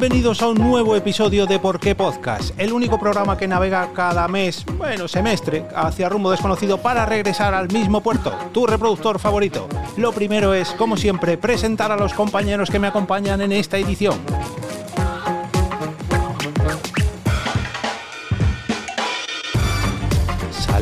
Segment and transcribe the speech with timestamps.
[0.00, 4.28] Bienvenidos a un nuevo episodio de Por qué Podcast, el único programa que navega cada
[4.28, 9.66] mes, bueno, semestre, hacia rumbo desconocido para regresar al mismo puerto, tu reproductor favorito.
[9.96, 14.14] Lo primero es, como siempre, presentar a los compañeros que me acompañan en esta edición.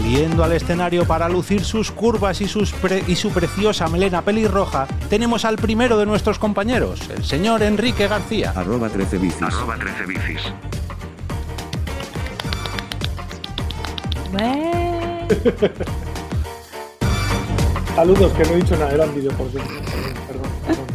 [0.06, 4.86] Saliendo al escenario para lucir sus curvas y, sus pre- y su preciosa melena pelirroja,
[5.10, 8.52] tenemos al primero de nuestros compañeros, el señor Enrique García.
[8.54, 9.42] Arroba 13 bicis.
[9.42, 10.42] Arroba 13 bicis.
[17.96, 19.68] Saludos, que no he dicho nada, era un vídeo, por cierto.
[20.28, 20.86] Perdón, perdón.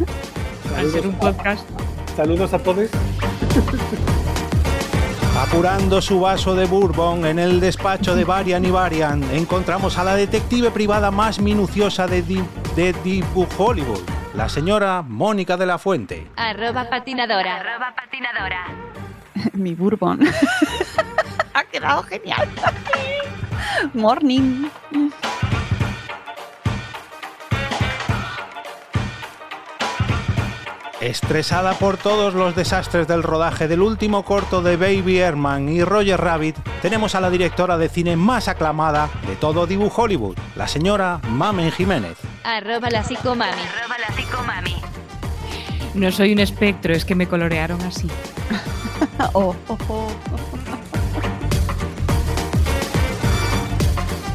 [0.78, 1.68] Al ser un Saludos, podcast.
[2.16, 2.88] saludos a todos.
[5.52, 10.14] Apurando su vaso de bourbon en el despacho de Varian y Varian, encontramos a la
[10.14, 12.42] detective privada más minuciosa de, di-
[12.74, 14.00] de Dibu Hollywood,
[14.32, 16.26] la señora Mónica de la Fuente.
[16.36, 17.56] Arroba patinadora.
[17.56, 18.64] Arroba patinadora.
[19.52, 20.20] Mi bourbon.
[21.54, 22.48] ha quedado genial.
[23.92, 24.70] Morning.
[31.02, 36.20] Estresada por todos los desastres del rodaje del último corto de Baby Herman y Roger
[36.20, 41.20] Rabbit, tenemos a la directora de cine más aclamada de todo Dibu Hollywood, la señora
[41.28, 42.16] Mamen Jiménez.
[42.44, 43.50] Arroba la psicomami.
[43.50, 44.76] Arroba la psicomami.
[45.94, 48.08] No soy un espectro, es que me colorearon así.
[49.34, 50.08] Oh, oh, oh.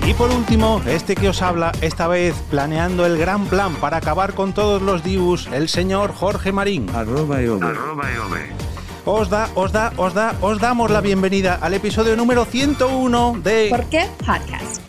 [0.08, 4.33] Y por último, este que os habla, esta vez planeando el gran plan para acabar
[4.36, 6.89] con todos los Dibus, el señor Jorge Marín.
[6.95, 7.68] Arroba eove.
[7.68, 8.35] Arroba EOB.
[9.03, 13.68] Os da, os da, os da, os damos la bienvenida al episodio número 101 de
[13.69, 14.87] ¿Por qué podcast?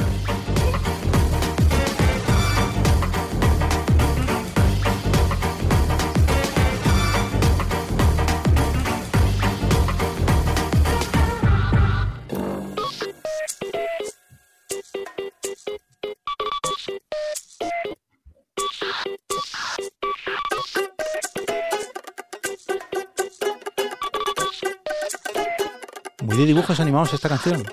[26.39, 27.65] De dibujos animados esta canción.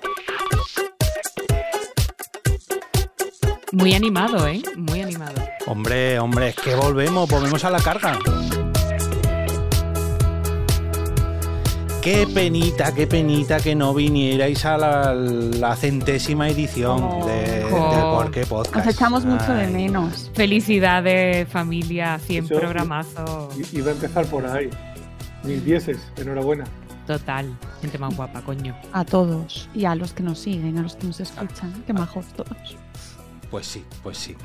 [3.71, 4.61] Muy animado, ¿eh?
[4.77, 5.33] Muy animado.
[5.67, 8.17] Hombre, hombre, es que volvemos, volvemos a la carga.
[12.01, 17.25] Qué penita, qué penita que no vinierais a la, la centésima edición Oh.
[17.25, 17.33] de,
[17.65, 18.21] de Oh.
[18.21, 18.75] Por qué Podcast.
[18.85, 20.29] Nos echamos mucho de menos.
[20.35, 22.19] Felicidades, familia.
[22.19, 23.57] 100 Eso- programazos.
[23.73, 24.69] I- Iba a empezar por ahí.
[25.43, 26.63] Mil dieces, enhorabuena.
[27.07, 27.57] Total.
[27.81, 28.75] Gente más guapa, coño.
[28.91, 29.69] A todos.
[29.73, 31.83] Y a los que nos siguen, a los que nos escuchan.
[31.85, 32.77] Qué majos todos.
[33.51, 34.35] Pues sí, pues sí.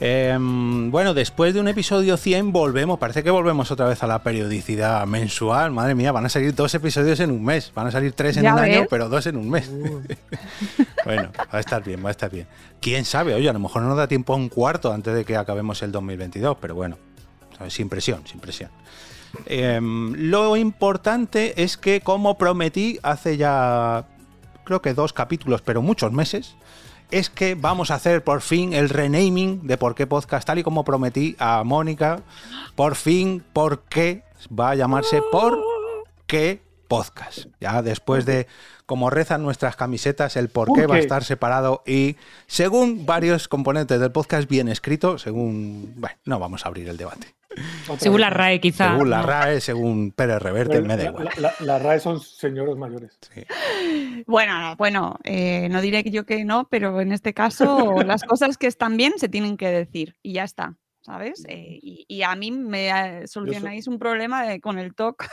[0.00, 4.22] Em, bueno, después de un episodio 100 volvemos, parece que volvemos otra vez a la
[4.22, 5.70] periodicidad mensual.
[5.70, 7.70] Madre mía, van a salir dos episodios en un mes.
[7.72, 9.70] Van a salir tres en un año, pero dos en un mes.
[11.04, 12.48] bueno, va a estar bien, va a estar bien.
[12.80, 13.34] ¿Quién sabe?
[13.34, 15.80] Oye, a lo mejor no nos da tiempo a un cuarto antes de que acabemos
[15.82, 16.96] el 2022, pero bueno,
[17.68, 18.70] sin presión, sin presión.
[19.46, 24.06] Em, lo importante es que, como prometí hace ya,
[24.64, 26.54] creo que dos capítulos, pero muchos meses,
[27.10, 30.62] es que vamos a hacer por fin el renaming de Por qué Podcast, tal y
[30.62, 32.20] como prometí a Mónica.
[32.74, 34.24] Por fin, ¿por qué
[34.58, 35.62] va a llamarse Por
[36.26, 36.62] qué
[36.96, 37.46] Podcast?
[37.58, 38.46] Ya después de,
[38.84, 42.16] como rezan nuestras camisetas, el por ¿Por qué va a estar separado y
[42.46, 45.94] según varios componentes del podcast bien escrito, según...
[45.96, 47.28] Bueno, no vamos a abrir el debate.
[47.84, 48.20] Otra Según vez.
[48.20, 48.90] la RAE, quizá.
[48.92, 49.22] Según la.
[49.22, 51.28] RAE, según Pérez Reverte, La, me da igual.
[51.38, 53.18] la- la RAE son señoros mayores.
[53.34, 53.42] Sí.
[54.26, 58.56] Bueno, bueno, eh, no diré que yo que no, pero en este caso las cosas
[58.58, 61.44] que están bien se tienen que decir y ya está, ¿sabes?
[61.48, 62.88] Eh, y, y a mí me
[63.22, 65.24] eh, solucionáis un problema de- con el TOC.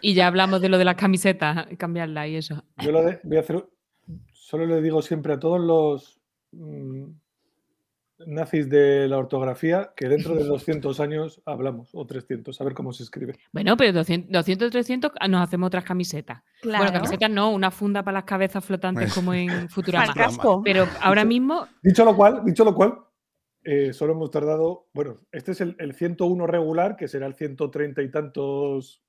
[0.00, 2.62] Y ya hablamos de lo de las camisetas, cambiarla y eso.
[2.78, 3.64] Yo lo de- voy a hacer.
[4.32, 6.20] Solo le digo siempre a todos los
[6.52, 7.04] mm,
[8.26, 12.92] nazis de la ortografía que dentro de 200 años hablamos, o 300, a ver cómo
[12.92, 13.34] se escribe.
[13.52, 16.42] Bueno, pero 200, 200 300 nos hacemos otras camisetas.
[16.64, 20.14] Bueno, camisetas no, una funda para las cabezas flotantes como en Futurama.
[20.14, 20.62] Casco.
[20.64, 22.94] Pero ahora Dicho- mismo, Dicho lo cual, dicho lo cual,
[23.64, 24.86] eh, solo hemos tardado.
[24.94, 29.02] Bueno, este es el, el 101 regular, que será el 130 y tantos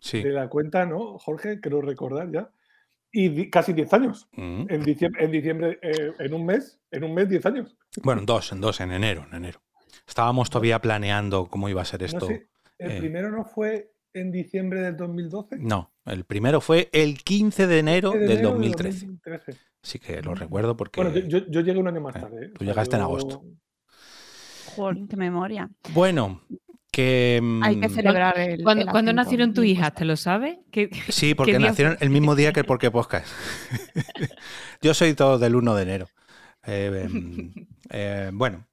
[0.00, 0.22] Sí.
[0.22, 1.60] de la cuenta, ¿no, Jorge?
[1.60, 2.50] Creo recordar ya.
[3.12, 4.28] Y di- casi 10 años.
[4.32, 4.66] Mm.
[4.68, 7.76] En diciembre, en, diciembre eh, en un mes, en un mes, 10 años.
[8.02, 9.60] Bueno, en dos, en dos, en enero, en enero.
[10.06, 12.26] Estábamos todavía planeando cómo iba a ser No esto.
[12.26, 12.48] sé,
[12.78, 12.98] el eh.
[12.98, 15.58] primero no fue en diciembre del 2012.
[15.58, 19.06] No, el primero fue el 15 de enero de del enero de 2013.
[19.06, 19.56] 2013.
[19.82, 21.02] Así que lo recuerdo porque.
[21.02, 22.46] Bueno, yo, llegué un año más Eh, tarde.
[22.46, 22.50] ¿eh?
[22.56, 23.42] tú llegaste en agosto.
[24.76, 25.68] Joder, qué memoria.
[25.92, 26.42] Bueno,
[26.90, 27.40] que...
[27.62, 28.62] Hay que mm, celebrar el.
[28.62, 29.94] ¿Cuándo, el cuándo nacieron tus hijas?
[29.94, 30.58] ¿Te lo sabes?
[30.70, 33.26] ¿Qué- Sí, porque nacieron el mismo día que el Porque Podcast.
[34.82, 36.08] Yo soy todo del 1 de enero.
[36.66, 37.52] Eh, em,
[37.90, 38.66] eh, bueno,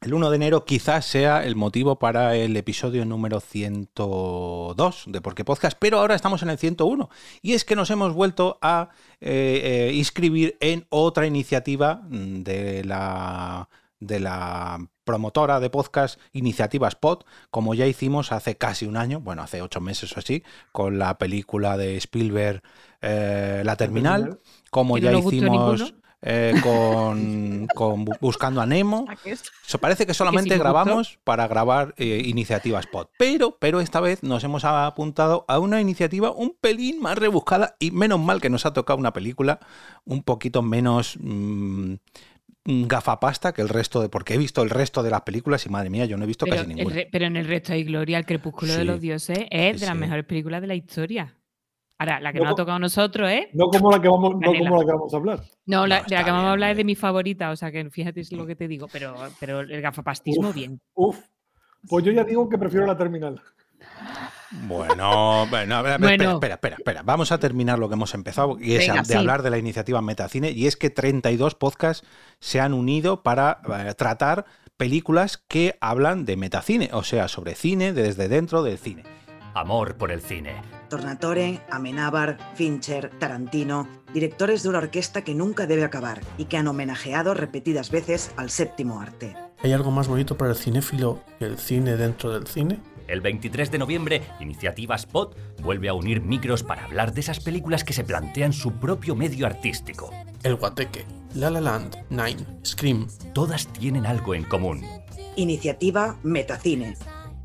[0.00, 5.44] el 1 de enero quizás sea el motivo para el episodio número 102 de Porque
[5.44, 7.10] Podcast, pero ahora estamos en el 101.
[7.42, 8.90] Y es que nos hemos vuelto a
[9.20, 13.68] eh, eh, inscribir en otra iniciativa de la,
[13.98, 17.20] de la promotora de podcast Iniciativas Pod,
[17.50, 21.16] como ya hicimos hace casi un año, bueno, hace ocho meses o así, con la
[21.16, 22.62] película de Spielberg
[23.00, 24.38] eh, La Terminal,
[24.70, 29.06] como ya no hicimos eh, con, con Bu- Buscando a Nemo.
[29.80, 33.06] Parece que solamente grabamos para grabar eh, iniciativas pod.
[33.18, 37.92] Pero, pero esta vez nos hemos apuntado a una iniciativa un pelín más rebuscada y
[37.92, 39.60] menos mal que nos ha tocado una película
[40.04, 41.94] un poquito menos mm,
[42.86, 44.08] gafapasta que el resto de.
[44.08, 46.44] Porque he visto el resto de las películas y madre mía, yo no he visto
[46.44, 46.94] Pero, casi ninguna.
[46.94, 48.78] re- pero en el resto hay Gloria, el crepúsculo Sí.
[48.78, 50.00] de los dioses es Sí, de las sí.
[50.00, 51.34] mejores películas de la historia.
[52.00, 53.46] Ahora, la que No nos ha tocado a nosotros es.
[53.54, 55.40] No como la que vamos, no como la que vamos a hablar.
[55.66, 57.50] No, la, No, de la está que vamos a bien, hablar es de mi favorita,
[57.50, 60.54] o sea que fíjate es lo que te digo, pero, pero el gafapastismo, Uf.
[60.54, 60.80] bien.
[60.94, 61.18] Uf.
[61.88, 63.40] Pues yo ya digo que prefiero la terminal.
[64.50, 66.32] Bueno, bueno, a ver, Bueno.
[66.34, 67.02] Espera, espera, espera.
[67.02, 69.14] Vamos a terminar lo que hemos empezado y es Venga, de sí.
[69.14, 72.06] hablar de la iniciativa Metacine y es que 32 podcasts
[72.40, 74.46] se han unido para eh, tratar
[74.76, 79.02] películas que hablan de metacine, o sea, sobre cine desde dentro del cine.
[79.58, 80.62] Amor por el cine.
[80.88, 86.68] Tornatore, Amenábar, Fincher, Tarantino, directores de una orquesta que nunca debe acabar y que han
[86.68, 89.36] homenajeado repetidas veces al séptimo arte.
[89.62, 92.80] ¿Hay algo más bonito para el cinéfilo que el cine dentro del cine?
[93.08, 97.82] El 23 de noviembre, Iniciativa Spot vuelve a unir micros para hablar de esas películas
[97.82, 100.12] que se plantean su propio medio artístico.
[100.44, 104.84] El Guateque, La La Land, Nine, Scream, Todas tienen algo en común.
[105.36, 106.96] Iniciativa Metacine,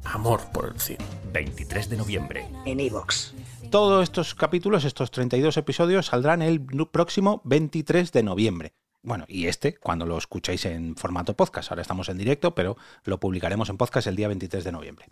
[0.06, 1.04] Amor por el cine.
[1.32, 2.48] 23 de noviembre.
[2.66, 3.34] en iVox.
[3.70, 6.62] Todos estos capítulos, estos 32 episodios, saldrán el
[6.92, 8.74] próximo 23 de noviembre.
[9.02, 11.72] Bueno, y este, cuando lo escucháis en formato podcast.
[11.72, 15.08] Ahora estamos en directo, pero lo publicaremos en podcast el día 23 de noviembre.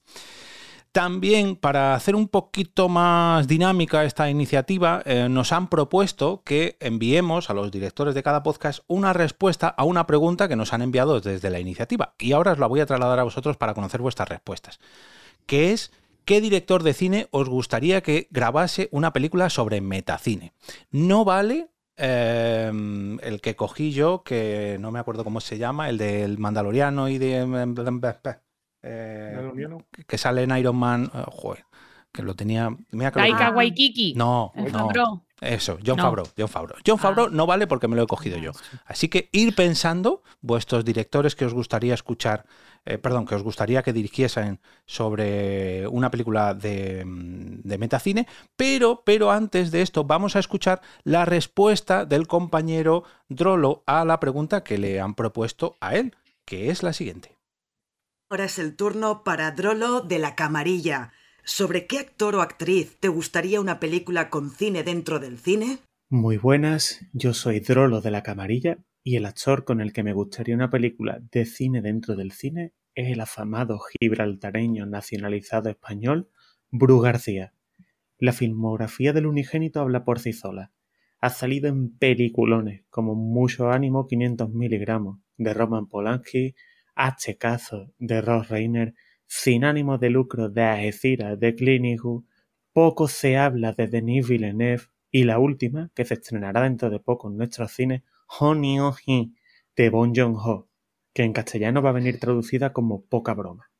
[0.91, 7.49] También, para hacer un poquito más dinámica esta iniciativa, eh, nos han propuesto que enviemos
[7.49, 11.21] a los directores de cada podcast una respuesta a una pregunta que nos han enviado
[11.21, 12.13] desde la iniciativa.
[12.19, 14.81] Y ahora os la voy a trasladar a vosotros para conocer vuestras respuestas.
[15.45, 15.93] Que es,
[16.25, 20.51] ¿qué director de cine os gustaría que grabase una película sobre metacine?
[20.91, 22.69] No vale eh,
[23.21, 27.17] el que cogí yo, que no me acuerdo cómo se llama, el del Mandaloriano y
[27.17, 27.45] de...
[28.83, 29.51] eh,
[30.07, 31.11] que sale en Iron Man.
[31.13, 31.65] eh, joder,
[32.11, 32.69] que lo tenía.
[32.91, 33.51] mira que lo- Taika Ah.
[33.51, 34.13] Waikiki.
[34.15, 34.51] No.
[35.41, 36.03] Eso, John No.
[36.03, 36.77] Favreau, John Favreau.
[36.85, 37.31] John Favreau Ah.
[37.33, 38.51] no vale porque me lo he cogido yo.
[38.85, 42.45] Así que ir pensando vuestros directores que os gustaría escuchar,
[42.85, 49.01] eh, perdón, que os gustaría que dirigiesen sobre una película de, mm, de metacine, pero,
[49.03, 54.63] pero antes de esto vamos a escuchar la respuesta del compañero Drolo a la pregunta
[54.63, 56.15] que le han propuesto a él,
[56.45, 57.30] que es la siguiente.
[58.31, 61.11] Ahora es el turno para Drolo de la Camarilla.
[61.43, 65.79] ¿Sobre qué actor o actriz te gustaría una película con cine dentro del cine?
[66.07, 70.13] Muy buenas, yo soy Drolo de la Camarilla y el actor con el que me
[70.13, 76.29] gustaría una película de cine dentro del cine es el afamado gibraltareño nacionalizado español
[76.69, 77.53] Bru García.
[78.17, 80.71] La filmografía del unigénito habla por sí sola.
[81.19, 86.55] Ha salido en peliculones como Mucho ánimo 500 miligramos de Roman Polanski,
[87.03, 87.35] H.
[87.35, 88.93] Caso de Ross Reiner,
[89.25, 92.25] Sin ánimo de lucro de Algeciras de Clint Eastwood,
[92.73, 97.27] Poco se habla de Denis Villeneuve y la última, que se estrenará dentro de poco
[97.27, 98.03] en nuestros cines,
[98.39, 98.95] Honey oh
[99.75, 100.69] de Bon Joon-ho,
[101.11, 103.71] que en castellano va a venir traducida como Poca broma.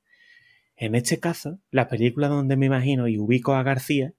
[0.75, 4.15] En este caso, la película donde me imagino y ubico a García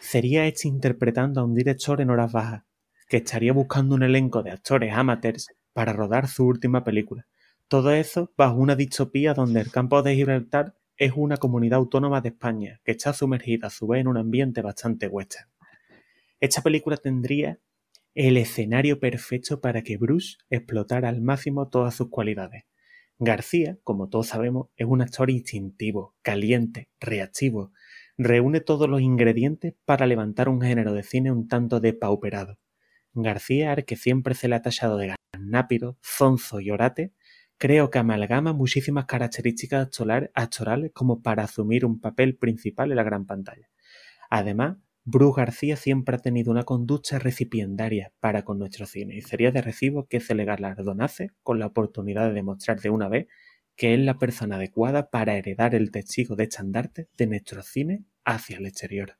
[0.00, 2.64] sería hecha interpretando a un director en horas bajas,
[3.10, 7.26] que estaría buscando un elenco de actores amateurs para rodar su última película.
[7.68, 12.30] Todo eso bajo una distopía donde el campo de Gibraltar es una comunidad autónoma de
[12.30, 15.50] España que está sumergida a su vez en un ambiente bastante western.
[16.40, 17.60] Esta película tendría
[18.14, 22.64] el escenario perfecto para que Bruce explotara al máximo todas sus cualidades.
[23.18, 27.72] García, como todos sabemos, es un actor instintivo, caliente, reactivo.
[28.16, 32.58] Reúne todos los ingredientes para levantar un género de cine un tanto depauperado.
[33.12, 37.12] García, al que siempre se le ha tachado de gannápido, zonzo y orate,
[37.58, 43.02] creo que amalgama muchísimas características actoral- actorales como para asumir un papel principal en la
[43.02, 43.68] gran pantalla.
[44.30, 49.50] Además, Bruce García siempre ha tenido una conducta recipiendaria para con nuestro cine y sería
[49.50, 53.26] de recibo que se le galardonase con la oportunidad de demostrar de una vez
[53.74, 58.58] que es la persona adecuada para heredar el testigo de estandarte de nuestro cine hacia
[58.58, 59.16] el exterior.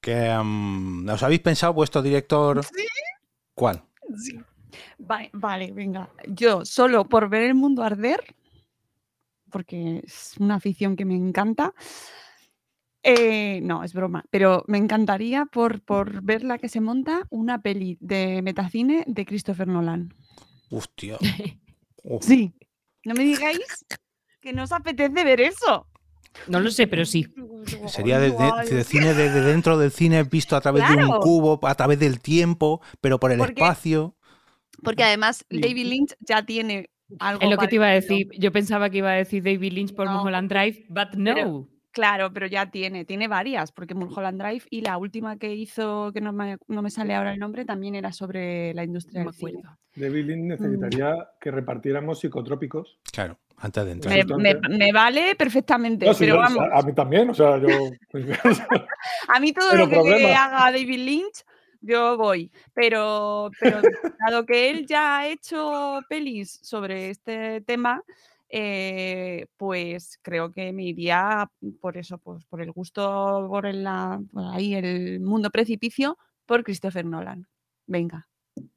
[0.00, 2.64] Que, mm, ¿Os habéis pensado vuestro director?
[2.64, 2.84] Sí.
[3.54, 3.84] ¿Cuál?
[4.16, 4.40] Sí.
[4.98, 6.08] Vale, vale, venga.
[6.28, 8.20] Yo solo por ver el mundo arder,
[9.50, 11.74] porque es una afición que me encanta.
[13.02, 17.60] eh, no, es broma, pero me encantaría por, por ver la que se monta una
[17.60, 20.14] peli de metacine de Christopher Nolan.
[20.70, 21.18] Hostia.
[22.04, 22.24] Uf.
[22.24, 22.52] Sí,
[23.04, 23.84] no me digáis
[24.40, 25.86] que no os apetece ver eso.
[26.48, 27.26] No lo sé, pero sí.
[27.88, 31.60] Sería de, de- de cine desde dentro del cine visto a través de un cubo,
[31.66, 34.16] a través del tiempo, pero por el Porque- espacio.
[34.82, 38.28] Porque además David Lynch ya tiene algo Es lo que te iba a decir.
[38.38, 41.34] Yo pensaba que iba a decir David Lynch por No, Mulholland Drive, but no.
[41.34, 46.10] pero- Claro, pero ya tiene, tiene varias, porque Mulholland Drive y la última que hizo,
[46.14, 49.34] que no me, no me sale ahora el nombre, también era sobre la industria del
[49.34, 49.62] cine.
[49.94, 52.98] David Lynch necesitaría que repartiéramos psicotrópicos.
[53.12, 54.26] Claro, antes de entrar.
[54.38, 57.58] Me, me- me vale perfectamente, No, sí, pero yo- vamos, a mí también, o sea,
[57.58, 57.68] yo.
[59.28, 60.44] a mí todo pero lo que problema.
[60.44, 61.44] haga David Lynch,
[61.82, 62.50] yo voy.
[62.74, 63.82] Pero, pero
[64.18, 68.02] dado que él ya ha hecho pelis sobre este tema,
[68.48, 74.20] eh, pues creo que me iría por eso, pues por el gusto, por, el, la-
[74.32, 77.46] por ahí el mundo precipicio, por Christopher Nolan.
[77.86, 78.28] Venga,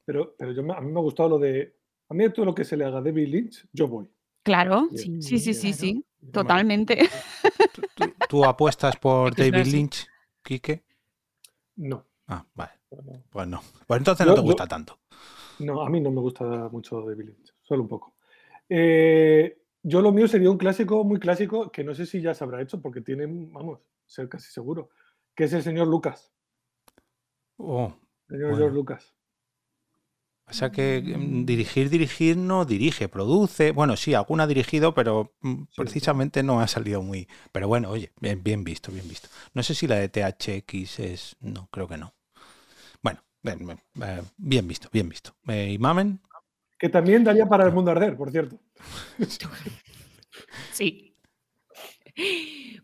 [0.06, 1.76] Pero, pero yo, me- a mí me ha gustado lo de.
[2.10, 4.08] A mí todo lo que se le haga a David Lynch, yo voy.
[4.44, 7.10] claro, sí, sí, sí, sí, totalmente.
[7.96, 9.66] ¿Tú, tú apuestas por David.
[9.66, 10.08] Lynch,
[10.44, 10.84] Quique?
[11.76, 12.06] No.
[12.28, 12.72] Ah, vale.
[13.04, 13.24] No.
[13.30, 13.62] Pues no.
[13.88, 15.00] Pues entonces no te gusta tanto.
[15.60, 18.16] No, a mí no me gusta mucho David Lynch, solo un poco.
[18.70, 22.44] Eh, yo lo mío sería un clásico muy clásico que no sé si ya se
[22.44, 24.90] habrá hecho porque tiene, vamos, ser casi seguro,
[25.36, 26.34] que es el señor Lucas,
[27.58, 27.94] Oh,
[28.30, 28.58] señor Bueno.
[28.58, 29.14] George Lucas.
[30.48, 33.72] o sea que mm, dirigir, dirigir no dirige, produce.
[33.72, 37.28] Bueno, sí, alguna ha dirigido, pero mm, precisamente no ha salido muy.
[37.52, 39.30] Pero bueno, oye, bien, bien visto, bien visto.
[39.54, 41.36] No sé si la de THX es.
[41.40, 42.15] No, creo que no.
[43.46, 45.36] Bueno, bien, bien, eh, bien visto, bien visto.
[45.48, 46.20] Eh, ¿Y Mamen?
[46.80, 48.60] Que también daría para el mundo arder, por cierto.
[50.72, 51.16] Sí.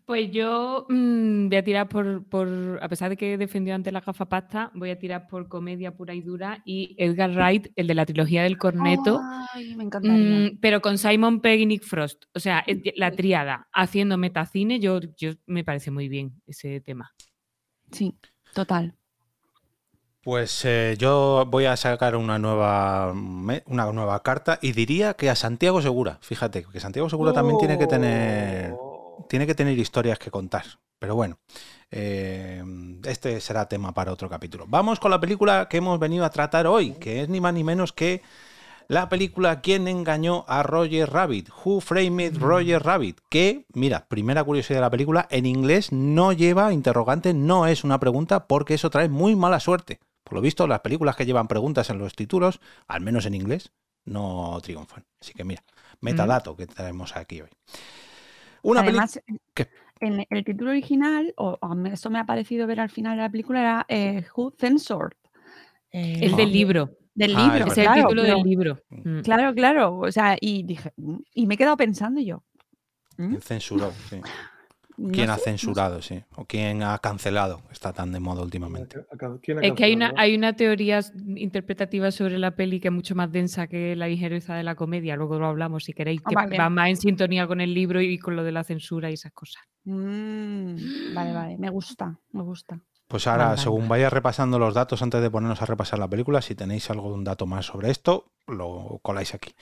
[0.06, 3.91] Pues yo mm, voy a tirar por, por, a pesar de que he defendido antes
[3.91, 7.96] la gafapasta, voy a tirar por comedia pura y dura y Edgar Wright, el de
[7.96, 9.22] la trilogía del corneto,
[9.53, 10.50] Ay, me encantaría.
[10.50, 12.25] mm, pero con Simon Pegg y Nick Frost.
[12.34, 12.63] O sea,
[12.96, 17.13] la triada haciendo metacine, yo, yo me parece muy bien ese tema.
[17.91, 18.13] Sí,
[18.53, 18.96] total.
[20.24, 25.36] Pues eh, yo voy a sacar una nueva, una nueva carta y diría que a
[25.36, 26.20] Santiago Segura.
[26.22, 28.74] Fíjate, que Santiago Segura también tiene que tener.
[28.74, 29.25] Oh.
[29.28, 30.66] tiene que tener historias que contar.
[31.00, 31.40] Pero bueno,
[31.90, 32.63] eh,
[33.06, 34.66] este será tema para otro capítulo.
[34.68, 37.63] Vamos con la película que hemos venido a tratar hoy, que es ni más ni
[37.63, 38.22] menos que
[38.88, 41.50] la película ¿Quién engañó a Roger Rabbit?
[41.63, 43.22] Who Framed Roger Rabbit?
[43.30, 48.00] Que, mira, primera curiosidad de la película, en inglés no lleva interrogante, no es una
[48.00, 50.00] pregunta, porque eso trae muy mala suerte.
[50.32, 53.74] Por lo visto, las películas que llevan preguntas en los títulos, al menos en inglés,
[54.06, 55.04] no triunfan.
[55.20, 55.62] Así que mira,
[56.00, 57.50] metadato que traemos aquí hoy.
[58.62, 59.04] Una película.
[59.04, 59.22] Además,
[60.00, 63.24] en el título original, o a mí eso me ha parecido ver al final de
[63.24, 65.18] la película, era eh, Who Censored.
[65.92, 66.92] Eh, El del libro.
[67.14, 68.80] Del Ah, libro, es es claro, el título pero- del libro.
[68.88, 69.20] Mm.
[69.24, 69.98] Claro, claro.
[70.00, 72.42] O sea, y dije, mm, y me he quedado pensando yo.
[73.18, 73.28] ¿mm?
[73.32, 73.92] ¿Quién censuró?
[74.10, 74.22] Sí.
[75.01, 75.65] No ¿Quién ha sé, no sé.
[75.65, 76.01] censurado?
[76.01, 76.24] Sí.
[76.36, 77.62] O quién ha cancelado.
[77.72, 78.98] Está tan de moda últimamente.
[79.41, 81.00] ¿Quién ha Es que hay una, hay una teoría
[81.36, 85.15] interpretativa sobre la peli que es mucho más densa que la ligereza de la comedia.
[85.15, 86.58] Luego lo hablamos si queréis, Ah, que vale.
[86.58, 89.31] va más en sintonía con el libro y con lo de la censura y esas
[89.31, 89.63] cosas.
[89.86, 90.75] Mm,
[91.15, 91.58] vale, vale.
[91.58, 92.79] Me gusta, me gusta.
[93.12, 93.89] Pues ahora, según vale.
[93.89, 97.46] vaya repasando los datos antes de ponernos a repasar la película, si tenéis algún dato
[97.46, 99.53] más sobre esto, lo coláis aquí.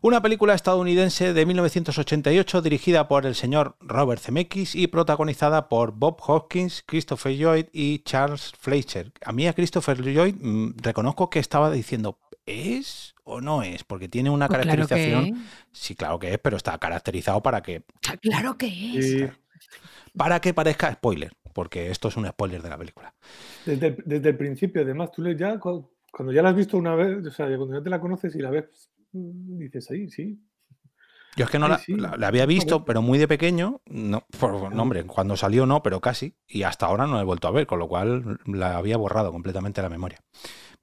[0.00, 6.18] Una película estadounidense de 1988 dirigida por el señor Robert Zemeckis y protagonizada por Bob
[6.26, 9.12] Hopkins, Christopher Lloyd y Charles Fleischer.
[9.24, 13.84] A mí a Christopher Lloyd mm, reconozco que estaba diciendo, ¿es o no es?
[13.84, 15.24] Porque tiene una Pues claro que caracterización...
[15.36, 15.42] es.
[15.70, 18.66] Sí, claro que es, pero está caracterizado para que Ah, Claro que
[18.98, 19.06] es.
[19.06, 19.24] Sí,
[20.16, 23.14] para que parezca spoiler, porque esto es un spoiler de la película.
[23.66, 26.76] desde, el, desde el principio, además, tú le ya, cu- cuando ya la has visto
[26.76, 30.08] una vez, o sea, cuando ya te la conoces y la ves, mm, dices ahí,
[30.08, 30.38] sí.
[31.34, 31.94] Yo es que no la, sí.
[31.96, 36.00] la- la había visto, pero muy de pequeño, no, por nombre, cuando salió no, pero
[36.00, 38.98] casi, y hasta ahora no la he vuelto a ver, con lo cual la había
[38.98, 40.20] borrado completamente la memoria.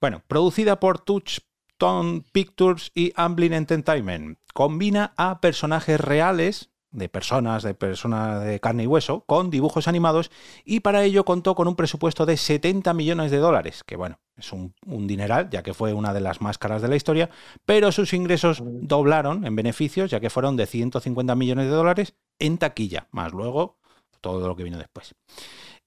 [0.02, 7.74] Bueno, producida por Touchstone Pictures y Amblin Entertainment, combina a personajes reales de personas, de
[7.74, 10.32] personas de carne y hueso, con dibujos animados,
[10.66, 14.52] y para ello contó con un presupuesto de 70 millones de dólares, que bueno, es
[14.54, 17.30] un, un dineral, ya que fue una de las más caras de la historia,
[17.66, 22.58] pero sus ingresos doblaron en beneficios, ya que fueron de 150 millones de dólares en
[22.58, 23.78] taquilla, más luego
[24.22, 25.16] todo lo que vino después.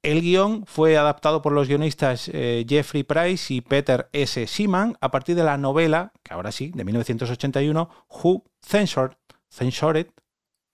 [0.03, 4.49] El guion fue adaptado por los guionistas eh, Jeffrey Price y Peter S.
[4.49, 9.13] Seaman a partir de la novela, que ahora sí, de 1981, Who Censored,
[9.49, 10.09] Censored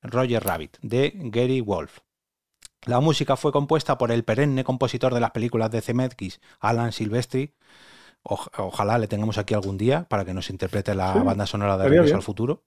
[0.02, 1.98] Roger Rabbit, de Gary Wolf.
[2.86, 7.54] La música fue compuesta por el perenne compositor de las películas de Zemeckis, Alan Silvestri.
[8.22, 12.16] ojalá le tengamos aquí algún día para que nos interprete la banda sonora de Regreso
[12.16, 12.64] al Futuro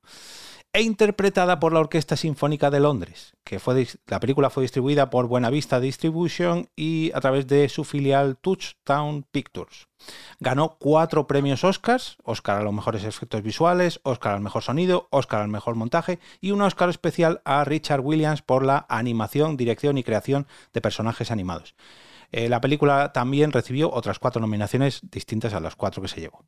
[0.74, 5.28] e interpretada por la Orquesta Sinfónica de Londres, que fue la película fue distribuida por
[5.28, 9.88] Buena Vista Distribution y a través de su filial Touchdown Pictures.
[10.40, 15.42] Ganó cuatro premios Oscars, Oscar a los mejores efectos visuales, Oscar al mejor sonido, Oscar
[15.42, 20.04] al mejor montaje y un Oscar especial a Richard Williams por la animación, dirección y
[20.04, 21.76] creación de personajes animados.
[22.32, 26.46] Eh, la película también recibió otras cuatro nominaciones distintas a las cuatro que se llevó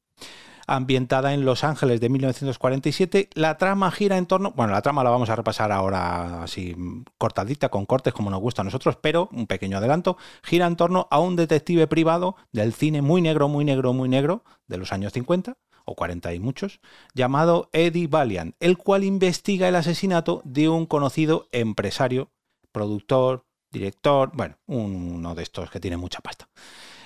[0.67, 3.29] ambientada en Los Ángeles de 1947.
[3.33, 6.75] La trama gira en torno, bueno, la trama la vamos a repasar ahora así
[7.17, 11.07] cortadita, con cortes como nos gusta a nosotros, pero un pequeño adelanto, gira en torno
[11.11, 15.13] a un detective privado del cine muy negro, muy negro, muy negro de los años
[15.13, 16.79] 50 o 40 y muchos,
[17.13, 22.31] llamado Eddie Valiant, el cual investiga el asesinato de un conocido empresario,
[22.71, 26.47] productor, director, bueno, uno de estos que tiene mucha pasta.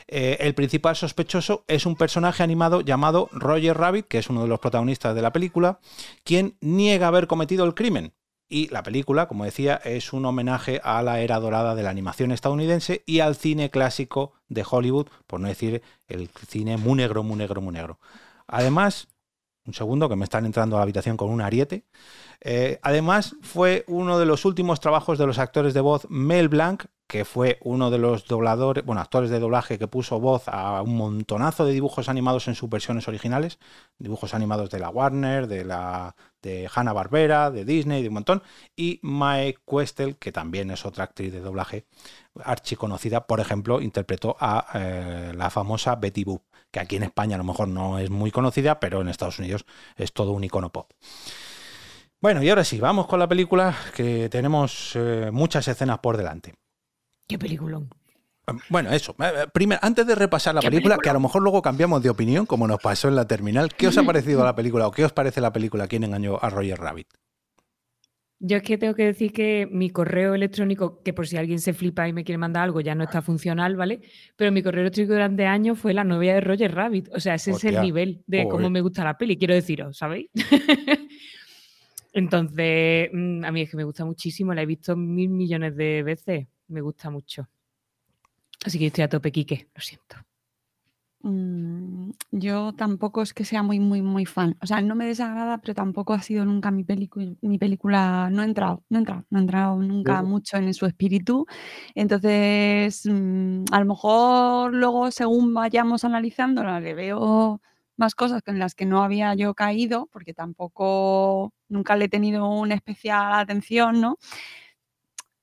[0.07, 4.47] Eh, el principal sospechoso es un personaje animado llamado Roger Rabbit, que es uno de
[4.47, 5.79] los protagonistas de la película,
[6.23, 8.13] quien niega haber cometido el crimen.
[8.49, 12.31] Y la película, como decía, es un homenaje a la era dorada de la animación
[12.31, 17.35] estadounidense y al cine clásico de Hollywood, por no decir el cine muy negro, muy
[17.35, 17.99] negro, muy negro.
[18.47, 19.09] Además,
[19.65, 21.83] un segundo que me están entrando a la habitación con un ariete.
[22.39, 26.85] Eh, además, fue uno de los últimos trabajos de los actores de voz Mel Blanc,
[27.07, 30.97] que fue uno de los dobladores, bueno, actores de doblaje que puso voz a un
[30.97, 33.59] montonazo de dibujos animados en sus versiones originales,
[33.97, 38.43] dibujos animados de la Warner, de la de Hanna Barbera, de Disney, de un montón,
[38.75, 41.85] y Mae Questel, que también es otra actriz de doblaje
[42.43, 47.39] archiconocida, por ejemplo, interpretó a eh, la famosa Betty Boop, que aquí en España a
[47.39, 49.65] lo mejor no es muy conocida, pero en Estados Unidos
[49.95, 50.91] es todo un icono pop.
[52.19, 56.55] Bueno, y ahora sí, vamos con la película, que tenemos eh, muchas escenas por delante.
[57.27, 57.89] ¿Qué peliculón?
[58.69, 59.13] Bueno, eso.
[59.19, 62.09] Eh, eh, primero, antes de repasar la película, que a lo mejor luego cambiamos de
[62.09, 65.03] opinión, como nos pasó en la terminal, ¿qué os ha parecido la película o qué
[65.03, 67.07] os parece la película ¿Quién engañó a Roger Rabbit?
[68.39, 71.73] Yo es que tengo que decir que mi correo electrónico, que por si alguien se
[71.73, 74.01] flipa y me quiere mandar algo, ya no está funcional, ¿vale?
[74.35, 77.09] Pero mi correo electrónico durante años fue la novia de Roger Rabbit.
[77.13, 80.29] O sea, ese es el nivel de cómo me gusta la peli, quiero deciros, ¿sabéis?
[82.13, 86.03] Entonces, mm, a mí es que me gusta muchísimo, la he visto mil millones de
[86.03, 87.47] veces, me gusta mucho.
[88.65, 90.17] Así que estoy a tope, Quique, lo siento.
[91.21, 94.55] Mm, yo tampoco es que sea muy, muy, muy fan.
[94.61, 96.85] O sea, no me desagrada, pero tampoco ha sido nunca mi,
[97.41, 98.29] mi película.
[98.31, 101.45] No he entrado, no he entrado, no he entrado nunca mucho en su espíritu.
[101.95, 107.61] Entonces, mm, a lo mejor luego, según vayamos analizando, le veo
[107.97, 112.47] más cosas en las que no había yo caído, porque tampoco nunca le he tenido
[112.49, 114.17] una especial atención, ¿no?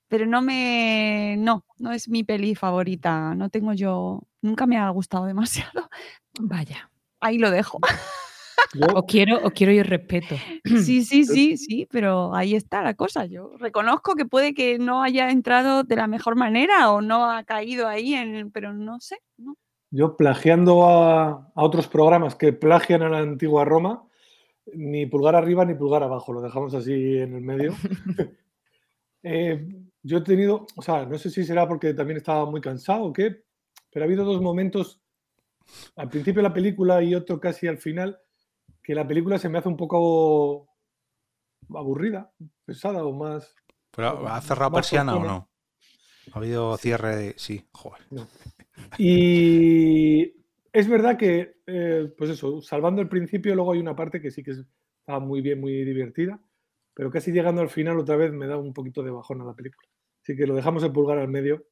[0.07, 1.35] Pero no me.
[1.37, 3.35] No, no es mi peli favorita.
[3.35, 4.21] No tengo yo.
[4.41, 5.89] Nunca me ha gustado demasiado.
[6.39, 6.89] Vaya.
[7.19, 7.79] Ahí lo dejo.
[8.93, 10.35] Os quiero, os quiero y os respeto.
[10.65, 13.25] Sí, sí, sí, sí, pero ahí está la cosa.
[13.25, 17.43] Yo reconozco que puede que no haya entrado de la mejor manera o no ha
[17.43, 19.19] caído ahí, en, pero no sé.
[19.91, 24.03] Yo plagiando a, a, otros programas que plagian a la antigua Roma,
[24.73, 27.73] ni pulgar arriba ni pulgar abajo, lo dejamos así en el medio.
[29.23, 29.65] eh,
[30.05, 33.13] yo he tenido, o sea, no sé si será porque también estaba muy cansado o
[33.13, 33.43] qué,
[33.91, 35.01] pero ha habido dos momentos,
[35.95, 38.19] al principio de la película y otro casi al final,
[38.83, 40.67] que la película se me hace un poco
[41.73, 42.31] aburrida,
[42.63, 43.55] pesada o más.
[43.95, 45.49] ¿Pero ha cerrado persiana o no?
[46.33, 47.33] Ha habido cierre de.
[47.37, 48.01] Sí, joder.
[48.99, 50.35] Y
[50.71, 54.43] es verdad que, eh, pues eso, salvando el principio, luego hay una parte que sí
[54.43, 56.39] que está muy bien, muy divertida,
[56.93, 59.55] pero casi llegando al final otra vez me da un poquito de bajón a la
[59.55, 59.89] película.
[60.25, 61.63] Así que lo dejamos en pulgar al medio.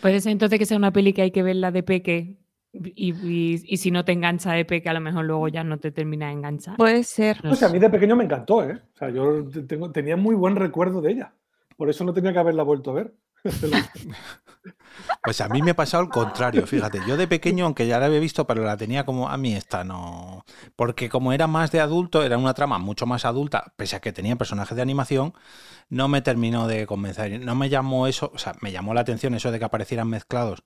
[0.00, 2.38] Puede ser entonces que sea una peli que hay que verla de peque
[2.72, 6.28] y, si no te engancha de peque, a lo mejor luego ya no te termina
[6.28, 6.78] de enganchar.
[6.78, 7.46] Puede ser.
[7.46, 8.80] o sea, a mí de pequeño me encantó, ¿eh?
[8.94, 11.34] O sea, yo tengo, tenía muy buen recuerdo de ella.
[11.76, 13.14] Por eso no tenía que haberla vuelto a ver.
[15.22, 17.00] Pues a mí me ha pasado el contrario, fíjate.
[17.06, 19.84] Yo de pequeño, aunque ya la había visto, pero la tenía como a mí esta
[19.84, 20.44] no.
[20.74, 24.12] Porque como era más de adulto, era una trama mucho más adulta, pese a que
[24.12, 25.34] tenía personajes de animación,
[25.88, 27.40] no me terminó de convencer.
[27.40, 30.64] No me llamó eso, o sea, me llamó la atención eso de que aparecieran mezclados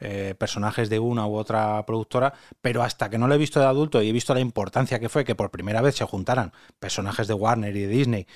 [0.00, 3.66] eh, personajes de una u otra productora, pero hasta que no lo he visto de
[3.66, 7.28] adulto y he visto la importancia que fue que por primera vez se juntaran personajes
[7.28, 8.26] de Warner y de Disney,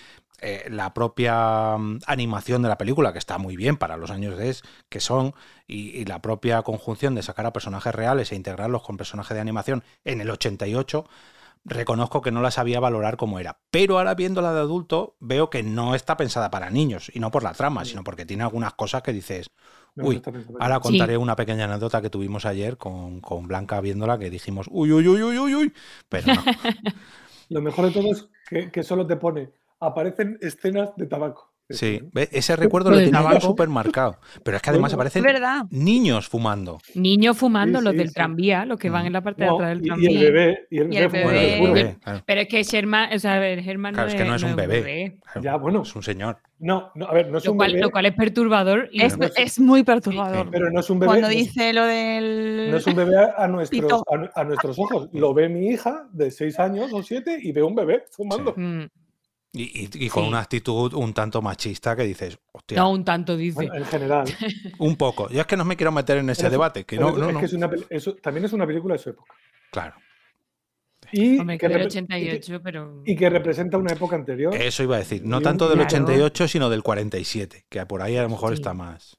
[0.40, 4.36] eh, la propia mm, animación de la película, que está muy bien para los años
[4.36, 5.34] de es, que son,
[5.66, 9.40] y, y, la propia conjunción de sacar a personajes reales e integrarlos con personajes de
[9.40, 11.06] animación en el 88,
[11.64, 13.58] reconozco que no la sabía valorar como era.
[13.70, 17.42] Pero ahora viéndola de adulto, veo que no está pensada para niños, y no por
[17.42, 19.50] la trama, sino porque tiene algunas cosas que dices,
[19.96, 20.22] Uy,
[20.60, 21.16] ahora contaré sí.
[21.16, 25.22] una pequeña anécdota que tuvimos ayer con, con, Blanca viéndola que dijimos, uy, uy, uy,
[25.22, 25.72] uy, uy, uy,
[26.08, 26.42] pero no.
[27.48, 31.55] Lo mejor de todo es que, que, solo te pone, aparecen escenas de tabaco.
[31.68, 32.00] Sí,
[32.30, 34.18] ese recuerdo lo tenía yo súper marcado.
[34.44, 35.24] Pero es que además aparecen
[35.70, 36.78] niños fumando.
[36.94, 38.14] Niños fumando, sí, los sí, del sí.
[38.14, 40.10] tranvía, los que van en la parte no, de atrás del tranvía.
[40.10, 40.66] Y el bebé.
[40.70, 41.58] Y el, y el bebé, bebé.
[41.58, 41.96] bueno, el bebé.
[42.02, 42.22] Claro.
[42.24, 44.80] Pero es que Sherman, o sea, Herman Claro, no es que no es un bebé.
[44.80, 45.18] bebé.
[45.42, 45.82] Ya, bueno.
[45.82, 46.38] Es un señor.
[46.58, 47.82] No, no, a ver, no es Lo un cual, bebé.
[47.82, 48.88] lo cual es perturbador.
[48.92, 50.48] Y Es, no es- es muy perturbador.
[50.50, 51.08] Pero no es un bebé.
[51.08, 52.68] Cuando no es- dice lo del.
[52.70, 54.02] No es un bebé a, nuestros,
[54.34, 55.08] a nuestros ojos.
[55.12, 58.54] Lo ve mi hija de 6 años o 7 y ve un bebé fumando.
[58.56, 58.84] Mm,
[59.56, 60.28] Y, y- y con Sí.
[60.28, 63.54] una actitud un tanto machista que dices, hostia, No, un tanto dice.
[63.54, 64.26] Bueno, en general.
[64.78, 65.28] un poco.
[65.30, 67.28] Yo es que no me quiero meter en ese Pero debate, que no, es, no,
[67.28, 67.40] es no.
[67.40, 69.34] que es una pel- eso- también es una película de su época.
[69.72, 69.94] Claro.
[71.12, 73.02] Y, Hombre, que que del repre- 88, pero.
[73.06, 74.52] y que representa una época anterior.
[74.54, 75.22] Eso iba a decir.
[75.24, 76.04] No Y tanto un- del Claro.
[76.04, 78.54] 88, sino del 47, que por ahí a lo mejor Sí.
[78.60, 79.16] está más.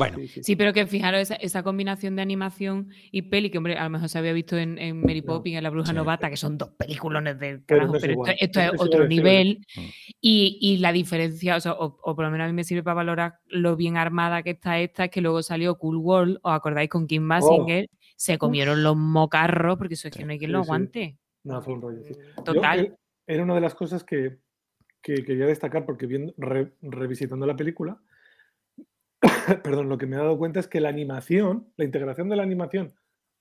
[0.00, 0.42] Bueno, Sí, sí.
[0.42, 3.90] Sí, pero que fijaros esa, esa combinación de animación y peli, que hombre, a lo
[3.90, 5.26] mejor se había visto en, en Mary No.
[5.26, 5.94] Poppins, en La Bruja Sí.
[5.94, 9.06] Novata, que son dos peliculones del Pero carajo, no es pero esto, esto es otro
[9.06, 9.64] nivel.
[9.76, 9.80] Mm.
[10.20, 12.82] Y, y la diferencia, o, sea, o, o por lo menos a mí me sirve
[12.82, 16.52] para valorar lo bien armada que está esta, es que luego salió Cool World, ¿os
[16.52, 17.88] acordáis con Kim Basinger?
[18.16, 21.16] Se comieron los mocarros, porque eso es que no hay quien lo aguante.
[21.44, 22.02] No, fue un rollo.
[22.02, 22.14] sí.
[22.36, 22.80] Yo, Total.
[22.80, 22.92] eh,
[23.26, 24.38] era una de las cosas que,
[25.02, 27.98] que quería destacar porque viendo, re- revisitando la película,
[29.62, 32.42] perdón, lo que me he dado cuenta es que la animación, la integración de la
[32.42, 32.94] animación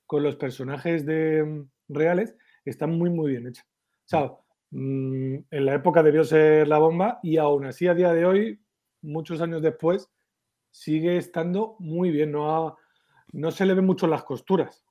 [0.05, 3.63] con los personajes de, mm, reales está muy, muy bien hecha.
[4.05, 4.31] O sea,
[4.71, 8.61] mm, en la época debió ser la bomba y aún así a día de hoy,
[9.01, 10.09] muchos años después,
[10.71, 12.31] sigue estando muy bien.
[12.31, 12.77] No, ha-
[13.31, 14.83] no se le ven mucho las costuras,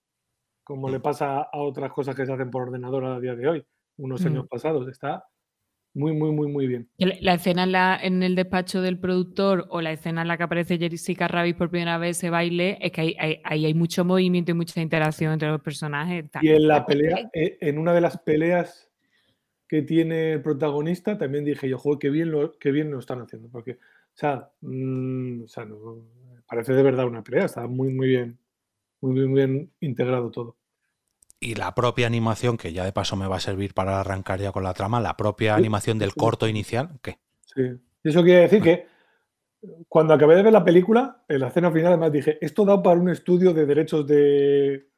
[0.65, 3.67] como le pasa a otras cosas que se hacen por ordenador a día de hoy,
[3.99, 4.49] unos años Mm.
[4.49, 4.89] pasados.
[4.89, 5.25] Está
[5.95, 6.89] muy, muy, muy, muy bien.
[6.99, 10.45] La, escena en, la- en el despacho del productor o la escena en la que
[10.45, 14.05] aparece Jessica Rabbit por primera vez, ese baile, es que ahí hay, ahí hay mucho
[14.05, 16.27] movimiento y mucha interacción entre los personajes.
[16.41, 18.89] Y en la pelea, en una de las peleas
[19.69, 23.21] que tiene el protagonista, también dije yo, joder, qué bien lo, qué bien lo están
[23.21, 23.49] haciendo.
[23.51, 23.77] Porque, o
[24.15, 25.99] sea, mm, o sea, no-
[26.49, 28.39] parece de verdad una pelea, está muy, muy bien,
[29.01, 30.58] muy, muy bien integrado todo.
[31.41, 34.53] Y la propia animación, que ya de paso me va a servir para arrancar ya
[34.53, 36.19] con la trama, la propia Sí, animación del sí.
[36.19, 37.19] corto inicial, ¿qué?
[37.55, 37.63] Sí.
[38.05, 38.87] Eso quiere decir que
[39.89, 43.01] cuando acabé de ver la película, en la escena final, además dije, esto da para
[43.01, 44.89] un estudio de derechos de,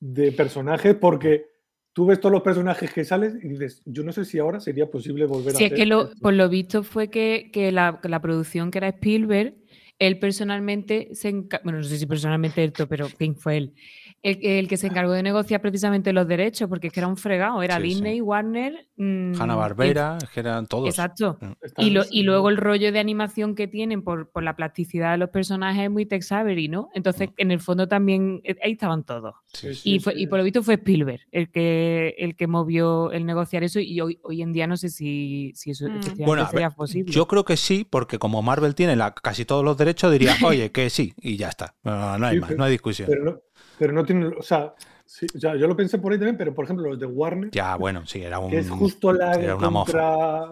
[0.00, 1.46] de personajes, porque
[1.92, 4.90] tú ves todos los personajes que sales y dices, yo no sé si ahora sería
[4.90, 6.16] posible volver Si a es hacer que lo, esto".
[6.22, 9.54] por lo visto fue que, que la, la producción que era Spielberg,
[9.98, 13.74] él personalmente se bueno, no sé si personalmente esto, pero quién fue él,
[14.22, 17.16] el, el que se encargó de negociar precisamente los derechos, porque es que era un
[17.16, 17.88] fregado, era Sí, sí.
[17.88, 20.88] Disney, Warner, mm, Hanna Barbera, es que eran y- todos.
[20.88, 21.38] Exacto.
[21.40, 21.52] Mm.
[21.78, 25.18] Y, lo- y luego el rollo de animación que tienen por, por la plasticidad de
[25.18, 26.88] los personajes es muy Tex Avery, ¿no?
[26.94, 29.34] Entonces, en el fondo también, eh, ahí estaban todos.
[29.52, 29.94] Sí, sí.
[29.94, 30.22] Y, fue- sí.
[30.22, 34.00] y por lo visto fue Spielberg el que, el que movió el negociar eso y
[34.00, 36.24] hoy, hoy en día no sé si, si eso Mm.
[36.24, 37.12] Bueno, ver, sería posible.
[37.12, 40.70] Yo creo que sí, porque como Marvel tiene la- casi todos los derechos, diría, oye,
[40.70, 41.74] que sí, y ya está.
[41.82, 43.08] No, no hay Sí, más, pero- no hay discusión.
[43.10, 43.40] Pero no,
[43.80, 44.74] pero no tiene, o sea,
[45.06, 48.04] sí, yo lo pensé por ahí también, pero por ejemplo los de Warner, Ya, bueno,
[48.04, 48.50] sí, era un.
[48.50, 50.50] que es justo la era una mofa.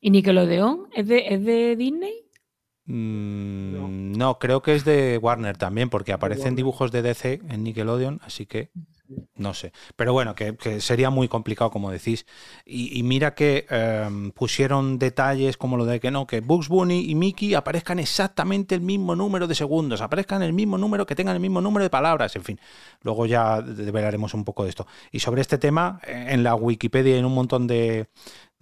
[0.00, 0.88] ¿Y Nickelodeon?
[0.94, 2.24] ¿Es de, ¿Es de Disney?
[2.86, 4.38] Mm, no.
[4.38, 6.56] creo que es de Warner también, porque aparecen Warner.
[6.56, 8.70] dibujos de DC en Nickelodeon, así que
[9.36, 9.72] no sé.
[9.96, 12.26] Pero bueno, que, sería muy complicado, como decís.
[12.64, 17.14] Y, mira que em, pusieron detalles como lo de que no, que Bugs Bunny y
[17.14, 21.40] Mickey aparezcan exactamente el mismo número de segundos, aparezcan el mismo número, que tengan el
[21.40, 22.60] mismo número de palabras, en fin.
[23.02, 24.86] Luego ya develaremos un poco de esto.
[25.10, 28.08] Y sobre este tema, en la Wikipedia en un montón de,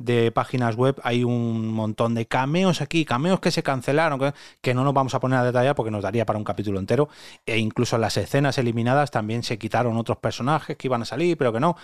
[0.00, 4.32] de páginas web hay un montón de cameos aquí, cameos que se cancelaron,
[4.62, 7.08] que, no nos vamos a poner a detallar porque nos daría para un capítulo entero.
[7.46, 11.52] E incluso las escenas eliminadas también se quitaron otros personajes que iban a salir, pero
[11.52, 11.76] que no.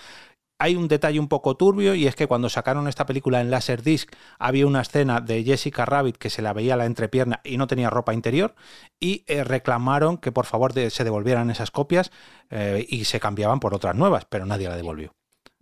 [0.58, 4.10] hay un detalle un poco turbio y es que cuando sacaron esta película en Laserdisc
[4.38, 7.90] había una escena de Jessica Rabbit que se la veía la entrepierna y no tenía
[7.90, 8.54] ropa interior
[8.98, 12.10] y eh, reclamaron que por favor se devolvieran esas copias
[12.50, 15.14] eh, y se cambiaban por otras nuevas, pero nadie la devolvió.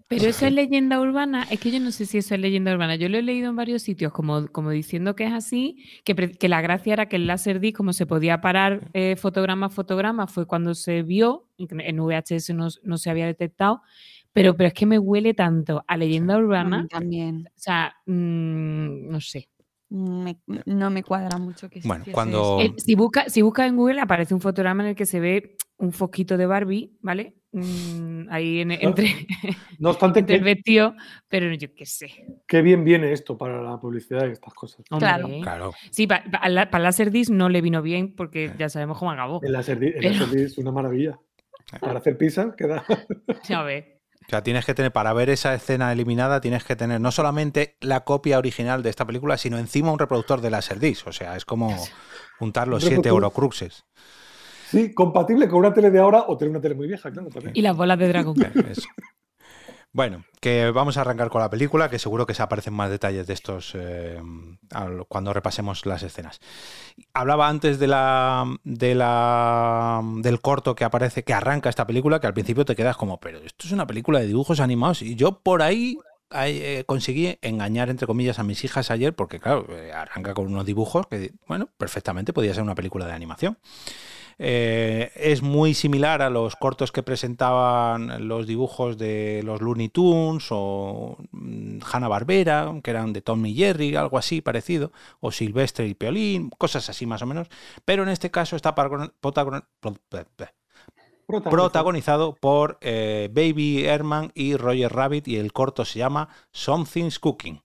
[0.08, 2.96] Pero eso es leyenda urbana, es que yo no sé si eso es leyenda urbana.
[2.96, 6.48] Yo lo he leído en varios sitios como, como diciendo que es así, que, que
[6.48, 10.46] la gracia era que el Laserdisc, como se podía parar eh, fotograma a fotograma, fue
[10.46, 13.80] cuando se vio, en VHS no, no se había detectado,
[14.32, 16.86] pero, pero es que me huele tanto a leyenda urbana.
[16.88, 17.46] también.
[17.46, 19.48] O sea, mm, no sé.
[19.94, 22.60] No me cuadra mucho que Bueno, cuando.
[22.60, 25.56] Eh, si busca, si busca en Google aparece un fotograma en el que se ve
[25.76, 27.36] un foquito de Barbie, ¿vale?
[27.52, 29.14] Mm, ahí en, entre,
[29.78, 30.96] no obstante entre el vestido,
[31.28, 32.10] pero yo qué sé.
[32.48, 34.84] Qué bien viene esto para la publicidad y estas cosas.
[34.98, 35.28] claro.
[35.40, 35.72] claro.
[35.90, 39.40] Sí, para pa, pa Laserdisc no le vino bien porque ya sabemos cómo acabó.
[39.42, 41.18] El Laserdisc, es una maravilla.
[41.80, 42.84] Para hacer pizza queda.
[43.48, 43.93] Ya ves.
[44.26, 47.76] O sea, tienes que tener, para ver esa escena eliminada, tienes que tener no solamente
[47.80, 51.06] la copia original de esta película, sino encima un reproductor de Laserdisc.
[51.06, 51.76] O sea, es como
[52.38, 53.84] juntar los 7 Eurocruxes.
[54.70, 57.28] Sí, compatible con una tele de ahora o tener una tele muy vieja, claro.
[57.52, 58.34] Y las bolas de dragón.
[58.68, 58.88] Eso.
[59.94, 63.28] Bueno, que vamos a arrancar con la película, que seguro que se aparecen más detalles
[63.28, 64.20] de estos eh,
[65.06, 66.40] cuando repasemos las escenas.
[67.12, 72.26] Hablaba antes de la, de la del corto que aparece, que arranca esta película, que
[72.26, 75.00] al principio te quedas como, pero esto es una película de dibujos animados.
[75.00, 75.96] Y yo por ahí
[76.32, 80.66] eh, conseguí engañar, entre comillas, a mis hijas ayer, porque claro, eh, arranca con unos
[80.66, 83.58] dibujos que, bueno, perfectamente podía ser una película de animación.
[84.38, 90.46] Eh, es muy similar a los cortos que presentaban los dibujos de los Looney Tunes
[90.50, 95.86] o mm, Hanna Barbera, que eran de Tom y Jerry, algo así parecido, o Silvestre
[95.86, 97.48] y Peolín, cosas así más o menos.
[97.84, 98.74] Pero en este caso está
[101.26, 107.60] protagonizado por eh, Baby Herman y Roger Rabbit y el corto se llama Something's Cooking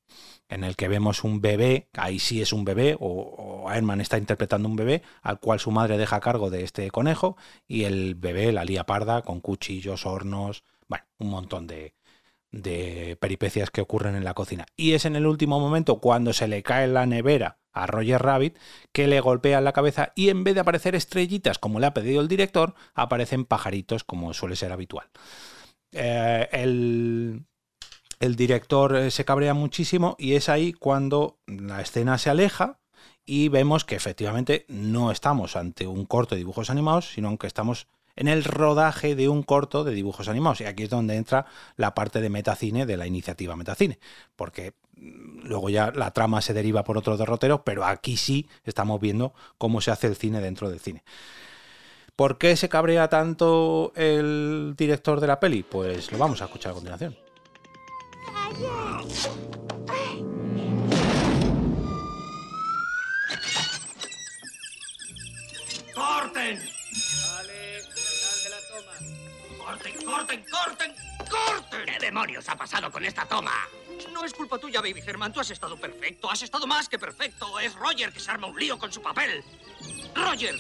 [0.50, 4.68] en el que vemos un bebé, ahí sí es un bebé, o, o está interpretando
[4.68, 8.66] un bebé, al cual su madre deja cargo de este conejo, y el bebé la
[8.66, 11.94] lía parda con cuchillos, hornos, bueno, un montón de,
[12.52, 14.66] de peripecias que ocurren en la cocina.
[14.76, 18.58] Y es en el último momento, cuando se le cae la nevera a Roger Rabbit,
[18.92, 22.22] que le golpea la cabeza y en vez de aparecer estrellitas como le ha pedido
[22.22, 25.10] el director, aparecen pajaritos como suele ser habitual.
[25.92, 27.46] Eh, el,
[28.20, 32.80] el director eh, se cabrea muchísimo y es ahí cuando la escena se aleja
[33.26, 37.88] y vemos que efectivamente no estamos ante un corto de dibujos animados, sino que estamos
[38.16, 40.62] en el rodaje de un corto de dibujos animados.
[40.62, 41.46] Y aquí es donde entra
[41.78, 44.00] la parte de metacine de la iniciativa Metacine,
[44.36, 49.00] porque mm, luego ya la trama se deriva por otros derroteros, pero aquí sí estamos
[49.00, 51.04] viendo cómo se hace el cine dentro del cine.
[52.16, 55.64] ¿Por qué se cabrea tanto el director de la peli?
[55.64, 57.29] Pues lo vamos a escuchar a continuación.
[65.94, 66.60] ¡Corten!
[67.26, 68.94] Vale, final de la toma.
[69.58, 70.96] ¡Corten, corten, corten,
[71.30, 71.86] corten!
[71.86, 73.68] ¿Qué demonios ha pasado con esta toma?
[74.14, 75.34] No es culpa tuya, Baby Herman.
[75.34, 76.30] Tú has estado perfecto.
[76.30, 77.60] Has estado más que perfecto.
[77.60, 79.44] Es Roger que se arma un lío con su papel.
[80.16, 80.56] ¡Roger!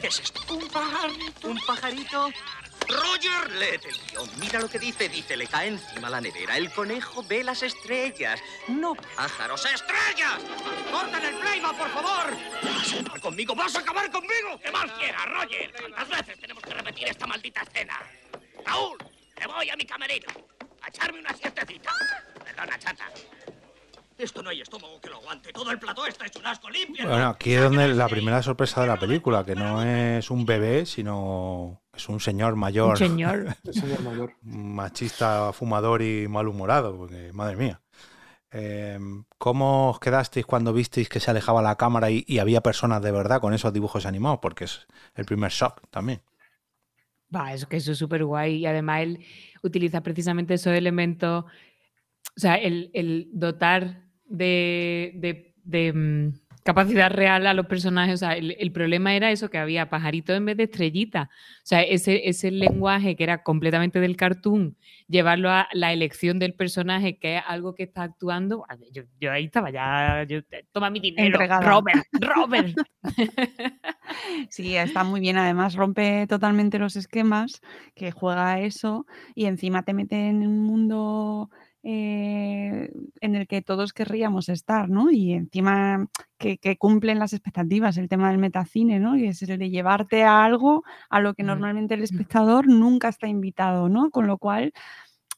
[0.00, 0.40] ¿Qué es esto?
[0.54, 1.48] Un pajarito.
[1.48, 2.30] ¿Un pajarito?
[2.88, 4.28] Roger, léete el guion.
[4.38, 5.08] Mira lo que dice.
[5.08, 6.56] Dice, le cae encima la nevera.
[6.56, 8.40] El conejo ve las estrellas.
[8.68, 10.38] No pájaros, estrellas.
[10.90, 12.36] ¡Corten el playback, por favor!
[12.62, 13.54] ¿Vas a acabar conmigo?
[13.54, 14.60] ¿Vas a acabar conmigo?
[14.62, 15.72] ¡Que más quieras, Roger!
[15.78, 18.00] ¿Cuántas veces tenemos que repetir esta maldita escena?
[18.64, 18.98] Raúl,
[19.38, 20.28] me voy a mi camerino.
[20.82, 21.92] A echarme una siestecita.
[22.44, 23.10] Perdona, chata.
[24.16, 25.52] Esto no hay estómago que lo aguante.
[25.52, 27.08] Todo el plató está hecho un asco limpio.
[27.08, 30.86] Bueno, aquí es donde la primera sorpresa de la película, que no es un bebé,
[30.86, 32.90] sino es un señor mayor.
[32.90, 33.56] Un señor.
[33.64, 34.32] Un señor mayor.
[34.42, 37.80] Machista, fumador y malhumorado, porque madre mía.
[38.50, 38.98] Eh,
[39.38, 43.10] ¿Cómo os quedasteis cuando visteis que se alejaba la cámara y, y, había personas de
[43.10, 44.38] verdad con esos dibujos animados?
[44.40, 46.22] Porque es el primer shock también.
[47.34, 48.56] Va, eso que eso es súper guay.
[48.58, 49.24] Y además él
[49.62, 51.44] utiliza precisamente esos elementos.
[51.44, 56.32] O sea, el, el dotar de, de, de um,
[56.64, 58.14] capacidad real a los personajes.
[58.14, 61.28] O sea, el, el, problema era eso, que había pajaritos en vez de estrellitas.
[61.28, 66.54] O sea, ese, ese lenguaje que era completamente del cartoon, llevarlo a la elección del
[66.54, 68.64] personaje, que es algo que está actuando.
[68.92, 70.40] Yo, yo ahí estaba ya, yo,
[70.72, 71.60] toma mi dinero, Entregada.
[71.70, 72.74] Robert, Robert.
[74.48, 75.36] Sí, está muy bien.
[75.38, 77.60] Además, rompe totalmente los esquemas,
[77.94, 81.50] que juega a eso y encima te mete en un mundo
[81.86, 85.10] eh, en el que todos querríamos estar, ¿no?
[85.10, 89.16] Y encima que, que, cumplen las expectativas, el tema del metacine, ¿no?
[89.16, 93.28] Y es el de llevarte a algo a lo que normalmente el espectador nunca está
[93.28, 94.10] invitado, ¿no?
[94.10, 94.72] Con lo cual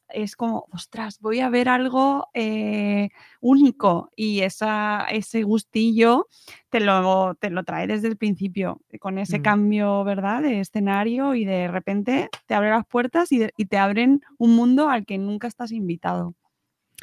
[0.08, 3.08] es como, ostras, voy a ver algo eh,
[3.40, 6.26] único y esa, ese gustillo
[6.70, 9.42] te lo, te lo trae desde el principio, con ese Mm.
[9.42, 13.78] cambio, ¿verdad?, de escenario y de repente te abre las puertas y, de- y te
[13.78, 16.34] abren un mundo al que nunca estás invitado.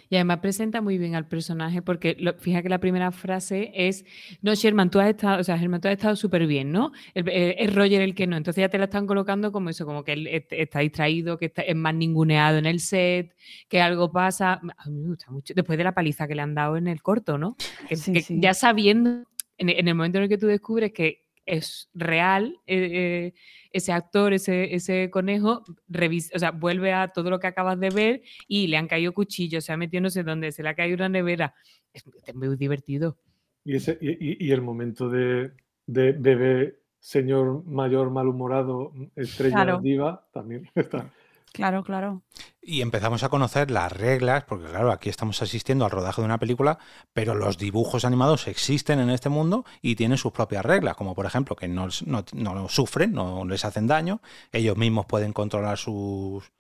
[0.10, 4.06] Y además presenta muy bien al personaje porque lo- fija que la primera frase es,
[4.42, 6.92] no, Sherman, tú has estado, o sea, Sherman, tú has estado súper bien, ¿no?
[7.14, 8.36] Es Roger el que no.
[8.36, 11.46] Entonces ya te la están colocando como eso, como que él est- está distraído, que
[11.46, 13.36] está, es más ninguneado en el set,
[13.70, 14.62] que algo pasa.
[14.78, 15.54] A mí me gusta mucho.
[15.54, 17.56] Después de la paliza que le han dado en el corto, ¿no?
[17.88, 18.38] Que- Sí, que sí.
[18.40, 19.26] Ya sabiendo,
[19.58, 23.34] en, en el momento en el que tú descubres que es real, eh, eh,
[23.74, 27.90] ese actor, ese, ese conejo, revis- o sea, vuelve a todo lo que acabas de
[27.90, 30.76] ver y le han caído cuchillos, se ha metido no sé dónde, se le ha
[30.76, 31.54] caído una nevera.
[31.94, 32.06] Es,
[32.36, 33.18] muy divertido.
[33.66, 35.52] Y, ese, y, y- y el momento de,
[35.88, 39.80] de bebé, señor mayor malhumorado, estrella Claro.
[39.82, 41.12] diva, también está.
[41.54, 42.24] Claro, claro.
[42.64, 46.40] Y empezamos a conocer las reglas, porque claro, aquí estamos asistiendo al rodaje de una
[46.40, 46.80] película,
[47.14, 51.28] pero los dibujos animados existen en este mundo y tienen sus propias reglas, como por
[51.28, 54.20] ejemplo que no, no, no sufren, no les hacen daño,
[54.52, 56.52] ellos mismos pueden controlar sus,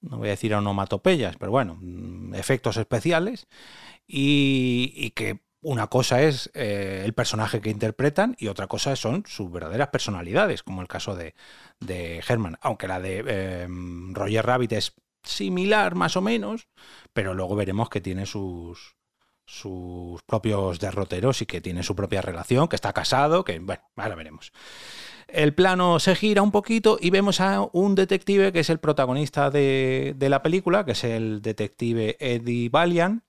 [0.00, 3.48] no voy a decir onomatopeyas, pero bueno, mm, efectos especiales,
[4.06, 9.24] y, y que una cosa es eh, el personaje que interpretan y otra cosa son
[9.26, 11.34] sus verdaderas personalidades, como el caso de,
[11.80, 13.68] de Herman, aunque la de eh,
[14.12, 14.94] Roger Rabbit es
[15.24, 16.68] similar más o menos,
[17.12, 18.96] pero luego veremos que tiene sus
[19.48, 24.14] sus propios derroteros y que tiene su propia relación, que está casado, que bueno, ahora
[24.14, 24.52] veremos.
[25.26, 29.50] El plano se gira un poquito y vemos a un detective que es el protagonista
[29.50, 33.22] de, de la película, que es el detective Eddie Valiant,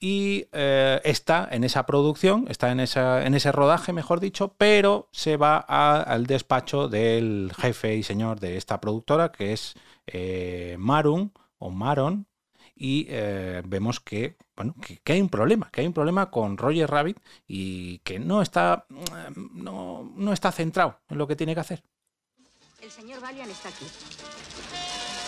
[0.00, 5.10] y eh, está en esa producción, está en, esa, en ese rodaje, mejor dicho, pero
[5.12, 9.74] se va al despacho del jefe y señor de esta productora, que es
[10.06, 12.26] eh, Marun o Maron,
[12.74, 16.90] y eh, vemos que, bueno, que hay un problema, que hay un problema con Roger
[16.90, 21.60] Rabbit y que no está, mm, no, no está centrado en lo que tiene que
[21.60, 21.84] hacer.
[22.80, 23.84] El señor Valian está aquí.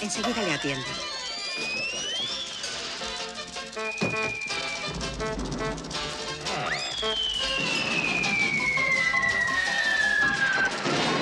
[0.00, 0.86] Enseguida le atiende.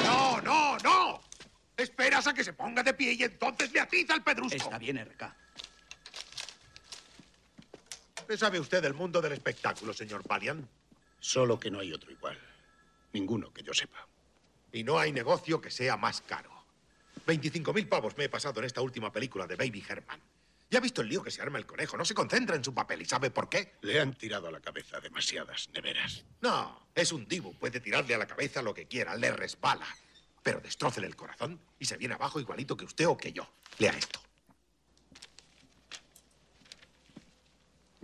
[0.04, 1.20] ¡No, no, no!
[1.76, 4.56] Esperas a que se ponga de pie y entonces le atiza el pedrusco.
[4.56, 5.34] Está bien, RK.
[8.28, 10.66] ¿Qué sabe usted del mundo del espectáculo, señor Valiant?
[11.18, 12.38] Solo que no hay otro igual.
[13.12, 14.06] Ninguno que yo sepa.
[14.72, 16.50] Y no hay negocio que sea más caro.
[17.26, 20.20] 25.000 pavos me he pasado en esta última película de Baby Herman.
[20.70, 21.96] Ya ha visto el lío que se arma el conejo.
[21.96, 23.02] No se concentra en su papel.
[23.02, 23.74] ¿Y sabe por qué?
[23.82, 26.24] Le han tirado a la cabeza demasiadas neveras.
[26.40, 27.52] No, es un divo.
[27.54, 29.16] Puede tirarle a la cabeza lo que quiera.
[29.16, 29.86] Le resbala.
[30.42, 33.50] Pero destrócele el corazón y se viene abajo igualito que usted o que yo.
[33.78, 34.20] Lea esto.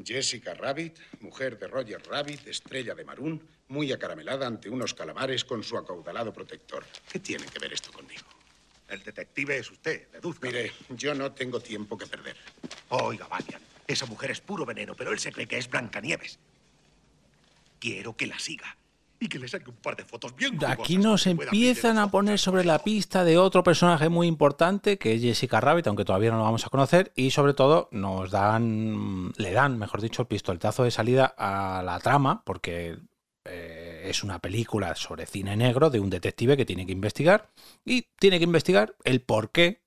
[0.04, 5.62] Jessica Rabbit, mujer de Roger Rabbit, estrella de Maroon, muy acaramelada ante unos calamares con
[5.62, 6.84] su acaudalado protector.
[7.10, 8.35] ¿Qué tiene que ver esto conmigo?
[8.88, 10.46] El detective es usted, deduzca.
[10.46, 12.36] Mire, yo no tengo tiempo que perder.
[12.90, 16.38] Oiga, Valiant, esa mujer es puro veneno, pero él se cree que es Blancanieves.
[17.80, 18.76] Quiero que la siga
[19.18, 22.64] y que le saque un par de fotos bien Aquí nos empiezan a poner sobre
[22.64, 26.44] la pista de otro personaje muy importante que es Jessica Rabbit, aunque todavía no lo
[26.44, 30.90] vamos a conocer, y sobre todo nos dan, le dan, mejor dicho, el pistoletazo de
[30.90, 32.98] salida a la trama, porque
[34.10, 37.50] es una película sobre cine negro de un detective que tiene que investigar
[37.84, 39.82] y tiene que investigar el por qué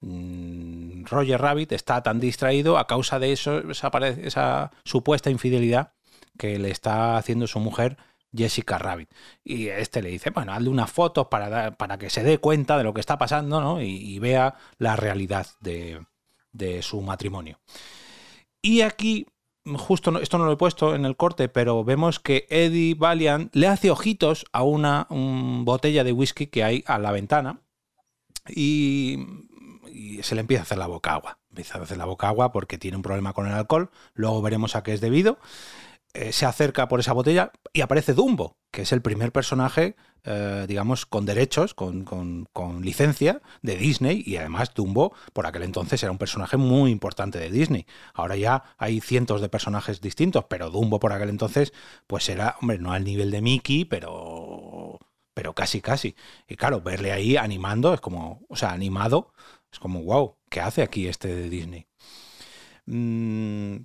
[0.00, 5.92] mm, Roger Rabbit está tan distraído a causa de esa, supuesta infidelidad
[6.38, 7.96] que le está haciendo su mujer
[8.34, 9.10] Jessica Rabbit.
[9.42, 12.84] Y este le dice, bueno, hazle unas fotos para, para que se dé cuenta de
[12.84, 13.82] lo que está pasando ¿no?
[13.82, 16.00] y, y vea la realidad de,
[16.52, 17.58] de su matrimonio.
[18.60, 19.26] Y aquí,
[19.76, 23.66] justo esto no lo he puesto en el corte, pero vemos que Eddie Valiant le
[23.66, 27.60] hace ojitos a una botella de whisky que hay a la ventana
[28.48, 29.18] y,
[29.90, 31.38] y se le empieza a hacer la boca agua.
[31.50, 33.90] Empieza a hacer la boca agua porque tiene un problema con el alcohol.
[34.14, 35.38] Luego veremos a qué es debido.
[36.14, 40.64] Eh, se acerca por esa botella y aparece Dumbo, que es el primer personaje, eh,
[40.68, 42.46] digamos, con derechos, con, con-
[42.82, 44.22] licencia de Disney.
[44.26, 47.86] Y además Dumbo, por aquel entonces, era un personaje muy importante de Disney.
[48.14, 51.72] Ahora ya hay cientos de personajes distintos, pero Dumbo por aquel entonces,
[52.06, 54.98] pues era, hombre, no al nivel de Mickey, pero
[55.34, 56.16] pero casi, casi.
[56.48, 59.32] Y claro, verle ahí animando es como, o sea, animado,
[59.72, 61.86] es como, wow, ¿qué hace aquí este de Disney?
[62.86, 63.76] Mm,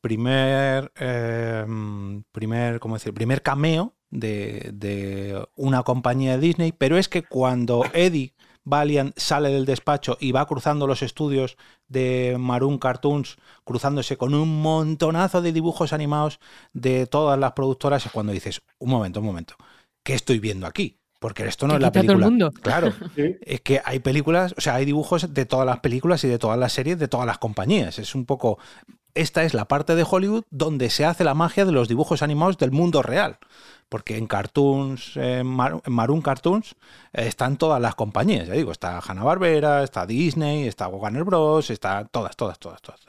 [0.00, 1.66] primer, eh,
[2.32, 3.14] primer, ¿cómo decir?
[3.14, 8.34] Primer cameo de, de una compañía de Disney, pero es que cuando Eddie
[8.64, 11.56] Valiant sale del despacho y va cruzando los estudios
[11.88, 16.40] de Maroon Cartoons, cruzándose con un montonazo de dibujos animados
[16.72, 19.54] de todas las productoras, es cuando dices, un momento, un momento,
[20.02, 20.98] ¿qué estoy viendo aquí?
[21.20, 22.26] Porque esto no es la quita todo el película.
[22.26, 22.52] mundo.
[22.62, 26.38] Claro, es que hay películas, o sea, hay dibujos de todas las películas y de
[26.38, 27.98] todas las series de todas las compañías.
[27.98, 28.58] Es un poco.
[29.14, 32.58] Esta es la parte de Hollywood donde se hace la magia de los dibujos animados
[32.58, 33.38] del mundo real.
[33.88, 36.74] Porque en Cartoons, en Mar- en Maroon Cartoons,
[37.12, 38.48] eh, están todas las compañías.
[38.48, 43.00] Ya digo, está Hanna-Barbera, está Disney, está Warner Bros., está todas, todas, todas, todas.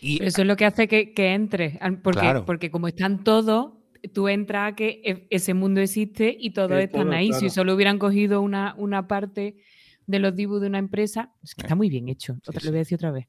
[0.00, 1.78] Y Pero eso es lo que hace que, que entre.
[2.02, 2.44] Porque, Claro.
[2.44, 3.74] porque como están todos,
[4.12, 7.26] tú entras a que e- ese mundo existe y todos están todo, ahí.
[7.32, 7.50] Si claro.
[7.54, 9.56] solo hubieran cogido una, una parte
[10.06, 12.34] de los dibujos de una empresa, es que está muy bien hecho.
[12.46, 13.26] Otra, Lo voy a decir otra vez.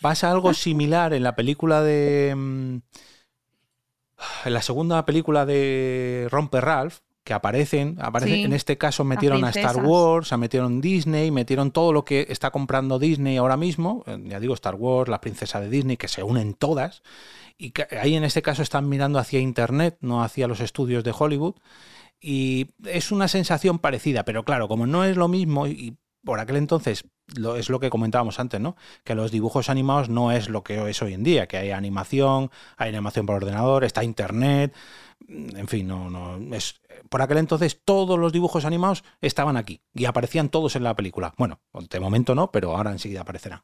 [0.00, 2.34] Pasa algo similar en la película de.
[2.36, 2.76] mm,
[4.44, 9.44] En la segunda película de Romper Ralph, que aparecen, aparecen Sí, en este caso metieron
[9.44, 9.76] a Star.
[9.84, 14.40] Wars, se metieron Disney, metieron todo lo que está comprando Disney ahora mismo, eh, ya
[14.40, 17.02] digo, Star Wars, la princesa de Disney, que se unen todas,
[17.58, 21.14] y que ahí en este caso están mirando hacia Internet, no hacia los estudios de
[21.16, 21.54] Hollywood,
[22.20, 26.56] y es una sensación parecida, pero claro, como no es lo mismo, y por aquel
[26.56, 27.04] entonces
[27.36, 28.76] lo, es lo que comentábamos antes, ¿no?
[29.04, 32.50] Que los dibujos animados no es lo que es hoy en día, que hay animación,
[32.76, 34.74] hay animación por ordenador, está internet,
[35.26, 39.80] mm, en fin, no, no es por aquel entonces todos los dibujos animados estaban aquí
[39.94, 41.34] y aparecían todos en la película.
[41.36, 41.60] Bueno,
[41.90, 43.62] de momento no, pero ahora enseguida aparecerán.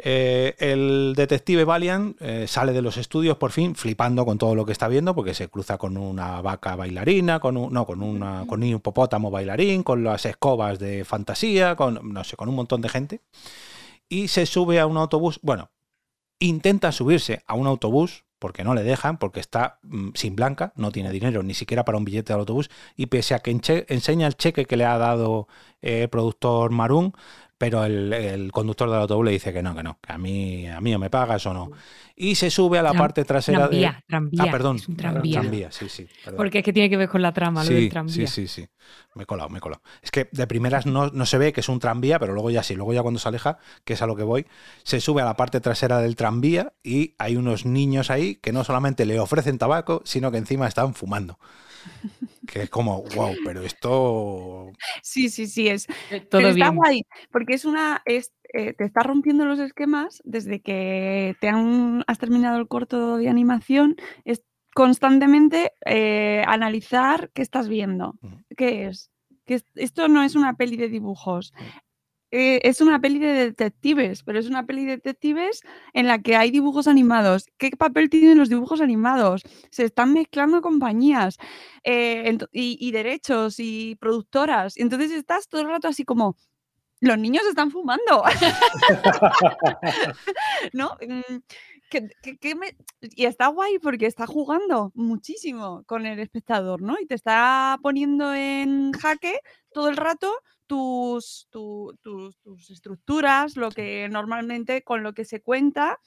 [0.00, 4.64] Eh, el detective Valiant eh, sale de los estudios por fin flipando con todo lo
[4.64, 7.98] que está viendo porque se cruza con una vaca bailarina, con un, no, con,
[8.46, 12.80] con un hipopótamo bailarín, con las escobas de fantasía, con no sé, con un montón
[12.80, 13.20] de gente
[14.08, 15.38] y se sube a un autobús.
[15.42, 15.70] Bueno,
[16.38, 20.92] intenta subirse a un autobús porque no le dejan, porque está mm, sin blanca, no
[20.92, 24.36] tiene dinero ni siquiera para un billete del autobús y pese a que enseña el
[24.36, 25.48] cheque que le ha dado
[25.82, 27.12] eh, el productor Maroon,
[27.58, 30.66] pero el, el conductor del autobús le dice que no, que no, que a mí,
[30.68, 31.70] a mí o me pagas o no.
[32.20, 34.04] Y se sube a la Tram- parte trasera tranvía, de...
[34.08, 35.70] tranvía, ah, perdón, es un tranvía.
[35.70, 36.08] sí, sí.
[36.24, 36.36] perdón.
[36.36, 38.26] Porque es que tiene que ver con la trama, lo del tranvía.
[38.26, 38.68] Sí, sí, sí.
[39.14, 39.82] Me he colado, me he colado.
[40.02, 42.62] Es que de primeras no, no se ve que es un tranvía, pero luego ya
[42.62, 42.74] sí.
[42.74, 44.46] Luego ya cuando se aleja, que es a lo que voy,
[44.82, 48.64] se sube a la parte trasera del tranvía y hay unos niños ahí que no
[48.64, 51.38] solamente le ofrecen tabaco, sino que encima están fumando.
[52.46, 54.72] Que es como, wow, pero esto...
[55.02, 55.86] Sí, sí, sí, es.
[55.86, 55.94] todo
[56.30, 56.74] pero está bien.
[56.76, 58.00] guay, porque es una.
[58.06, 63.18] Es, eh, te está rompiendo los esquemas desde que te han, has terminado el corto
[63.18, 63.96] de animación.
[64.24, 64.42] Es
[64.74, 68.14] constantemente eh, analizar qué estás viendo.
[68.56, 69.10] ¿Qué es?
[69.44, 71.52] Que es- esto no es una peli de dibujos.
[72.30, 75.62] Eh, es una peli de detectives, pero es una peli de detectives
[75.94, 77.46] en la que hay dibujos animados.
[77.56, 79.42] ¿Qué papel tienen los dibujos animados?
[79.70, 81.38] Se están mezclando compañías
[81.84, 84.76] eh, y, derechos y productoras.
[84.76, 86.36] Entonces estás todo el rato así como,
[87.00, 88.24] los niños están fumando.
[90.72, 90.96] ¿No?
[91.00, 91.38] Mm,
[93.16, 96.96] Y está guay porque está jugando muchísimo con el espectador, ¿no?
[97.00, 99.40] Y te está poniendo en jaque
[99.72, 100.34] todo el rato
[100.68, 105.98] tus, tu- tus, tus estructuras, lo que normalmente con lo que se cuenta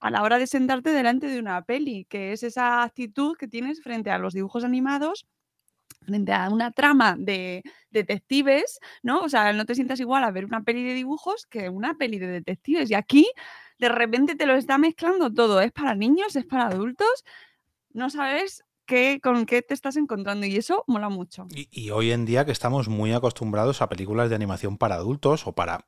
[0.00, 3.82] a la hora de sentarte delante de una peli, que es esa actitud que tienes
[3.82, 5.26] frente a los dibujos animados
[6.04, 9.20] frente a una trama de detectives, ¿no?
[9.20, 12.18] O sea, no te sientas igual a ver una peli de dibujos que una peli
[12.18, 12.90] de detectives.
[12.90, 13.26] Y aquí,
[13.78, 15.60] de repente, te lo está mezclando todo.
[15.60, 17.24] Es para niños, es para adultos.
[17.92, 20.46] No sabes qué, con qué te estás encontrando.
[20.46, 21.46] Y eso mola mucho.
[21.54, 25.46] Y, y hoy en día que estamos muy acostumbrados a películas de animación para adultos
[25.46, 25.86] o para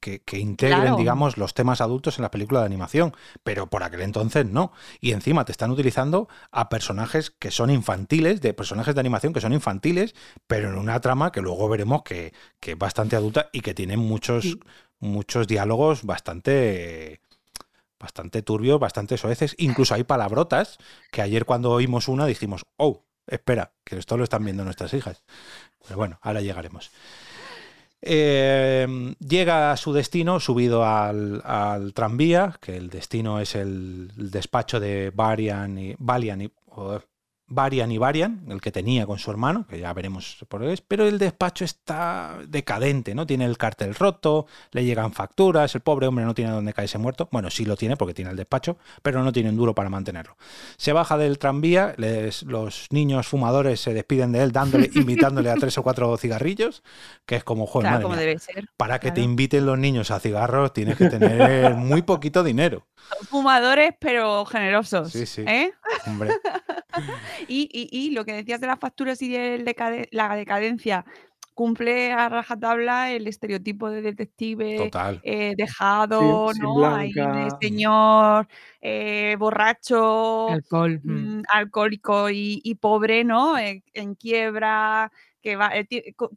[0.00, 0.96] que, que integren, Claro.
[0.96, 3.14] digamos, los temas adultos en las películas de animación,
[3.44, 4.72] pero por aquel entonces no.
[5.00, 9.40] Y encima te están utilizando a personajes que son infantiles, de personajes de animación que
[9.40, 10.14] son infantiles,
[10.48, 13.96] pero en una trama que luego veremos que, que es bastante adulta y que tiene
[13.96, 14.58] muchos,
[14.98, 17.20] muchos diálogos bastante
[18.02, 19.54] bastante turbios, bastante soeces.
[19.58, 20.78] Incluso hay palabrotas
[21.10, 25.22] que ayer cuando oímos una dijimos, oh, espera, que esto lo están viendo nuestras hijas.
[25.86, 26.90] Pero bueno, ahora llegaremos.
[28.02, 34.80] Eh, llega a su destino subido al, al tranvía, que el destino es el, despacho
[34.80, 36.42] de Varian y, y,
[37.54, 40.80] Varian y Varian, el que tenía con su hermano, que ya veremos por qué es,
[40.80, 43.26] pero el despacho está decadente, ¿no?
[43.26, 47.28] Tiene el cartel roto, le llegan facturas, el pobre hombre no tiene dónde caerse muerto.
[47.30, 50.36] Bueno, sí lo tiene porque tiene el despacho, pero no tiene un duro para mantenerlo.
[50.78, 55.54] Se baja del tranvía, les- los niños fumadores se despiden de él, dándole, invitándole a
[55.56, 56.82] tres o cuatro cigarrillos,
[57.26, 58.68] que es como, joder, Claro, madre como mía, debe ser.
[58.78, 62.86] para que te inviten los niños a cigarros tienes que tener muy poquito dinero.
[63.18, 65.12] Son fumadores, pero generosos.
[65.12, 65.42] Sí, sí.
[65.46, 65.72] ¿eh?
[66.06, 66.30] Hombre.
[67.48, 71.04] Y, y- y lo que decías de las facturas y de decade- la decadencia,
[71.54, 75.20] cumple a rajatabla el estereotipo de detective Total.
[75.22, 76.94] eh, dejado, ¿no?
[76.94, 78.48] Ahí de señor
[78.80, 81.00] eh, borracho, Alcohol.
[81.04, 81.12] mm.
[81.12, 83.58] mm, alcohólico y, y pobre, ¿no?
[83.58, 85.12] En, en quiebra,
[85.42, 85.86] que va, eh,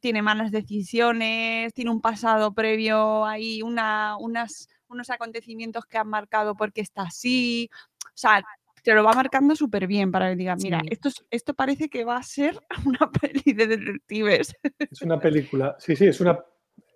[0.01, 6.55] tiene malas decisiones, tiene un pasado previo ahí, una, unas, unos acontecimientos que han marcado
[6.55, 7.69] porque está así.
[8.03, 8.43] O sea,
[8.85, 10.87] te lo va marcando súper bien para que digas, mira, Sí.
[10.91, 14.55] esto, es- esto parece que va a ser una peli de detectives.
[14.79, 15.75] Es una película.
[15.79, 16.39] Sí, sí, es una,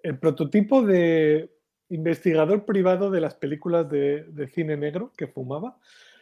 [0.04, 1.52] el prototipo de
[1.90, 5.78] investigador privado de las películas de, de cine negro que fumaba.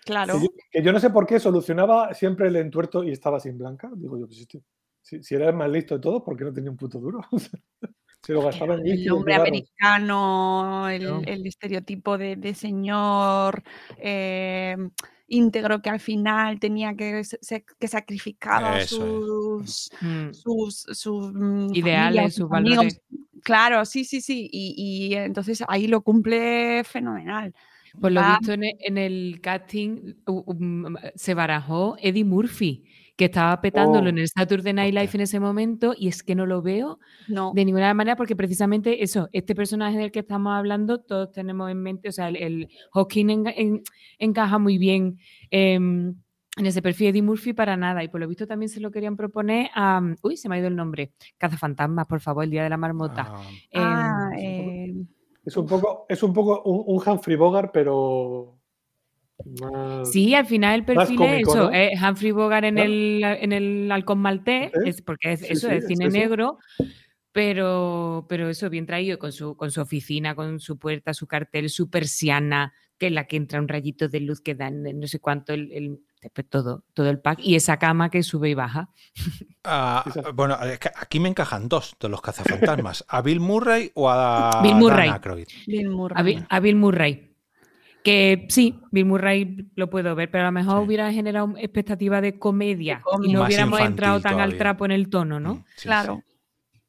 [0.05, 0.36] Claro.
[0.36, 3.57] Que yo, que yo no sé por qué solucionaba siempre el entuerto y estaba sin
[3.57, 3.91] blanca.
[3.93, 4.47] Digo yo, pues
[5.01, 7.20] si, si era el más listo de todos, ¿por qué no tenía un puto duro?
[8.28, 11.21] Se lo gastaba en whisky y El hombre americano, el, No.
[11.25, 13.63] el estereotipo de, de señor
[13.97, 14.75] eh,
[15.30, 17.21] íntegro que al final tenía que,
[17.80, 19.71] que sacrificaba Eso es.
[19.71, 20.34] sus, Mm.
[20.34, 22.78] sus, sus, mm, Ideales, familias, sus amigos.
[22.78, 23.01] valores.
[23.43, 24.49] Claro, sí, sí, sí.
[24.51, 24.75] Y,
[25.09, 27.53] y entonces ahí lo cumple fenomenal.
[28.01, 32.84] Por lo visto en e- en el casting um, se barajó Eddie Murphy,
[33.18, 36.36] que estaba petándolo Oh, en el Saturday Night Live en ese momento y es que
[36.36, 37.51] no lo veo No.
[37.53, 41.82] de ninguna manera porque precisamente eso, este personaje del que estamos hablando, todos tenemos en
[41.82, 43.82] mente, o sea, el, el Hawking en-
[44.20, 45.18] encaja muy bien
[45.49, 46.13] em,
[46.57, 48.91] en ese perfil de Eddie Murphy para nada y por lo visto también se lo
[48.91, 52.63] querían proponer a, uy, se me ha ido el nombre, Cazafantasmas, por favor, el Día
[52.63, 53.32] de la Marmota.
[53.34, 53.41] Ah,
[53.72, 54.93] Em, Ah, eh,
[55.45, 58.57] Es un poco, es un, poco un, un Humphrey Bogart, pero
[59.61, 60.11] más...
[60.11, 61.71] Sí, al final el perfil cómico, es eso, ¿no?
[61.71, 62.91] es Humphrey Bogart en, Claro.
[62.91, 64.79] el, en el Halcón Maltés, ¿Eh?
[64.85, 66.57] es porque es Sí, eso, sí, es cine negro,
[67.31, 71.69] pero, pero eso bien traído con su, con su oficina, con su puerta, su cartel,
[71.69, 75.19] su persiana, que es la que entra un rayito de luz que dan no sé
[75.19, 75.99] cuánto, el,
[76.49, 78.89] todo, todo el pack, y esa cama que sube y baja.
[79.63, 83.05] ah, bueno, es que aquí me encajan dos de los cazafantasmas.
[83.07, 85.05] ¿A Bill Murray o a Bill Murray.
[85.07, 85.47] Dan Aykroyd?
[85.67, 86.19] Bill Murray.
[86.19, 87.36] A Bill, a Bill Murray.
[88.08, 90.86] Que sí, Bill Murray lo puedo ver, pero a lo mejor Sí.
[90.86, 95.10] hubiera generado expectativa de comedia y no Más hubiéramos entrado tan al trapo en el
[95.10, 95.55] tono, ¿no?
[95.55, 96.24] Mm, sí, Claro.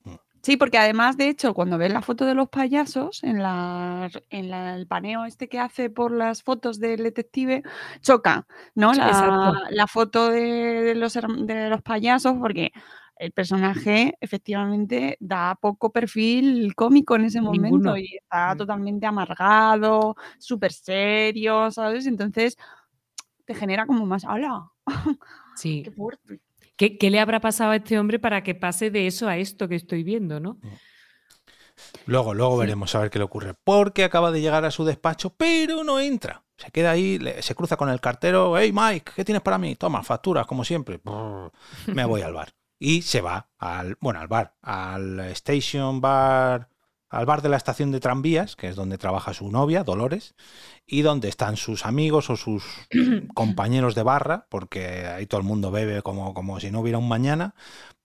[0.05, 0.13] sí.
[0.41, 4.49] Sí, porque además, de hecho, cuando ves la foto de los payasos, en, la, en
[4.49, 7.65] la- el paneo este que hace por las fotos del detective,
[8.01, 8.47] choca,
[8.77, 8.95] ¿no?
[8.95, 10.41] La, la foto de,
[10.85, 12.71] de los, herm- de los payasos, porque
[13.19, 17.97] el personaje efectivamente da poco perfil cómico en ese momento Ninguno.
[17.97, 18.59] y está Mm.
[18.59, 22.07] totalmente amargado, súper serio, ¿sabes?
[22.07, 22.57] Entonces
[23.45, 24.71] te genera como más, ¡hala!
[25.57, 25.83] Sí.
[25.85, 26.41] ¡Qué fuerte!
[26.77, 29.67] ¿Qué, qué le habrá pasado a este hombre para que pase de eso a esto
[29.69, 30.59] que estoy viendo, no?
[32.07, 32.61] Luego, luego Sí.
[32.61, 33.55] veremos a ver qué le ocurre.
[33.65, 36.45] Porque acaba de llegar a su despacho, pero no entra.
[36.57, 38.57] Se queda ahí, le- se cruza con el cartero.
[38.59, 39.77] Hey Mike, ¿qué tienes para mí?
[39.77, 41.01] Toma, facturas, como siempre.
[41.03, 41.51] Brr,
[41.95, 42.53] Me voy al bar.
[42.79, 46.69] Y se va al, bueno, al bar, al station bar,
[47.11, 50.35] al bar de la estación de tranvías, que es donde trabaja su novia, Dolores,
[50.87, 52.65] y donde están sus amigos o sus
[53.35, 57.09] compañeros de barra, porque ahí todo el mundo bebe como, como si no hubiera un
[57.09, 57.55] mañana.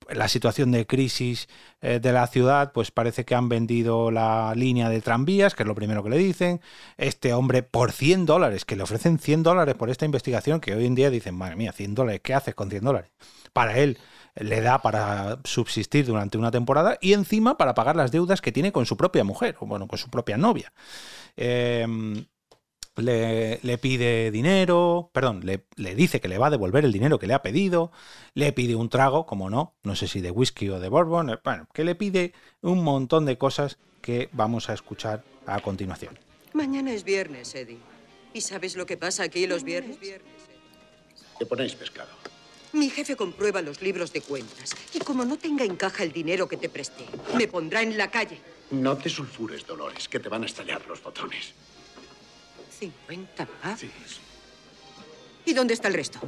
[0.09, 1.47] La situación de crisis
[1.81, 5.67] eh, de la ciudad, pues parece que han vendido la línea de tranvías, que es
[5.67, 6.61] lo primero que le dicen.
[6.97, 10.85] Este hombre, por 100 dólares, que le ofrecen 100 dólares por esta investigación, que hoy
[10.85, 13.11] en día dicen, madre mía, 100 dólares, ¿qué haces con 100 dólares?
[13.53, 13.97] Para él
[14.35, 18.71] le da para subsistir durante una temporada y encima para pagar las deudas que tiene
[18.71, 20.73] con su propia mujer, o bueno, con su propia novia.
[21.35, 22.25] Em,
[22.95, 27.19] le, le pide dinero, perdón, le, le dice que le va a devolver el dinero
[27.19, 27.91] que le ha pedido,
[28.33, 31.39] le pide un trago, como no, no sé si de whisky o de bourbon, eh,
[31.43, 36.19] bueno, que le pide un montón de cosas que vamos a escuchar a continuación.
[36.53, 37.79] Mañana es viernes, Eddie.
[38.33, 39.97] ¿Y sabes lo que pasa aquí los viernes?
[41.39, 42.09] ¿Qué ponéis pescado?
[42.73, 46.47] Mi jefe comprueba los libros de cuentas y como no tenga en caja el dinero
[46.47, 47.05] que te presté,
[47.35, 48.39] me pondrá en la calle.
[48.71, 51.53] No te sulfures, Dolores, que te van a estallar los botones.
[52.79, 53.79] 50 pavos.
[53.79, 53.91] Sí.
[55.45, 56.19] ¿Y dónde está el resto?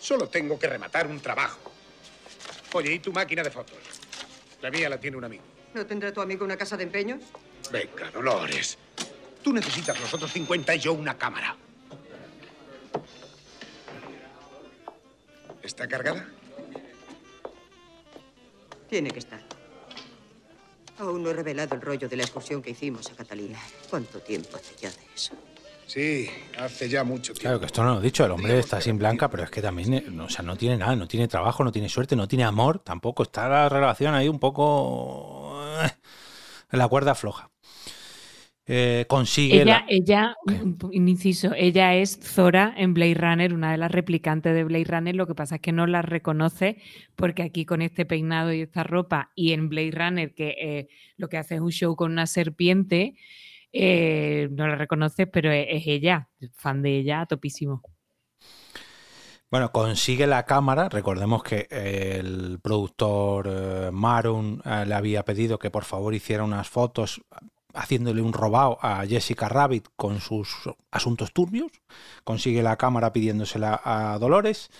[0.00, 1.70] Solo tengo que rematar un trabajo.
[2.72, 3.76] Oye, ¿y tu máquina de fotos?
[4.62, 5.44] La mía la tiene un amigo.
[5.74, 7.20] ¿No tendrá tu amigo una casa de empeños?
[7.70, 8.78] Venga, Dolores.
[9.42, 11.54] Tú necesitas los otros 50 y yo una cámara.
[15.64, 16.28] ¿Está cargada?
[18.88, 19.40] Tiene que estar.
[20.98, 23.58] Aún no he revelado el rollo de la excursión que hicimos a Catalina.
[23.90, 25.34] ¿Cuánto tiempo hace ya de eso?
[25.86, 27.40] Sí, hace ya mucho tiempo.
[27.40, 29.60] Claro que esto no lo he dicho, el hombre está sin blanca, pero es que
[29.60, 32.28] también, eh, no, o sea, no tiene nada, no tiene trabajo, no tiene suerte, no
[32.28, 35.90] tiene amor, tampoco está la relación ahí un poco eh,
[36.72, 37.50] en la cuerda floja.
[38.66, 39.62] Eh, consigue.
[39.62, 44.54] Ella, la- ella, un- inciso, ella es Zora en Blade Runner, una de las replicantes
[44.54, 45.14] de Blade Runner.
[45.14, 46.78] Lo que pasa es que no la reconoce
[47.16, 51.28] porque aquí con este peinado y esta ropa y en Blade Runner, que eh, lo
[51.28, 53.16] que hace es un show con una serpiente,
[53.72, 57.82] eh, no la reconoces, pero es, es ella, fan de ella, topísimo.
[59.50, 60.88] Bueno, consigue la cámara.
[60.88, 67.20] Recordemos que el productor Maroon eh, le había pedido que por favor hiciera unas fotos
[67.74, 70.48] haciéndole un robado a Jessica Rabbit con sus
[70.90, 71.72] asuntos turbios.
[72.24, 74.70] Consigue la cámara pidiéndosela a Dolores.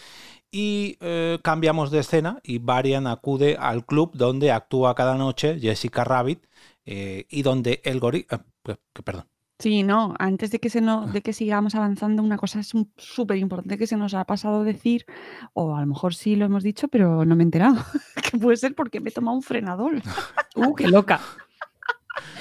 [0.51, 6.05] Y eh, cambiamos de escena y Varian acude al club donde actúa cada noche Jessica
[6.05, 6.47] Rabbit
[6.87, 8.45] eh, y donde el gorila...
[9.05, 9.27] perdón.
[9.59, 12.93] Sí, no, antes de que, se no, de que sigamos avanzando, una cosa es un-
[12.97, 15.07] súper importante que se nos ha pasado decir,
[15.55, 17.77] o a lo mejor sí lo hemos dicho, pero no me he enterado,
[18.31, 20.03] que puede ser porque me he tomado un frenador.
[20.57, 21.21] ¡Uh, qué loca!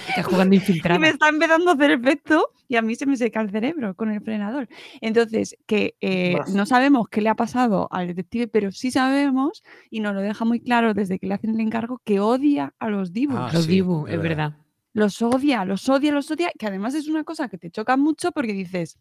[0.10, 0.56] Estás jugando
[0.96, 3.96] Y me está empezando a hacer efecto y a mí se me seca el cerebro
[3.96, 4.68] con el frenador.
[5.02, 10.00] Entonces, que eh, no sabemos qué le ha pasado al detective, pero sí sabemos, y
[10.00, 13.14] nos lo deja muy claro desde que le hacen el encargo, que odia a los
[13.14, 13.38] divos.
[13.40, 14.24] Ah, Los sí, Dibu, es verdad.
[14.50, 14.58] verdad.
[14.94, 18.32] Los odia, los odia, los odia, que además es una cosa que te choca mucho
[18.32, 18.98] porque dices,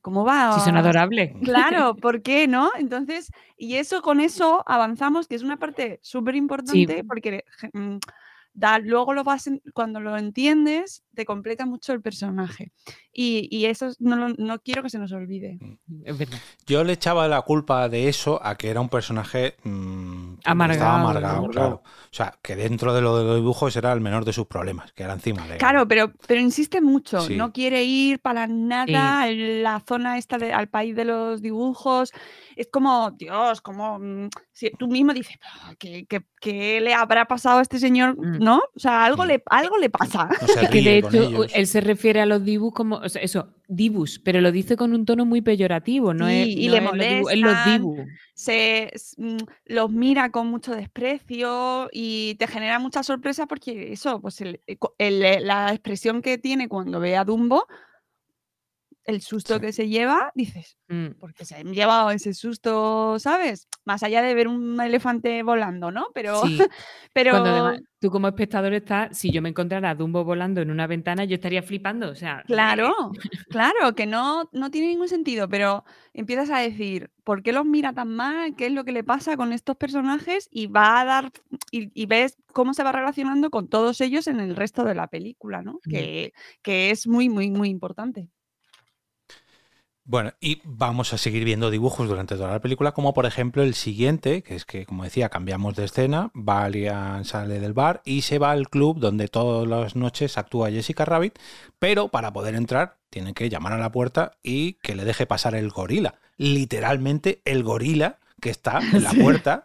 [0.00, 0.52] ¿cómo va?
[0.58, 1.32] Si son a- adorables.
[1.42, 2.70] Claro, ¿por qué no?
[2.78, 7.96] Entonces, y eso con eso avanzamos, que es una parte súper importante porque mm,
[8.54, 12.72] da, luego lo vas cuando lo entiendes, te completa mucho el personaje.
[13.12, 15.58] Y, y eso es- no, lo- no quiero que se nos olvide.
[16.04, 16.38] Es verdad.
[16.66, 20.52] Yo le echaba la culpa de eso a que era un personaje mm, que estaba
[20.52, 21.48] Amargado, amargado, ¿no?
[21.48, 21.82] claro.
[21.84, 24.92] O sea, que dentro de lo de los dibujos era el menor de sus problemas,
[24.92, 25.58] que era encima de.
[25.58, 27.36] Claro, pero, pero insiste mucho, Sí.
[27.36, 32.10] no quiere ir para nada a la zona esta, de- al país de los dibujos.
[32.56, 37.26] Es como, Dios, como mm, si tú mismo dices, "Ah, ¿qué, qué- qué le habrá
[37.26, 38.16] pasado a este señor?
[38.18, 38.38] Mm.
[38.42, 38.58] ¿No?
[38.74, 39.26] O sea, algo, Mm.
[39.26, 40.28] le, algo le pasa.
[40.40, 41.52] No se Es que de ríe hecho ellos.
[41.54, 44.92] él se refiere a los dibus como, o sea, eso, dibus, pero lo dice con
[44.92, 46.92] un tono muy peyorativo, no es, y no le es los
[47.32, 47.64] es los molestan.
[47.80, 47.98] dibus.
[48.34, 49.36] se mm,
[49.66, 54.76] los mira con mucho desprecio y te genera mucha sorpresa porque eso, pues el- eh,
[54.98, 57.66] el- eh, la expresión que tiene cuando ve a Dumbo,
[59.04, 59.60] el susto Sí.
[59.60, 61.18] que se lleva, dices, Mm.
[61.18, 63.66] porque se han llevado ese susto, ¿sabes?
[63.84, 66.06] Más allá de ver un elefante volando, ¿no?
[66.14, 66.58] Pero, Sí,
[67.12, 70.70] pero Cuando además tú como espectador estás, si yo me encontrara a Dumbo volando en
[70.70, 72.92] una ventana, yo estaría flipando, o sea, Claro,
[73.48, 77.92] claro, que no, no tiene ningún sentido, pero empiezas a decir, ¿por qué los mira
[77.92, 78.54] tan mal?
[78.56, 80.48] ¿Qué es lo que le pasa con estos personajes?
[80.50, 81.32] Y va a dar,
[81.70, 85.06] y, y ves cómo se va relacionando con todos ellos en el resto de la
[85.08, 85.74] película, ¿no?
[85.86, 85.90] Mm.
[85.90, 86.32] Que,
[86.62, 88.28] que es muy, muy, muy importante.
[90.04, 93.74] Bueno, y vamos a seguir viendo dibujos durante toda la película, como por ejemplo el
[93.74, 98.40] siguiente, que es que, como decía, cambiamos de escena, Valiant sale del bar y se
[98.40, 101.38] va al club donde todas las noches actúa Jessica Rabbit,
[101.78, 105.54] pero para poder entrar tiene que llamar a la puerta y que le deje pasar
[105.54, 106.16] el gorila.
[106.36, 109.62] Literalmente el gorila que está en la puerta,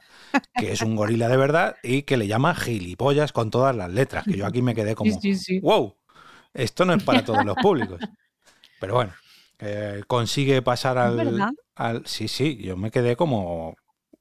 [0.53, 4.23] que es un gorila de verdad y que le llama gilipollas con todas las letras,
[4.23, 5.59] que yo aquí me quedé como, sí, sí.
[5.61, 5.95] wow,
[6.53, 7.99] esto no es para todos los públicos.
[8.79, 9.13] Pero bueno,
[9.59, 13.75] eh, consigue pasar al, Sí, sí, yo me quedé como.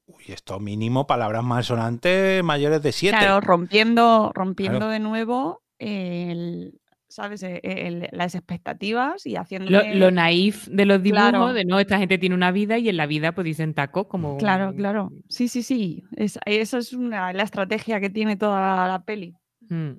[0.05, 3.17] Uy, esto mínimo palabras malsonantes mayores de siete.
[3.17, 4.91] Claro, rompiendo, rompiendo Claro.
[4.91, 6.79] de nuevo el,
[7.09, 7.43] ¿sabes?
[7.43, 9.95] E- el- las expectativas y Lo, haciéndole...
[9.95, 11.53] lo naif de los dibujos, Claro.
[11.53, 14.37] de no, esta gente tiene una vida y en la vida pues dicen taco como...
[14.37, 15.11] Claro, claro.
[15.27, 16.03] Sí, sí, sí.
[16.15, 19.33] Es, eso es una, la estrategia que tiene toda la peli.
[19.69, 19.91] Mm.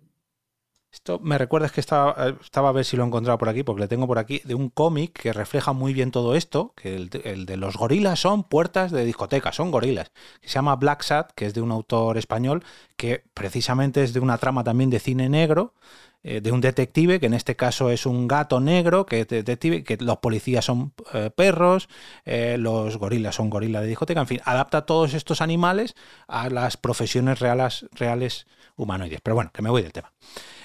[0.91, 3.49] Esto me recuerda, es que estaba, eh, estaba a ver si lo he encontrado por
[3.49, 6.72] aquí, porque lo tengo por aquí, de un cómic que refleja muy bien todo esto,
[6.76, 11.03] que el, el de los gorilas son puertas de discotecas, son gorilas, se llama Black
[11.03, 12.64] Sat, que es de un autor español,
[12.97, 15.74] que precisamente es de una trama también de cine negro,
[16.22, 19.99] eh, de un detective, que en este caso es un gato negro, que detective, que
[19.99, 21.89] los policías son eh, perros,
[22.24, 25.95] los gorilas son gorilas de discoteca, en fin, adapta todos estos animales
[26.26, 29.20] a las profesiones reales, reales humanoides.
[29.22, 30.12] Pero bueno, que me voy del tema.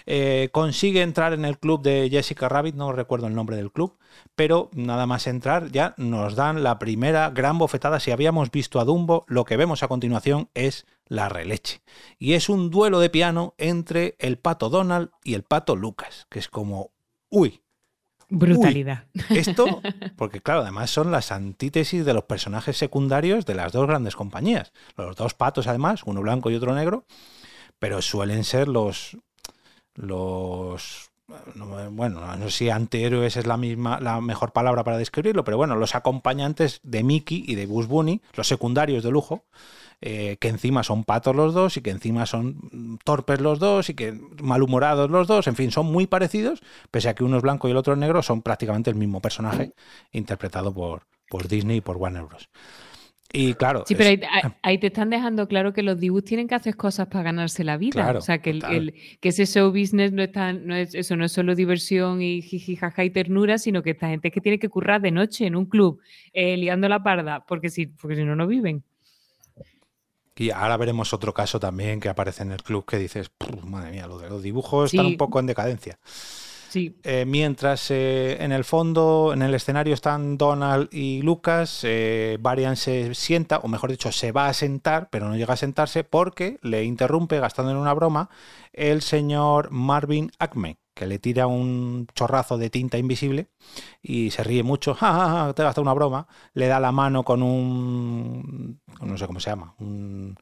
[0.05, 3.97] Eh, consigue entrar en el club de Jessica Rabbit, no recuerdo el nombre del club,
[4.35, 7.99] pero nada más entrar ya nos dan la primera gran bofetada.
[7.99, 11.81] Si habíamos visto a Dumbo, lo que vemos a continuación es la releche.
[12.17, 16.39] Y es un duelo de piano entre el pato Donald y el pato Lucas, que
[16.39, 16.91] es como,
[17.29, 17.61] uy,
[18.29, 19.05] Brutalidad.
[19.29, 19.81] esto,
[20.15, 24.73] porque claro, además son las antítesis de los personajes secundarios de las dos grandes compañías.
[24.97, 27.05] Los dos patos, además, uno blanco y otro negro,
[27.77, 29.17] pero suelen ser los,
[29.95, 31.11] los
[31.55, 35.57] no, bueno, no sé si antihéroes es la misma, la mejor palabra para describirlo, pero
[35.57, 39.45] bueno, los acompañantes de Mickey y de Bush Bunny, los secundarios de lujo,
[40.01, 43.93] eh, que encima son patos los dos y que encima son torpes los dos y
[43.93, 47.67] que malhumorados los dos, en fin, son muy parecidos, pese a que uno es blanco
[47.67, 49.73] y el otro es negro, son prácticamente el mismo personaje
[50.11, 52.49] interpretado por, por Disney y por Warner Bros.
[53.35, 53.83] Y claro.
[53.87, 54.21] Sí, pero ahí,
[54.61, 57.77] ahí, te están dejando claro que los dibujos tienen que hacer cosas para ganarse la
[57.77, 58.03] vida.
[58.03, 61.15] Claro, o sea, que, el, el, que ese show business no, está, no es, eso
[61.15, 64.39] no es solo diversión y jiji, jaja y ternura, sino que esta gente es que
[64.39, 65.99] tiene que currar de noche en un club,
[66.31, 68.83] eh, liando la parda, porque si, porque si no, no viven.
[70.35, 73.31] Y ahora veremos otro caso también que aparece en el club que dices,
[73.65, 74.97] madre mía, lo de los dibujos sí.
[74.97, 75.97] están un poco en decadencia.
[76.75, 82.39] Eh, mientras eh, en el fondo, en el escenario están Donald y Lucas, eh,
[82.75, 86.59] se sienta, o mejor dicho, se va a sentar, pero no llega a sentarse porque
[86.61, 88.29] le interrumpe, gastando en una broma,
[88.71, 93.47] el señor Marvin Acme, que le tira un chorrazo de tinta invisible
[94.01, 97.23] y se ríe mucho, ja, ja, ja, te gasta una broma, le da la mano
[97.23, 100.35] con un, no sé cómo se llama, un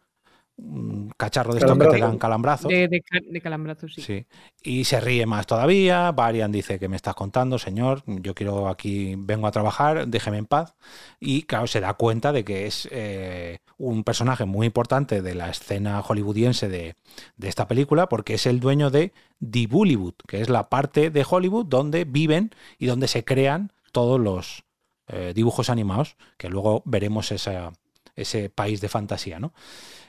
[0.58, 2.70] un cacharro de estos que te dan calambrazos.
[2.70, 4.02] De, de, de calambrazos, sí.
[4.02, 4.26] sí.
[4.64, 6.12] Y se ríe más todavía.
[6.12, 8.04] Varian dice que me estás contando, señor.
[8.06, 10.76] Yo quiero aquí, vengo a trabajar, déjeme en paz.
[11.20, 15.50] Y claro, se da cuenta de que es eh, un personaje muy importante de la
[15.50, 16.96] escena hollywoodiense de,
[17.38, 19.14] de, esta película, porque es el dueño de
[19.50, 24.20] The Bollywood, que es la parte de Hollywood donde viven y donde se crean todos
[24.20, 24.64] los
[25.08, 27.74] eh, dibujos animados, que luego veremos esa,
[28.16, 29.54] ese país de fantasía, ¿no?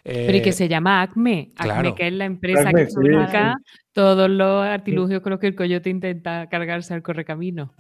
[0.05, 1.95] Eh, Pero y que se llama Acme, Acme claro.
[1.95, 3.81] que es la empresa Acme, que fabrica sí, sí.
[3.93, 7.73] todos los artilugios con los que el coyote intenta cargarse al correcamino.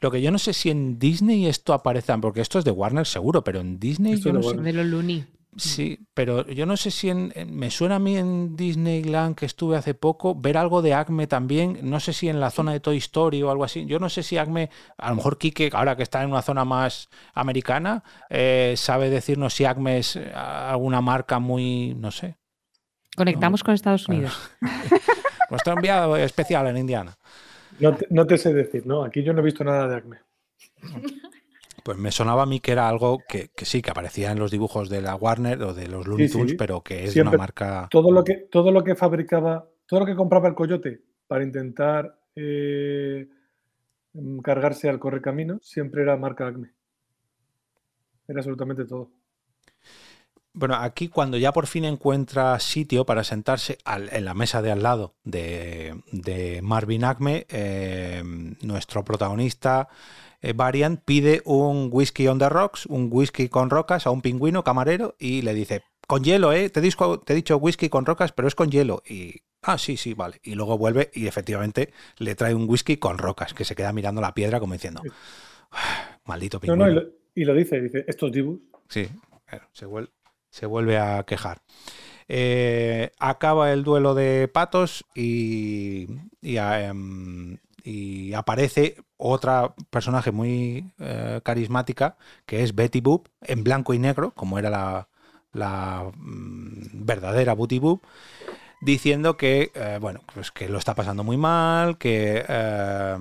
[0.00, 3.06] Lo que yo no sé si en Disney esto aparece, porque esto es de Warner
[3.06, 4.56] seguro, pero en Disney esto yo no sé.
[4.56, 5.24] De los Looney.
[5.56, 9.46] Sí, pero yo no sé si en, en, me suena a mí en Disneyland que
[9.46, 12.80] estuve hace poco ver algo de Acme también, no sé si en la zona de
[12.80, 13.86] Toy Story o algo así.
[13.86, 16.64] Yo no sé si Acme, a lo mejor Kike, ahora que está en una zona
[16.64, 22.36] más americana, eh, sabe decirnos si Acme es alguna marca muy, no sé.
[23.16, 23.66] Conectamos no.
[23.66, 24.50] con Estados Unidos.
[25.50, 27.16] Nuestro enviado especial en Indiana.
[27.78, 29.04] No te, no te sé decir, ¿no?
[29.04, 30.18] Aquí yo no he visto nada de Acme.
[31.84, 34.50] Pues me sonaba a mí que era algo que, que, sí, que aparecía en los
[34.50, 36.56] dibujos de la Warner o de los Looney Tunes, sí, sí.
[36.56, 37.88] pero que es Siempre, una marca.
[37.90, 42.18] Todo lo, que, todo lo que fabricaba, todo lo que compraba el coyote para intentar
[42.34, 43.28] eh,
[44.42, 46.72] cargarse al correcamino, siempre era marca Acme.
[48.26, 49.10] Era absolutamente todo.
[50.56, 54.70] Bueno, aquí cuando ya por fin encuentra sitio para sentarse al, en la mesa de
[54.70, 58.22] al lado de, de Marvin Acme, eh,
[58.62, 59.88] nuestro protagonista
[60.40, 64.62] eh, Varian pide un whisky on the rocks, un whisky con rocas a un pingüino
[64.62, 66.70] camarero y le dice, con hielo, ¿eh?
[66.70, 69.02] Te, disco, te he dicho whisky con rocas, pero es con hielo.
[69.08, 70.38] Y, ah, sí, sí, vale.
[70.44, 74.20] Y luego vuelve y efectivamente le trae un whisky con rocas, que se queda mirando
[74.20, 75.02] la piedra como diciendo,
[75.72, 76.86] ah, maldito pingüino.
[76.86, 78.60] No, no, y, lo, y, lo, dice, dice, estos dibus.
[78.88, 79.08] Sí,
[79.46, 80.10] claro, se, vuelve,
[80.54, 81.62] se vuelve a quejar.
[82.28, 86.06] Eh, acaba el duelo de patos y,
[86.40, 86.58] y,
[87.82, 94.30] y aparece otra personaje muy eh, carismática que es Betty Boop en blanco y negro,
[94.30, 95.08] como era la,
[95.52, 98.04] la mmm, verdadera Booty Boop,
[98.80, 103.16] diciendo que eh, bueno, pues que lo está pasando muy mal, que eh,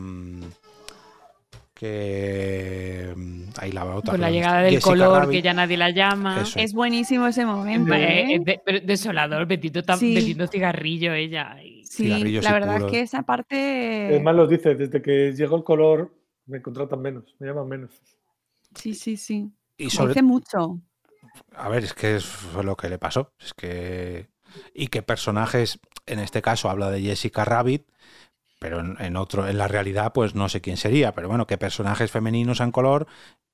[1.84, 3.14] que
[3.58, 4.12] ahí la otra.
[4.12, 5.32] Con la llegada del Jessica color, Rabbit.
[5.32, 6.42] que ya nadie la llama.
[6.42, 6.58] Eso.
[6.58, 7.94] Es buenísimo ese momento.
[7.94, 10.14] Eh, de, de, desolador, Betito, sí.
[10.14, 11.62] metiendo cigarrillo ella.
[11.62, 11.86] Y...
[11.86, 12.08] Sí,
[12.40, 14.08] la verdad es que esa parte.
[14.12, 16.16] Además lo dice, desde que llegó el color
[16.46, 17.92] me contratan menos, me llaman menos.
[18.76, 19.52] Sí, sí, sí.
[19.78, 20.14] Y sobre...
[20.14, 20.80] Dice mucho.
[21.54, 23.34] A ver, es que fue lo que le pasó.
[23.40, 24.30] Es que.
[24.74, 27.86] Y que personajes, en este caso habla de Jessica Rabbit,
[28.64, 31.14] pero en, en, otro, en la realidad, pues no sé quién sería.
[31.14, 33.08] Pero bueno, que personajes femeninos en color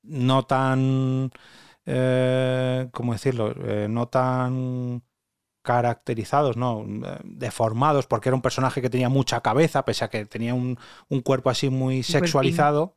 [0.03, 1.31] no tan.
[1.87, 3.55] Eh, ¿Cómo decirlo?
[3.65, 5.01] Eh, no tan
[5.63, 6.85] caracterizados, no,
[7.23, 10.77] deformados, porque era un personaje que tenía mucha cabeza, pese a que tenía un,
[11.09, 12.95] un cuerpo así muy sexualizado,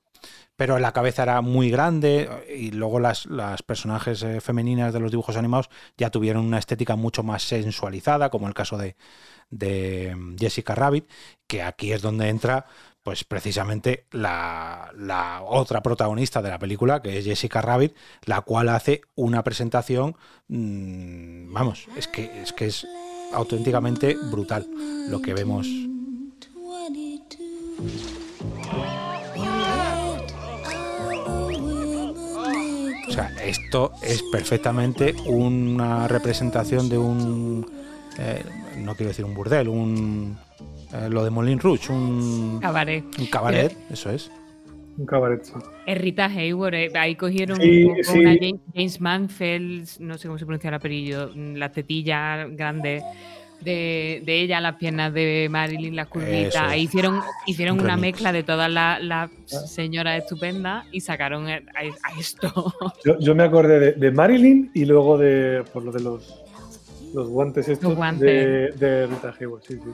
[0.55, 5.11] pero la cabeza era muy grande y luego las, las personajes eh, femeninas de los
[5.11, 8.97] dibujos animados ya tuvieron una estética mucho más sensualizada, como el caso de,
[9.53, 11.09] de Jessica Rabbit,
[11.47, 12.67] que aquí es donde entra
[13.03, 17.95] pues precisamente la, la, otra protagonista de la película, que es Jessica Rabbit,
[18.25, 20.17] la cual hace una presentación,
[20.49, 22.87] mmm, vamos, es que, es que es
[23.33, 24.67] auténticamente brutal
[25.09, 25.67] lo que vemos.
[33.09, 37.82] O sea, esto es perfectamente una representación de un,
[38.19, 38.43] eh,
[38.79, 40.37] no quiero decir un burdel, un
[40.93, 43.05] eh, lo de Moulin Rouge, un Cabaret.
[43.19, 44.31] Un cabaret, eso es.
[44.99, 45.53] Un cabaret, sí.
[45.87, 48.19] Hayward, eh, ahí cogieron Sí, un poco sí.
[48.19, 53.03] una James, James Mansfield, no sé cómo se pronuncia el apellido, mm, la tetilla grande
[53.63, 56.55] de, de ella, las piernas de Marilyn, las curvitas.
[56.57, 56.57] Es.
[56.57, 58.17] Ahí hicieron, hicieron Un una remix.
[58.17, 59.31] mezcla de todas las las
[59.73, 62.53] señoras estupendas y sacaron a, a esto.
[63.05, 66.42] Yo, yo me acordé de, de Marilyn y luego de por lo de los,
[67.15, 68.79] los guantes estos Los guantes.
[68.79, 69.91] De, de Rita Hayworth, sí, sí.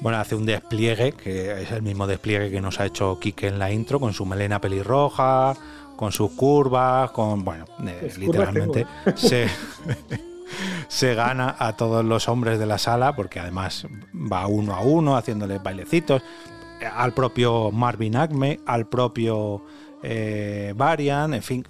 [0.00, 3.58] Bueno, hace un despliegue, que es el mismo despliegue que nos ha hecho Kike en
[3.58, 5.54] la intro, con su melena pelirroja,
[5.96, 7.44] con sus curvas, con.
[7.44, 9.16] Bueno, eh, literalmente tengo.
[9.18, 9.46] se,
[10.88, 15.16] se gana a todos los hombres de la sala, porque además va uno a uno
[15.16, 16.22] haciéndoles bailecitos.
[16.80, 19.62] eh, Al propio Marvin Acme, al propio
[20.02, 21.68] eh, Varian, en fin,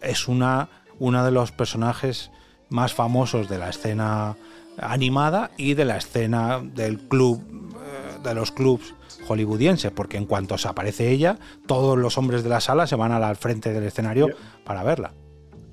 [0.00, 2.32] es una, uno de los personajes
[2.68, 4.36] más famosos de la escena
[4.78, 8.94] animada y de la escena del club, eh, de los clubs
[9.26, 13.12] hollywoodienses, porque en cuanto se aparece ella, todos los hombres de la sala se van
[13.12, 14.28] al al frente del escenario
[14.64, 15.12] para verla.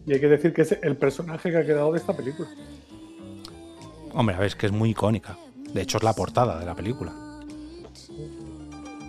[0.05, 2.49] Y hay que decir que es el personaje que ha quedado de esta película.
[4.13, 5.37] Hombre, a ver, es que es muy icónica.
[5.73, 7.13] De hecho, es la portada de la película.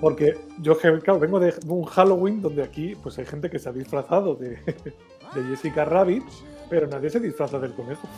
[0.01, 3.73] Porque yo, claro, vengo de un Halloween donde aquí pues hay gente que se ha
[3.73, 4.51] disfrazado de,
[5.35, 6.25] de Jessica Rabbit,
[6.69, 8.09] pero nadie se disfraza del conejo.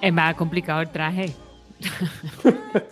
[0.00, 1.32] Es más complicado el traje.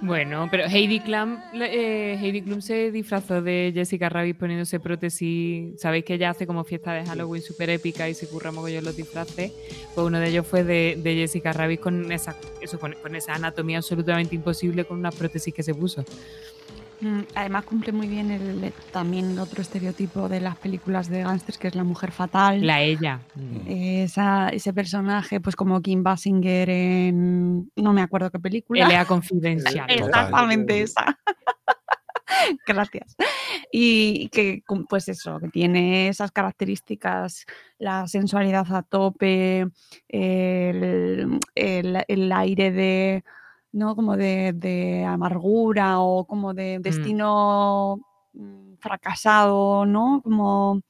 [0.00, 5.80] bueno, pero Heidi Klum, eh, Heidi Klum se disfrazó de Jessica Rabbit poniéndose prótesis.
[5.80, 8.96] Sabéis que ella hace como fiesta de Halloween súper épica y se curra mogollón los
[8.96, 9.52] disfraces.
[9.94, 13.34] Pues uno de ellos fue de, de Jessica Rabbit con esa, eso, con, con esa
[13.34, 16.04] anatomía absolutamente imposible con unas prótesis que se puso.
[17.00, 21.68] Mm, Además cumple muy bien el, también otro estereotipo de las películas de gángsters, que
[21.68, 22.66] es la mujer fatal.
[22.66, 23.20] La ella.
[23.66, 27.70] Esa- ese personaje, pues como Kim Basinger en...
[27.76, 28.86] No me acuerdo qué película.
[28.86, 29.04] L.A.
[29.04, 29.86] Confidencial.
[29.90, 31.18] Exactamente esa.
[32.66, 33.16] Gracias.
[33.70, 37.44] Y que, pues eso, que tiene esas características,
[37.78, 39.66] la sensualidad a tope,
[40.08, 43.24] el, el- el aire de,
[43.76, 43.94] ¿no?
[43.94, 47.98] Como de, de amargura o como de destino
[48.32, 50.20] mm, fracasado, ¿no?
[50.24, 50.80] Como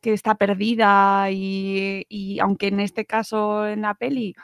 [0.00, 4.34] que está perdida y, y aunque en este caso en la peli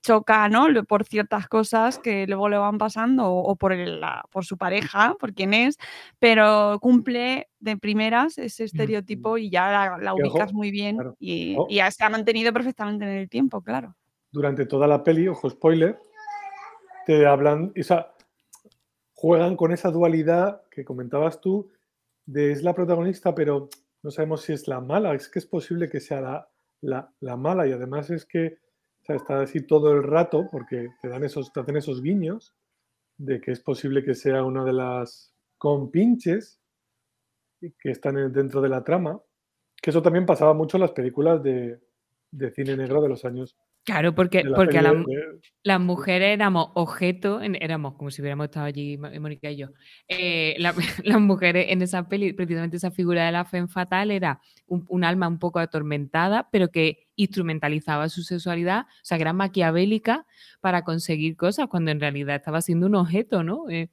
[0.00, 0.66] choca, ¿no?
[0.86, 5.14] Por ciertas cosas que luego le van pasando o, por, el- la- por su pareja,
[5.20, 5.76] por quién es,
[6.18, 10.96] pero cumple de primeras ese estereotipo y ya la, la Que ojo, ubicas muy bien
[10.96, 11.16] claro.
[11.18, 11.66] y, Oh.
[11.68, 13.94] y ya se ha mantenido perfectamente en el tiempo, claro.
[14.30, 15.98] Durante toda la peli, ojo spoiler,
[17.08, 18.12] te hablan, o sea,
[19.14, 21.70] juegan con esa dualidad que comentabas tú,
[22.26, 23.68] de es la protagonista, pero
[24.02, 26.48] no sabemos si es la mala, es que es posible que sea la,
[26.80, 28.58] la- la mala y además es que
[29.02, 32.54] o sea, está así todo el rato porque te dan esos, te hacen esos guiños
[33.18, 36.60] de que es posible que sea una de las compinches
[37.80, 39.20] que están en- dentro de la trama,
[39.82, 41.80] que eso también pasaba mucho en las películas de,
[42.32, 43.56] de cine negro de los años.
[43.88, 48.98] Claro, porque, porque la, de- las mujeres éramos objeto, éramos como si hubiéramos estado allí,
[48.98, 49.68] Mónica y yo.
[50.08, 50.74] Eh, la-
[51.04, 55.04] las mujeres en esa peli, precisamente esa figura de la femme fatal era un, un
[55.04, 60.26] alma un poco atormentada, pero que instrumentalizaba su sexualidad, o sea, que era maquiavélica
[60.60, 63.70] para conseguir cosas, cuando en realidad estaba siendo un objeto, ¿no?
[63.70, 63.88] Eh,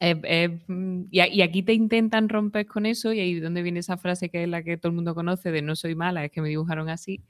[0.00, 4.28] mm, y, aquí te intentan romper con eso, y ahí es donde viene esa frase
[4.28, 6.48] que es la que todo el mundo conoce de no soy mala, es que me
[6.48, 7.20] dibujaron así,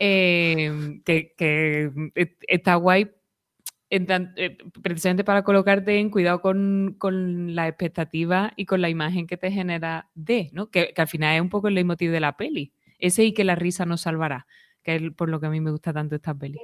[0.00, 3.10] eh, que, mm, et- está guay
[3.88, 9.36] eh, precisamente para colocarte en cuidado con, con la expectativa y con la imagen que
[9.36, 10.70] te genera de, ¿no?
[10.70, 12.72] Que, que al final es un poco el leitmotiv de la peli.
[12.98, 14.46] Ese y que la risa nos salvará,
[14.82, 16.58] que es por lo que a mí me gusta tanto esta peli.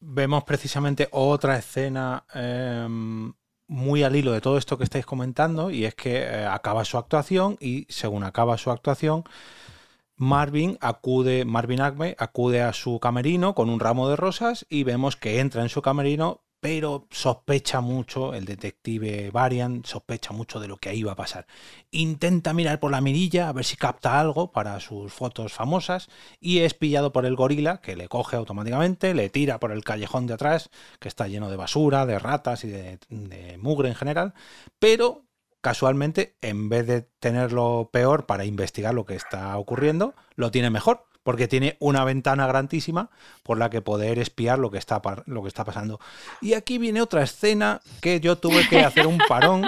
[0.00, 3.32] Vemos precisamente otra escena em,
[3.72, 6.98] muy al hilo de todo esto que estáis comentando, y es que eh, acaba su
[6.98, 9.24] actuación, y según acaba su actuación,
[10.16, 15.16] Marvin acude, Marvin Acme acude a su camerino con un ramo de rosas y vemos
[15.16, 20.76] que entra en su camerino, pero sospecha mucho, el detective Varian sospecha mucho de lo
[20.76, 21.44] que ahí va a pasar.
[21.90, 26.08] Intenta mirar por la mirilla a ver si capta algo para sus fotos famosas
[26.38, 30.28] y es pillado por el gorila que le coge automáticamente, le tira por el callejón
[30.28, 34.32] de atrás que está lleno de basura, de ratas y de, de mugre en general,
[34.78, 35.24] pero
[35.60, 41.06] casualmente, en vez de tenerlo peor para investigar lo que está ocurriendo, lo tiene mejor,
[41.22, 43.10] porque tiene una ventana grandísima
[43.42, 46.00] por la que poder espiar lo que está, lo que está pasando.
[46.40, 49.64] Y aquí viene otra escena que yo tuve que hacer un parón.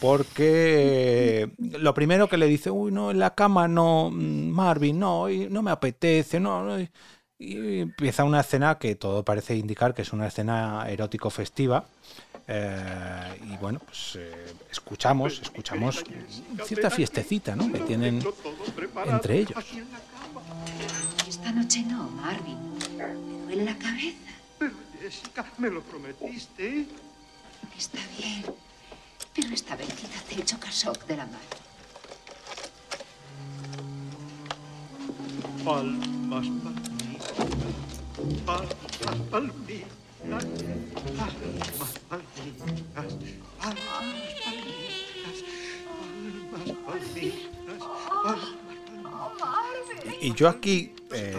[0.00, 5.28] Porque lo primero que le dice, uy, no, en la cama no, mm, Marvin, no,
[5.28, 6.82] no me apetece, no, no",
[7.38, 11.84] Y empieza una escena que todo parece indicar que es una escena erótico festiva.
[12.48, 16.02] Eh, y bueno, pues eh, escuchamos, escuchamos
[16.64, 17.70] cierta fiestecita, ¿no?
[17.70, 18.22] Que tienen
[19.06, 19.64] entre ellos.
[21.28, 22.58] Esta noche no, Marvin.
[22.96, 24.16] Me duele la cabeza.
[24.58, 26.86] Pero Jessica, me lo prometiste.
[27.76, 28.44] Está bien.
[29.34, 31.38] Pero esta vez quítate el chocasoc de la mano.
[35.64, 37.30] Palmas, palmitas.
[38.44, 39.88] Palmas, palmitas.
[40.28, 40.44] Palmas,
[42.08, 42.72] palmitas.
[42.88, 43.14] Palmas,
[44.10, 44.80] palmitas.
[46.50, 48.59] Palmas, palmitas.
[50.22, 51.34] Y yo aquí, eh,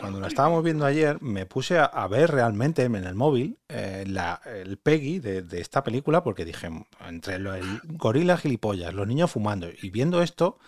[0.00, 4.40] cuando lo estábamos viendo ayer, me puse a, ver realmente en el móvil eh, la-
[4.46, 6.68] el Peggy de, esta película, porque dije,
[7.06, 10.58] entre lo- el gorila gilipollas, los niños fumando, y viendo esto,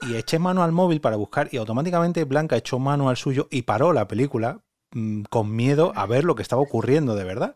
[0.00, 3.62] y eché mano al móvil para buscar, y automáticamente Blanca echó mano al suyo y
[3.62, 4.60] paró la película
[4.92, 7.54] mm, con miedo a ver lo que estaba ocurriendo de verdad.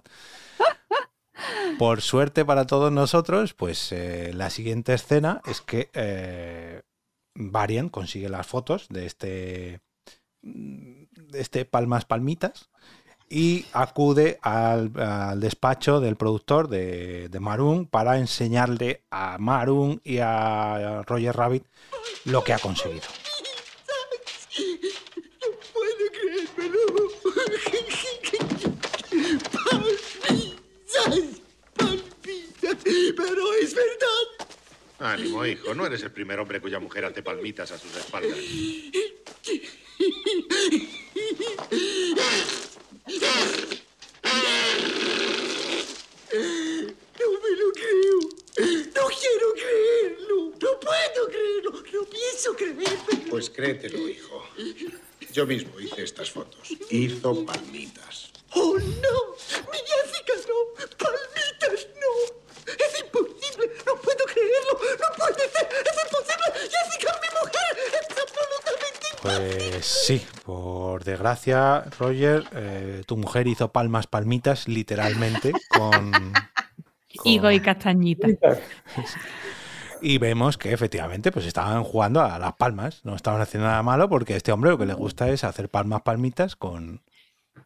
[1.79, 5.91] Por suerte para todos nosotros, pues eh, la siguiente escena es que
[7.35, 9.81] Varian consigue las fotos de este,
[10.43, 12.69] de este Palmas Palmitas
[13.29, 14.93] y acude al,
[15.39, 21.65] despacho del productor de, de Maroon para enseñarle a Maroon y a Roger Rabbit
[22.25, 23.07] lo que ha conseguido.
[33.17, 34.40] Pero es verdad.
[35.01, 38.37] Ánimo, hijo, no eres el primer hombre cuya mujer hace palmitas a sus espaldas.
[47.19, 48.19] No me lo creo.
[48.95, 50.53] No quiero creerlo.
[50.61, 51.73] No puedo creerlo.
[51.93, 53.31] No pienso creerlo.
[53.31, 54.47] Pues créetelo, hijo.
[55.33, 56.69] Yo mismo hice estas fotos.
[56.91, 58.33] Hizo palmitas.
[58.53, 59.37] ¡Oh, no!
[59.73, 60.75] ¡Mi Jessica no!
[60.99, 62.40] ¡Palmitas no!
[62.67, 63.71] ¡Es imposible!
[63.87, 64.73] ¡No puedo creerlo!
[65.01, 65.69] ¡No puede ser!
[65.87, 66.47] ¡Es imposible!
[66.63, 67.71] ¡Jessica, mi mujer!
[67.87, 76.13] ¡Es absolutamente Pues sí, por desgracia, Roger, eh, tu mujer hizo palmas palmitas literalmente con...
[77.25, 78.29] Higo y castañita.
[80.03, 84.09] Y vemos que efectivamente pues estaban jugando a las palmas, no estaban haciendo nada malo
[84.09, 87.03] porque a este hombre lo que le gusta es hacer palmas palmitas con...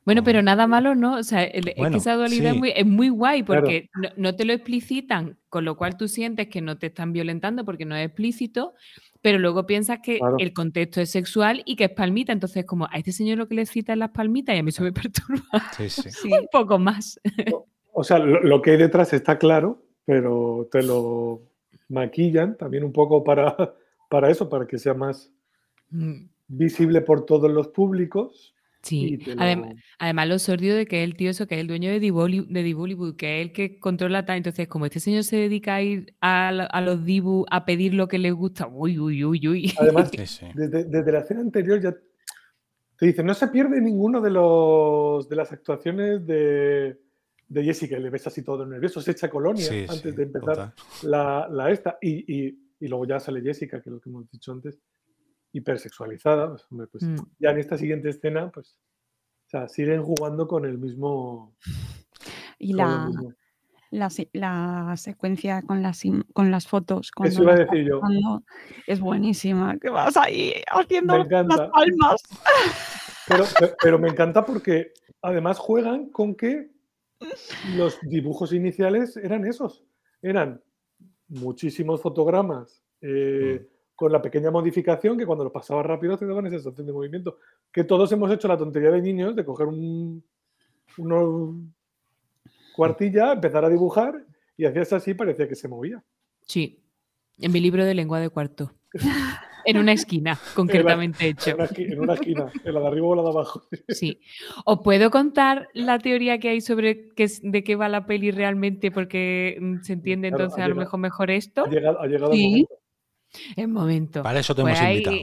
[0.04, 1.16] Bueno, pero nada malo, ¿no?
[1.16, 2.56] O sea, el- es Bueno, que esa dualidad sí.
[2.56, 3.62] es, muy, es muy guay Claro.
[3.62, 7.12] porque no, no te lo explicitan, con lo cual tú sientes que no te están
[7.12, 8.74] violentando porque no es explícito,
[9.22, 10.36] pero luego piensas que Claro.
[10.38, 12.32] el contexto es sexual y que es palmita.
[12.32, 14.82] Entonces, como a este señor lo que le citan las palmitas y a mí eso
[14.82, 15.42] me perturba
[15.76, 16.30] Sí, sí.
[16.32, 17.18] un poco más.
[17.92, 21.40] O sea, lo, lo que hay detrás está claro, pero te lo
[21.88, 23.56] maquillan también un poco para,
[24.10, 25.30] para eso, para que sea más
[25.90, 26.26] Mm.
[26.48, 28.53] visible por todos los públicos.
[28.84, 31.54] Sí, y te lo- Adem- además lo sordio de que es el tío eso, que
[31.54, 32.62] es el dueño de Bolly- de
[33.16, 34.36] que es el que controla tal.
[34.36, 38.18] Entonces, como este señor se dedica a ir a, los Dibu a pedir lo que
[38.18, 39.72] le gusta, uy, uy, uy, uy.
[39.78, 40.10] Además,
[40.54, 41.96] Desde, desde la escena anterior ya
[42.96, 46.96] te dice, no se pierde ninguno de los de las actuaciones de,
[47.48, 50.74] de Jessica, le ves así todo nervioso, se echa colonia Sí, antes sí, de empezar
[51.02, 54.30] la, la esta, y, y- y luego ya sale Jessica, que es lo que hemos
[54.30, 54.78] dicho antes,
[55.54, 57.16] hipersexualizada, pues, hombre, pues, Mm.
[57.38, 58.76] ya en esta siguiente escena, pues,
[59.46, 61.54] o sea, siguen jugando con el mismo...
[62.58, 63.32] Y la, mismo.
[63.90, 66.02] la, se- la secuencia con las,
[66.32, 68.00] con las fotos cuando Eso iba a las decir yo.
[68.00, 68.42] vas pasando,
[68.86, 69.78] es buenísima.
[69.78, 71.26] Que vas ahí haciendo las
[71.70, 72.22] palmas.
[73.28, 74.92] Pero, pe- pero me encanta porque
[75.22, 76.70] además juegan con que
[77.76, 79.84] los dibujos iniciales eran esos.
[80.22, 80.62] Eran
[81.28, 83.66] muchísimos fotogramas eh,
[83.96, 87.38] con la pequeña modificación que cuando lo pasaba rápido te daban esa sensación de movimiento.
[87.72, 90.22] Que todos hemos hecho la tontería de niños de coger un,
[90.98, 91.20] una
[92.74, 94.14] cuartilla, empezar a dibujar
[94.56, 96.02] y hacías así parecía que se movía.
[96.42, 96.80] Sí,
[97.38, 98.72] en mi libro de lengua de cuarto.
[99.66, 101.50] en una esquina, concretamente hecho.
[101.50, 103.62] En una, esqui- en una esquina, en la de arriba o la de abajo.
[103.88, 104.20] Sí.
[104.66, 108.30] ¿Os puedo contar la teoría que hay sobre qué es- de qué va la peli
[108.30, 108.90] realmente?
[108.90, 111.64] Porque mm, se entiende Claro, entonces a lo mejor mejor esto.
[111.64, 112.48] Ha llegado, ha llegado el Sí.
[112.50, 112.74] momento.
[113.56, 114.22] El momento.
[114.22, 115.16] Para eso te Pues hemos hay- invitado.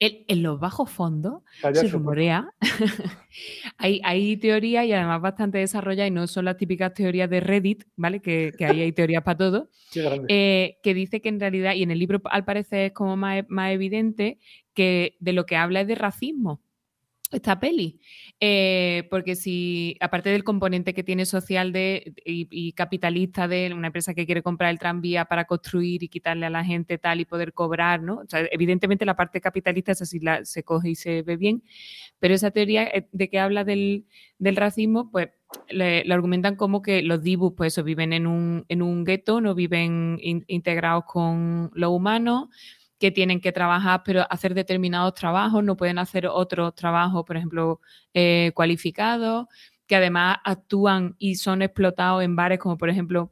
[0.00, 2.48] En, en los bajos fondos Calla, se rumorea.
[3.78, 7.84] hay, hay teorías y además bastante desarrolladas y no son las típicas teorías de Reddit,
[7.96, 8.20] ¿vale?
[8.20, 9.70] Que, que ahí hay teorías para todo.
[10.28, 13.44] Eh, que dice que en realidad, y en el libro al parecer es como más,
[13.48, 14.38] más evidente,
[14.74, 16.60] que de lo que habla es de racismo.
[17.36, 18.00] Esta peli.
[18.40, 24.14] Eh, porque si, aparte del componente que tiene social de, y, capitalista de una empresa
[24.14, 27.52] que quiere comprar el tranvía para construir y quitarle a la gente tal y poder
[27.52, 28.22] cobrar, ¿no?
[28.50, 31.62] evidentemente la parte capitalista es así, la, se coge y se ve bien,
[32.18, 34.06] pero esa teoría eh, de que habla del,
[34.40, 35.28] racismo, pues
[35.70, 39.54] le, argumentan como que los dibus, pues eso, viven en un, en un gueto, no
[39.54, 42.50] viven integrados con lo humano
[43.04, 47.78] que tienen que trabajar, pero hacer determinados trabajos, no pueden hacer otros trabajos, por ejemplo,
[48.14, 49.46] eh, cualificados,
[49.86, 53.30] que además actúan y son explotados en bares, como por ejemplo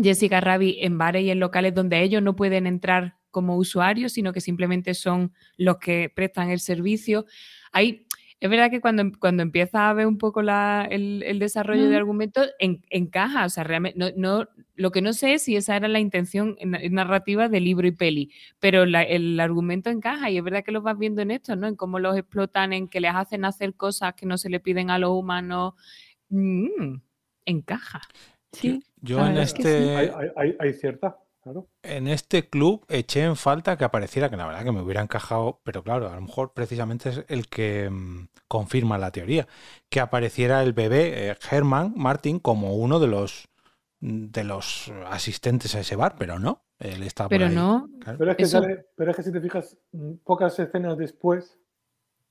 [0.00, 4.32] Jessica Rabbit, en bares y en locales donde ellos no pueden entrar como usuarios, sino
[4.32, 7.26] que simplemente son los que prestan el servicio.
[7.72, 8.06] Hay
[8.40, 13.44] es verdad que cuando, cuando empieza a ver un poco el, desarrollo de argumentos, encaja.
[13.44, 17.50] O sea, realmente, no, lo que no sé es si esa era la intención narrativa
[17.50, 21.20] de libro y peli, pero el argumento encaja y es verdad que lo vas viendo
[21.20, 21.66] en esto, ¿no?
[21.66, 24.90] En cómo los explotan, en que les hacen hacer cosas que no se le piden
[24.90, 25.74] a los humanos.
[26.30, 26.94] Mm,
[27.44, 28.00] encaja.
[28.52, 28.82] Sí.
[29.02, 30.10] Yo, en este.
[30.36, 31.18] Hay, hay cierta.
[31.82, 35.60] En este club eché en falta que apareciera, que la verdad que me hubiera encajado,
[35.64, 39.46] pero claro, a lo mejor precisamente es el que mm, confirma la teoría,
[39.88, 43.48] que apareciera el bebé eh, Herman Martin como uno de los
[44.00, 47.88] mm, de los asistentes a ese bar, pero no, él está pero no,
[48.18, 51.58] pero, es que sale, pero es que si te fijas, mm, pocas escenas después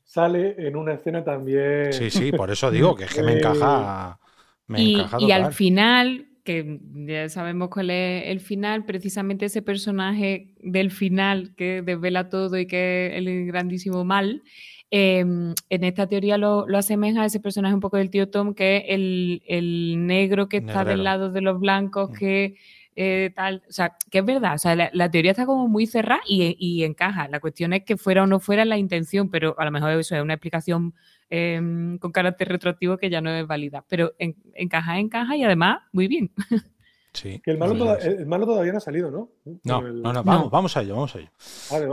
[0.03, 1.93] sale en una escena también.
[1.93, 4.19] Sí, sí, por eso digo que es que me encaja.
[4.65, 10.47] Me y, y al final, que ya sabemos cuál es el final, precisamente ese personaje
[10.63, 14.41] del final que desvela todo y que es el grandísimo mal,
[14.89, 18.55] em, en esta teoría lo, lo, asemeja a ese personaje un poco del tío Tom,
[18.55, 22.13] que es el, negro que está del lado de los blancos, mm.
[22.15, 22.55] que
[22.95, 26.21] eh, tal, o sea, que es verdad, o sea, la, teoría está como muy cerrada
[26.27, 27.27] y, y, encaja.
[27.27, 30.15] La cuestión es que fuera o no fuera la intención, pero a lo mejor eso
[30.15, 30.95] es una explicación
[31.31, 33.85] Em, con carácter retroactivo que ya no es válida.
[33.87, 36.31] Pero en, encaja, encaja y además muy bien.
[36.39, 36.59] Sí.
[37.43, 37.75] Que el malo,
[38.45, 39.29] todavía no ha salido, ¿no?
[39.63, 41.29] No, no, vamos, vamos a ello, vamos a ello.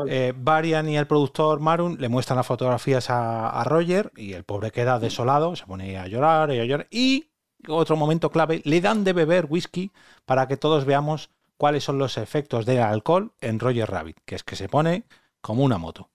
[0.09, 4.70] Eh, Varian y el productor Marun le muestran las fotografías a, Roger y el pobre
[4.70, 6.87] queda desolado, se pone a llorar y a llorar.
[6.91, 7.30] Y
[7.66, 9.91] otro momento clave, le dan de beber whisky
[10.26, 14.45] para que todos veamos cuáles son los efectos del alcohol en Roger Rabbit, que es
[14.45, 15.05] que se pone
[15.41, 16.11] como una moto.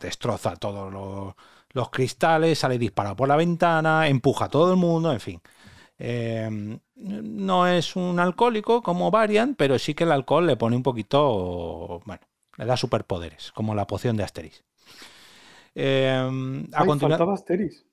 [0.00, 1.34] Destroza todos los
[1.74, 5.40] los cristales, sale disparado por la ventana, empuja a todo el mundo, en fin.
[5.98, 10.82] Em, no es un alcohólico como Varian, pero sí que el alcohol le pone un
[10.82, 12.22] poquito, bueno,
[12.56, 14.64] le da superpoderes, como la poción de Asteris.
[15.74, 17.84] Eh, a faltaba Asteris.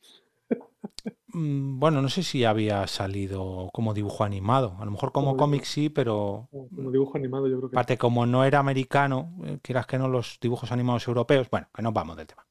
[1.33, 4.75] Mm, bueno, no sé si había salido como dibujo animado.
[4.81, 6.49] A lo mejor como, cómic sí, pero.
[6.51, 7.75] Como dibujo animado, yo creo que.
[7.77, 11.81] Aparte, como no era americano, eh, quieras que no los dibujos animados europeos, bueno, que
[11.81, 12.45] nos vamos del tema.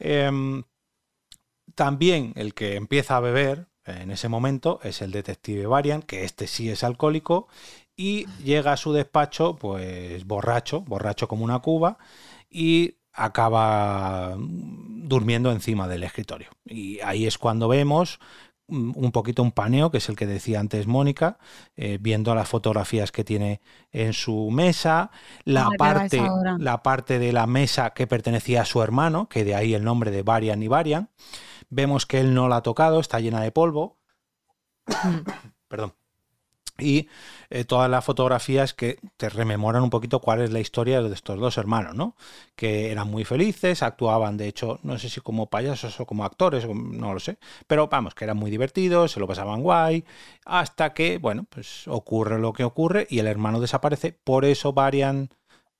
[0.00, 0.64] Em,
[1.74, 6.46] también el que empieza a beber en ese momento es el detective Varian, que este
[6.46, 7.48] sí es alcohólico,
[7.96, 11.98] y llega a su despacho, pues borracho, borracho como una cuba,
[12.48, 16.48] y acaba durmiendo encima del escritorio.
[16.64, 18.20] Y ahí es cuando vemos
[18.70, 21.38] un poquito un paneo, que es el que decía antes Mónica,
[21.76, 23.60] eh, viendo las fotografías que tiene
[23.92, 25.10] en su mesa,
[25.44, 26.22] la, parte,
[26.58, 30.10] la parte de la mesa que pertenecía a su hermano, que de ahí el nombre
[30.10, 31.10] de Varian y Varian.
[31.68, 33.98] Vemos que él no la ha tocado, está llena de polvo.
[35.68, 35.99] Perdón
[36.80, 37.08] y
[37.50, 41.38] eh, todas las fotografías que te rememoran un poquito cuál es la historia de estos
[41.38, 42.16] dos hermanos, ¿no?
[42.56, 46.66] Que eran muy felices, actuaban de hecho, no sé si como payasos o como actores,
[46.66, 50.04] no lo sé, pero vamos, que eran muy divertidos, se lo pasaban guay,
[50.44, 55.30] hasta que, bueno, pues ocurre lo que ocurre y el hermano desaparece, por eso Varian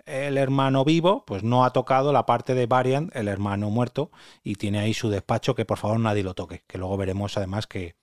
[0.07, 4.11] el hermano vivo, pues no ha tocado la parte de Varian, el hermano muerto,
[4.42, 7.66] y tiene ahí su despacho que por favor nadie lo toque, que luego veremos además
[7.66, 7.94] que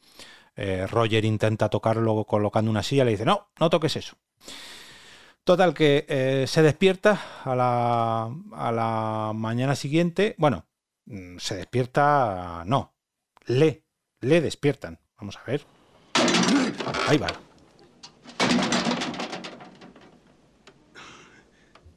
[0.58, 4.18] eh, Roger intenta tocarlo colocando una silla, le dice, no, no toques eso.
[5.44, 10.36] Total, que eh, se despierta a la, a la mañana siguiente.
[10.38, 10.66] Bueno,
[11.06, 12.96] mm, se despierta, no,
[13.46, 13.86] le,
[14.20, 15.00] le despiertan.
[15.18, 15.66] Vamos a ver.
[17.08, 17.28] Ahí va.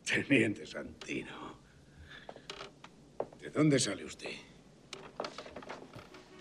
[0.05, 1.57] Teniente Santino.
[3.41, 4.31] ¿De dónde sale usted?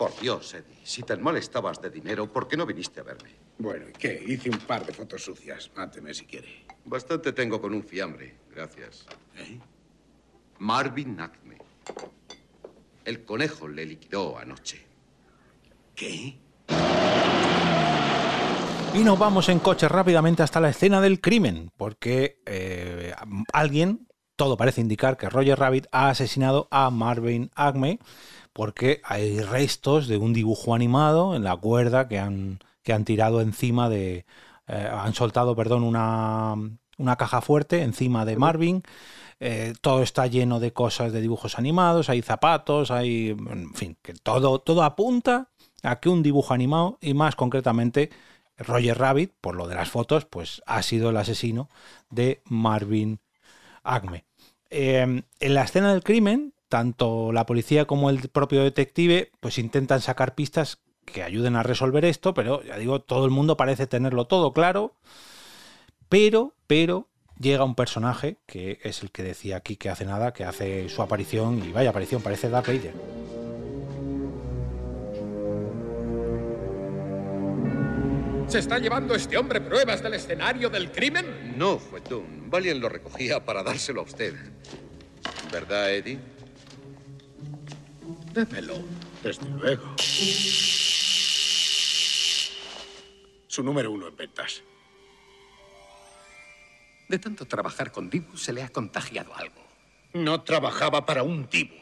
[0.00, 3.32] Por Dios, Eddie, si te molestabas de dinero, ¿por qué no viniste a verme?
[3.58, 4.24] Bueno, ¿y qué?
[4.26, 5.70] Hice un par de fotos sucias.
[5.76, 6.64] Máteme si quiere.
[6.86, 9.04] Bastante tengo con un fiambre, gracias.
[9.36, 9.60] ¿Eh?
[10.58, 11.58] Marvin Acme.
[13.04, 14.86] El conejo le liquidó anoche.
[15.94, 16.38] ¿Qué?
[18.94, 23.12] Y nos vamos en coche rápidamente hasta la escena del crimen, porque eh,
[23.52, 27.98] alguien, todo parece indicar que Roger Rabbit ha asesinado a Marvin Acme
[28.52, 33.40] porque hay restos de un dibujo animado en la cuerda que han, que han tirado
[33.40, 34.26] encima de...
[34.66, 36.54] eh, han soltado, perdón, una,
[36.98, 38.82] una caja fuerte encima de Marvin.
[39.40, 44.12] Eh, todo está lleno de cosas de dibujos animados, hay zapatos, hay, en fin, que
[44.12, 45.48] todo, todo apunta
[45.82, 48.10] a que un dibujo animado, y más concretamente
[48.58, 51.70] Roger Rabbit, por lo de las fotos, pues ha sido el asesino
[52.10, 53.20] de Marvin
[53.82, 54.26] Acme.
[54.68, 60.00] Eh, en la escena del crimen, tanto la policía como el propio detective, pues intentan
[60.00, 64.26] sacar pistas que ayuden a resolver esto, pero ya digo, todo el mundo parece tenerlo
[64.26, 64.94] todo claro,
[66.08, 70.44] pero, pero llega un personaje que es el que decía aquí que hace nada, que
[70.44, 72.94] hace su aparición y vaya aparición, parece Darth Vader.
[78.46, 81.54] ¿Se está llevando este hombre pruebas del escenario del crimen?
[81.56, 82.00] No, fue.
[82.46, 84.34] Valiant lo recogía para dárselo a usted.
[85.52, 86.39] ¿Verdad, Eddie?
[88.32, 88.74] Démelo.
[89.22, 89.94] Desde luego.
[93.46, 94.62] Su número uno en ventas.
[97.08, 99.60] De tanto trabajar con Dibu se le ha contagiado algo.
[100.12, 101.74] No trabajaba para un tipo.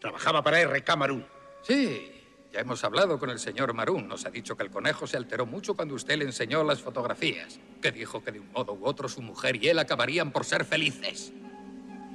[0.00, 0.96] Trabajaba para R.K.
[0.96, 1.26] Marun.
[1.62, 2.12] Sí,
[2.52, 4.06] ya hemos hablado con el señor Marún.
[4.06, 7.58] Nos ha dicho que el conejo se alteró mucho cuando usted le enseñó las fotografías.
[7.80, 10.66] Que dijo que de un modo u otro su mujer y él acabarían por ser
[10.66, 11.32] felices.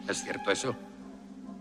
[0.07, 0.75] ¿Es cierto eso?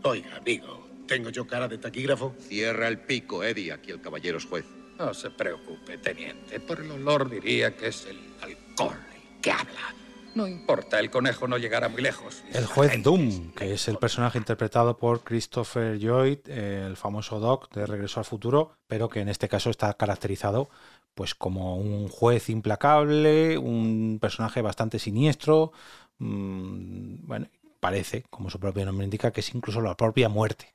[0.02, 2.36] Oiga, amigo, ¿tengo yo cara de taquígrafo?
[2.38, 3.72] Cierra el pico, Eddie.
[3.72, 4.64] Aquí el caballero es juez.
[4.96, 6.60] No se preocupe, teniente.
[6.60, 9.92] Por el olor diría que es el alcohol el que habla.
[10.36, 12.44] No importa, el conejo no llegará muy lejos.
[12.52, 17.86] El juez Doom, que es el personaje interpretado por Christopher Lloyd, el famoso Doc de
[17.86, 20.70] Regreso al Futuro, pero que en este caso está caracterizado
[21.14, 25.72] pues como un juez implacable, un personaje bastante siniestro,
[26.18, 27.48] mmm, bueno,
[27.80, 30.74] parece, como su propio nombre indica, que es incluso la propia muerte.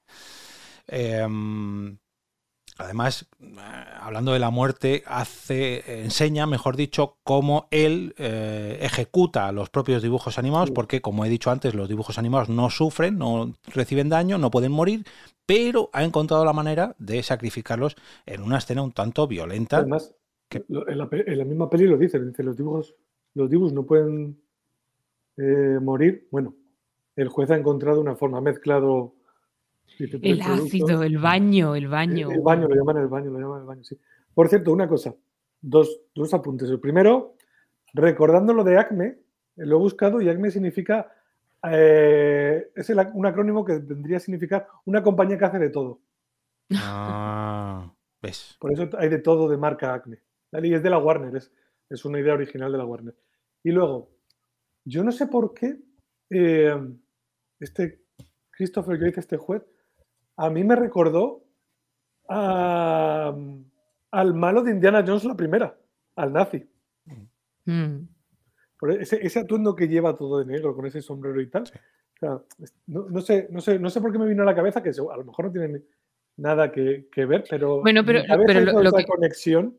[0.88, 1.26] Eh,
[2.77, 3.30] Además,
[4.02, 10.38] hablando de la muerte, hace, enseña, mejor dicho, cómo él eh, ejecuta los propios dibujos
[10.38, 14.52] animados, porque, como he dicho antes, los dibujos animados no sufren, no reciben daño, no
[14.52, 15.06] pueden morir,
[15.45, 17.95] pero ha encontrado la manera de sacrificarlos
[18.26, 19.77] en una escena un tanto violenta.
[19.77, 20.14] Además,
[20.49, 20.65] que...
[20.68, 22.94] en, la, en, la, misma peli lo dice, dice los dibujos,
[23.36, 24.38] los dibujos no pueden
[25.38, 26.27] eh, morir.
[26.30, 26.56] Bueno,
[27.15, 29.15] el juez ha encontrado una forma, ha mezclado
[29.99, 32.29] el ácido, el baño, el baño.
[32.29, 33.97] El, el, baño, lo llaman el baño, lo llaman el baño, sí.
[34.33, 35.15] Por cierto, una cosa,
[35.61, 36.69] dos, dos apuntes.
[36.69, 37.35] El primero,
[37.93, 39.17] recordando lo de ACME,
[39.55, 41.11] lo he buscado y ACME significa,
[41.71, 46.01] eh, es el, un acrónimo que vendría a significar una compañía que hace de todo.
[46.73, 48.57] Ah, ves.
[48.59, 50.19] Por eso hay de todo de marca ACME.
[50.61, 51.51] Y es de la Warner, es,
[51.89, 53.15] es una idea original de la Warner.
[53.63, 54.09] Y luego,
[54.83, 55.79] yo no sé por qué
[56.29, 56.75] eh,
[57.60, 58.02] este
[58.52, 59.64] Christopher Lloyd, este juez,
[60.38, 61.44] a mí me recordó
[62.30, 63.36] a,
[64.11, 65.77] al malo de Indiana Jones la primera,
[66.15, 66.68] al nazi.
[67.65, 68.07] Mm.
[68.80, 71.65] Por ese, ese, atuendo que lleva todo de negro, con ese sombrero y tal.
[71.65, 71.73] Sí.
[72.15, 72.41] O sea,
[72.88, 74.90] no, no, sé, no, sé, no sé por qué me vino a la cabeza, que
[74.90, 75.82] a lo mejor no tiene
[76.38, 79.77] nada que, que ver, pero, bueno, pero, pero lo, lo que, conexión.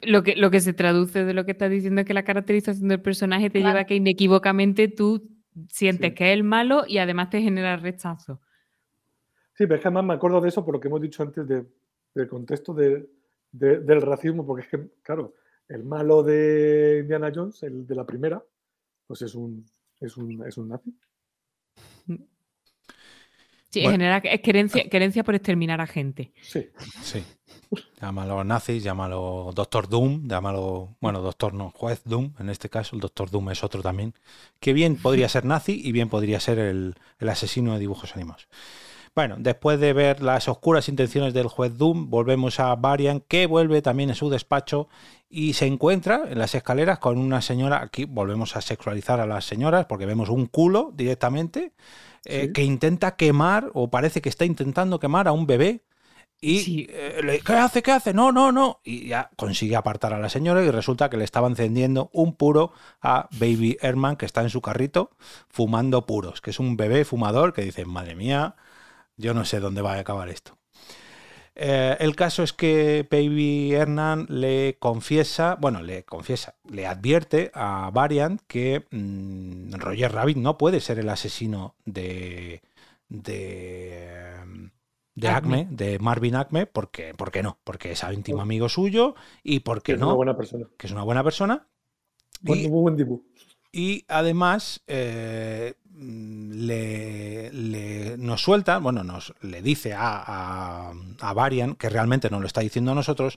[0.00, 2.88] Lo que, lo que se traduce de lo que estás diciendo es que la caracterización
[2.88, 3.72] del personaje te claro.
[3.72, 5.28] lleva a que inequívocamente tú
[5.68, 6.14] sientes sí.
[6.14, 8.40] que es el malo y además te genera rechazo.
[9.54, 11.46] Sí, pero es que además me acuerdo de eso por lo que hemos dicho antes
[11.46, 11.66] de,
[12.14, 13.08] del contexto de,
[13.52, 15.34] de, del racismo, porque es que, claro,
[15.68, 18.42] el malo de Indiana Jones, el de la primera,
[19.06, 19.64] pues es un,
[20.00, 20.96] es un, es un nazi.
[23.70, 23.92] Sí, bueno.
[23.92, 26.32] genera es querencia, querencia por exterminar a gente.
[26.42, 26.68] Sí.
[27.02, 27.24] Sí.
[28.00, 33.00] Llámalo nazis, llámalo Doctor Doom, llámalo, bueno, Doctor no, Juez Doom, en este caso, el
[33.00, 34.14] Doctor Doom es otro también,
[34.58, 38.48] que bien podría ser nazi y bien podría ser el, el asesino de dibujos animados.
[39.20, 43.82] Bueno, después de ver las oscuras intenciones del juez Doom, volvemos a Varian, que vuelve
[43.82, 44.88] también en su despacho
[45.28, 47.82] y se encuentra en las escaleras con una señora.
[47.82, 51.74] Aquí volvemos a sexualizar a las señoras porque vemos un culo directamente
[52.24, 52.52] eh, ¿Sí?
[52.54, 55.82] que intenta quemar o parece que está intentando quemar a un bebé.
[56.40, 56.86] Y sí.
[56.88, 57.82] eh, le, ¿qué hace?
[57.82, 58.14] ¿Qué hace?
[58.14, 58.80] No, no, no.
[58.84, 62.72] Y ya consigue apartar a la señora y resulta que le estaba encendiendo un puro
[63.02, 65.10] a Baby Herman que está en su carrito
[65.50, 68.56] fumando puros, que es un bebé fumador que dice, madre mía,
[69.20, 70.60] yo no sé dónde va a acabar esto.
[71.62, 77.90] Eh, el caso es que Baby Hernán le confiesa, bueno, le confiesa, le advierte a
[77.92, 82.62] Variant que mmm, Roger Rabbit no puede ser el asesino de.
[83.08, 84.38] de.
[85.14, 89.92] de Acme, de Marvin Acme, porque, porque no, porque es íntimo amigo suyo y porque
[89.92, 90.06] que no.
[90.06, 90.66] Es una buena persona.
[90.78, 91.66] Que es una buena persona.
[92.40, 93.22] Buen, y, buen dibujo.
[93.70, 101.32] y además, eh, mm, le, le- nos suelta, bueno, nos le dice a, a, a
[101.34, 103.36] Varian, que realmente nos lo está diciendo a nosotros,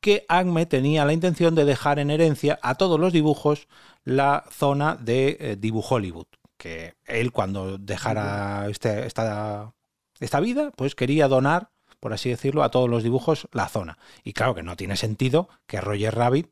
[0.00, 3.68] que Acme tenía la intención de dejar en herencia a todos los dibujos
[4.04, 6.26] la zona de eh, Dibujo Hollywood.
[6.56, 9.72] Que él, cuando dejara este- esta,
[10.20, 11.70] esta vida, pues quería donar,
[12.00, 13.98] por así decirlo, a todos los dibujos la zona.
[14.22, 16.48] Y claro que no tiene sentido que Roger Rabbit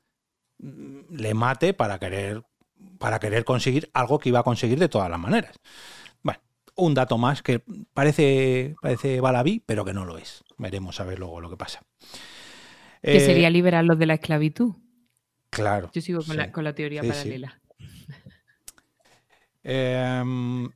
[0.58, 2.42] mm, le mate para querer
[3.02, 5.56] para querer conseguir algo que iba a conseguir de todas las maneras.
[6.22, 6.40] Bueno,
[6.76, 7.62] un dato más que
[7.92, 10.44] parece, parece balabí, pero que no lo es.
[10.56, 11.82] Veremos a ver luego lo que pasa.
[13.02, 14.74] Que Eh, sería liberarlos de la esclavitud.
[15.50, 15.90] Claro.
[15.92, 16.36] Yo sigo con, sí.
[16.36, 17.60] la, con la teoría Sí, paralela.
[19.64, 20.24] Eh,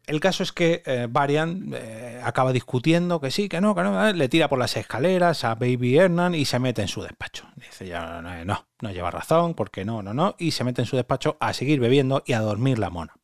[0.06, 4.12] el caso es que eh, Varian eh, acaba discutiendo que sí, que no, que no,
[4.12, 7.48] le tira por las escaleras a Baby Hernan y se mete en su despacho.
[7.56, 10.86] Dice ya, no, no, no lleva razón, porque no, no, no, y se mete en
[10.86, 13.14] su despacho a seguir bebiendo y a dormir la mona.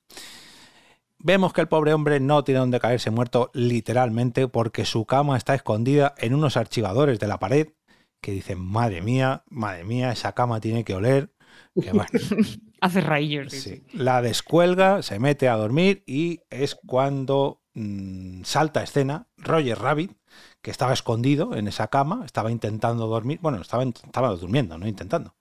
[1.18, 5.54] Vemos que el pobre hombre no tiene donde caerse muerto literalmente porque su cama está
[5.54, 7.68] escondida en unos archivadores de la pared
[8.20, 11.31] que dicen, madre mía, madre mía, esa cama tiene que oler.
[11.80, 12.06] Que bueno,
[12.80, 13.52] Hace rayos.
[13.52, 13.84] Sí.
[13.92, 20.12] La descuelga, se mete a dormir y es cuando mm, salta a escena Roger Rabbit,
[20.60, 25.36] que estaba escondido en esa cama, estaba intentando dormir, bueno, estaba, estaba durmiendo, no intentando,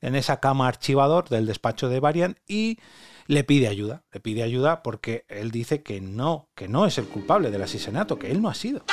[0.00, 2.78] en esa cama archivador del despacho de Varian y
[3.26, 7.06] le pide ayuda, le pide ayuda porque él dice que no, que no es el
[7.06, 8.84] culpable del asesinato, que él no ha sido.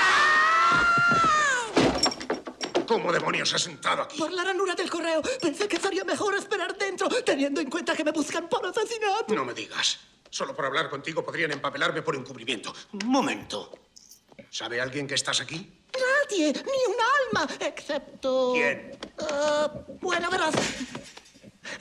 [2.87, 4.17] ¿Cómo demonios has entrado aquí?
[4.17, 5.21] Por la ranura del correo.
[5.41, 9.35] Pensé que sería mejor esperar dentro, teniendo en cuenta que me buscan por asesinato.
[9.35, 9.99] No me digas.
[10.29, 12.73] Solo por hablar contigo podrían empapelarme por encubrimiento.
[12.93, 13.77] Un momento.
[14.49, 15.81] ¿Sabe alguien que estás aquí?
[15.93, 18.53] Nadie, ni un alma, excepto...
[18.53, 18.97] ¿Quién?
[19.19, 19.69] Ah,
[19.99, 20.53] bueno, verás.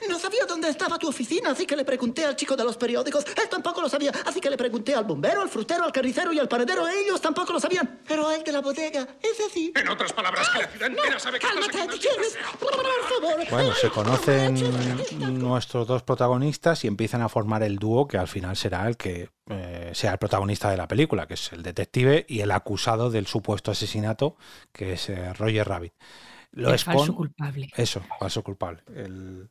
[0.09, 3.25] No sabía dónde estaba tu oficina, así que le pregunté al chico de los periódicos.
[3.25, 6.39] Él tampoco lo sabía, así que le pregunté al bombero, al frutero, al carnicero y
[6.39, 6.87] al panadero.
[6.87, 7.99] Ellos tampoco lo sabían.
[8.07, 9.71] Pero el de la bodega, ese sí.
[9.75, 11.77] En otras palabras, que la ciudad entera sabe que estás aquí.
[11.77, 12.37] Cálmate, ¿quieres?
[12.59, 13.49] Por favor.
[13.49, 18.55] Bueno, se conocen nuestros dos protagonistas y empiezan a formar el dúo que al final
[18.55, 22.41] será el que eh, sea el protagonista de la película, que es el detective y
[22.41, 24.35] el acusado del supuesto asesinato,
[24.71, 25.93] que es eh, Roger Rabbit.
[26.51, 27.69] Lo El falso escon- culpable.
[27.75, 28.81] Eso, falso culpable.
[28.95, 29.49] El-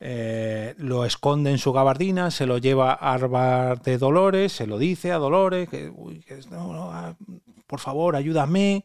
[0.00, 4.78] eh, lo esconde en su gabardina, se lo lleva a bar de Dolores, se lo
[4.78, 7.16] dice a Dolores, que, uy, que es- no, no, ah,
[7.66, 8.84] por favor, ayúdame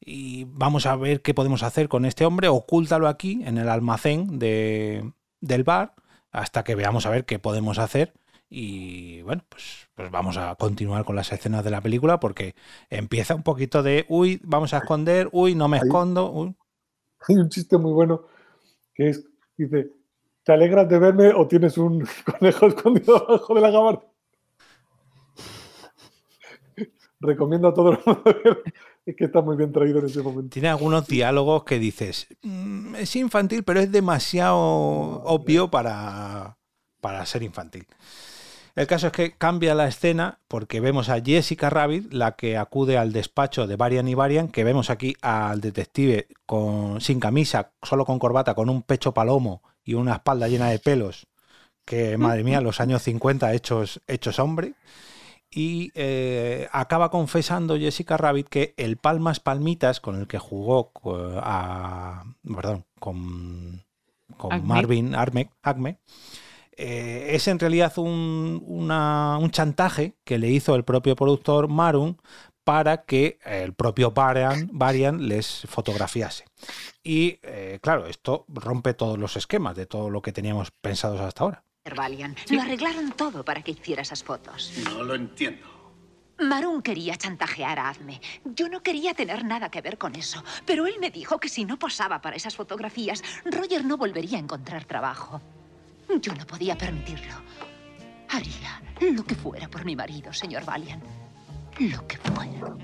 [0.00, 4.38] y vamos a ver qué podemos hacer con este hombre, ocúltalo aquí en el almacén
[4.38, 5.94] de, del bar
[6.30, 8.14] hasta que veamos a ver qué podemos hacer
[8.48, 12.54] y bueno, pues, pues vamos a continuar con las escenas de la película porque
[12.88, 16.56] empieza un poquito de, uy, vamos a esconder, uy, no me escondo, uy.
[17.28, 18.22] Hay un chiste muy bueno
[18.94, 19.24] que es,
[19.56, 19.90] dice,
[20.50, 22.04] ¿te alegras de verme o tienes un
[22.40, 24.12] conejo escondido debajo de la gabardina?
[27.20, 28.22] Recomiendo a todo el mundo
[29.06, 30.52] es que está muy bien traído en ese momento.
[30.52, 36.58] Tiene algunos diálogos que dices, "Mm, es infantil, pero es demasiado obvio para,
[37.00, 37.86] para ser infantil.
[38.74, 42.98] El caso es que cambia la escena porque vemos a Jessica Rabbit, la que acude
[42.98, 48.04] al despacho de Varian y Varian, que vemos aquí al detective con, sin camisa, solo
[48.04, 51.26] con corbata, con un pecho palomo y una espalda llena de pelos,
[51.84, 54.74] que madre mía, los años 50 hechos, hechos hombre.
[55.52, 60.92] Y eh, acaba confesando Jessica Rabbit que el Palmas Palmitas con el que jugó
[61.42, 62.24] a,
[62.54, 63.84] perdón, con,
[64.36, 64.68] con Acme.
[64.68, 65.98] Marvin Arme, Acme,
[66.76, 72.18] eh, es en realidad un, una- un chantaje que le hizo el propio productor Maroon
[72.70, 76.44] para que el propio Varian, Varian les fotografiase.
[77.02, 81.42] Y eh, claro, esto rompe todos los esquemas de todo lo que teníamos pensados hasta
[81.42, 81.64] ahora.
[81.96, 84.72] Valian, lo arreglaron todo para que hiciera esas fotos.
[84.84, 85.66] No lo entiendo.
[86.38, 88.20] Maroon quería chantajear a Azme.
[88.44, 91.64] Yo no quería tener nada que ver con eso, pero él me dijo que si
[91.64, 95.40] no posaba para esas fotografías, Roger no volvería a encontrar trabajo.
[96.20, 97.34] Yo no podía permitirlo.
[98.28, 98.80] Haría
[99.12, 101.02] lo que fuera por mi marido, señor Valian.
[101.80, 102.76] Lo que fuera.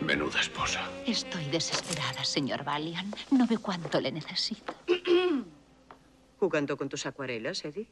[0.00, 0.88] Menuda esposa.
[1.06, 3.10] Estoy desesperada, señor Valian.
[3.30, 4.74] No ve cuánto le necesito.
[6.40, 7.88] ¿Jugando con tus acuarelas, Eddie?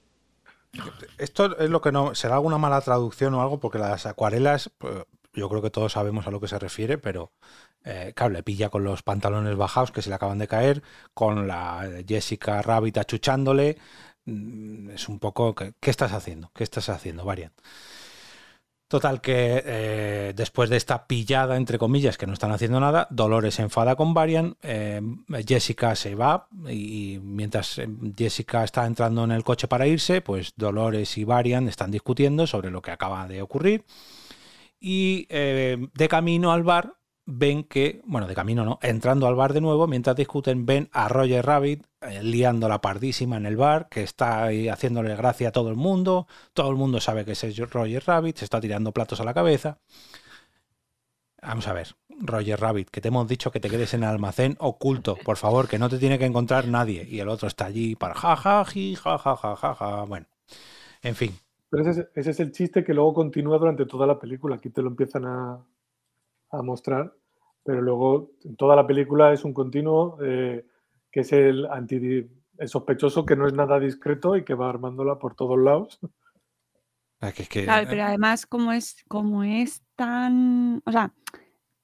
[1.19, 2.15] Esto es lo que no.
[2.15, 5.05] Será alguna mala traducción o algo, porque las acuarelas, pues,
[5.35, 7.33] yo creo que todos sabemos a lo que se refiere, pero
[7.85, 10.83] eh, claro, le pilla con los pantalones bajados que se le acaban de caer,
[11.15, 13.79] con la Jessica Rabbit achuchándole.
[14.25, 15.55] Mm, Es un poco.
[15.55, 16.51] ¿Qué, qué estás haciendo?
[16.55, 17.53] ¿Qué estás haciendo, Varian?
[18.91, 23.55] Total, que eh, después de esta pillada, entre comillas, que no están haciendo nada, Dolores
[23.55, 25.01] se enfada con Varian, eh,
[25.47, 27.89] Jessica se va y mientras eh,
[28.19, 32.73] Jessica está entrando en el coche para irse, pues Dolores y Varian están discutiendo sobre
[32.73, 33.85] lo que acaba de ocurrir.
[34.81, 36.95] Y de camino al bar
[37.31, 41.09] ven que, bueno, de camino no, entrando al bar de nuevo, mientras discuten, ven a
[41.09, 45.53] Roger Rabbit eh, liando la pardísima en el bar, que está ahí haciéndole gracia a
[45.53, 49.21] todo el mundo, todo el mundo sabe que es Roger Rabbit, se está tirando platos
[49.21, 49.79] a la cabeza.
[51.43, 51.89] Vamos a ver,
[52.21, 55.69] Roger Rabbit, que te hemos dicho que te quedes en el almacén oculto, por favor,
[55.69, 57.07] que no te tiene que encontrar nadie.
[57.09, 60.27] Y el otro está allí para jajaji, jajajaja, bueno,
[61.03, 61.33] en fin.
[61.71, 64.57] Pero ese es, ese es el chiste que luego continúa durante toda la película.
[64.57, 65.65] Aquí te lo empiezan a,
[66.51, 67.15] a mostrar,
[67.63, 70.67] pero luego toda la película es un continuo eh,
[71.11, 72.29] que es el, anti,
[72.59, 75.99] el sospechoso que no es nada discreto y que va armándola por todos lados.
[77.21, 81.13] Ah, claro, pero además como es, como es tan, o sea,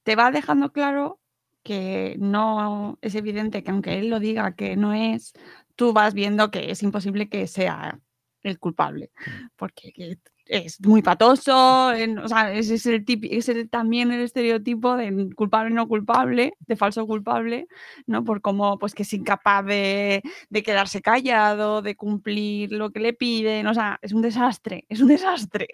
[0.02, 1.20] te va dejando claro
[1.62, 5.34] que no es evidente que aunque él lo diga que no es,
[5.74, 8.00] tú vas viendo que es imposible que sea
[8.42, 9.46] el culpable, mm.
[9.56, 15.74] porque es muy patoso, o sea, ese es, el es también el estereotipo de culpable
[15.74, 17.66] no culpable, de falso culpable,
[18.06, 18.24] ¿no?
[18.24, 20.22] Por cómo, pues que es incapaz de,
[20.64, 25.08] quedarse callado, de cumplir lo que le piden, o sea, es un desastre, es un
[25.08, 25.68] desastre.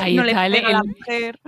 [0.00, 1.40] Ahí no está le la mujer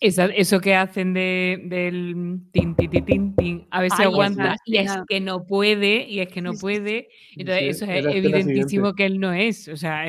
[0.00, 4.90] eso que hacen de, del tin, tin, tin, tin, a ver si aguanta y es
[5.06, 7.08] que no puede, y es que no puede.
[7.36, 9.68] Entonces, eso es evidentísimo que él no es.
[9.68, 10.04] O sea,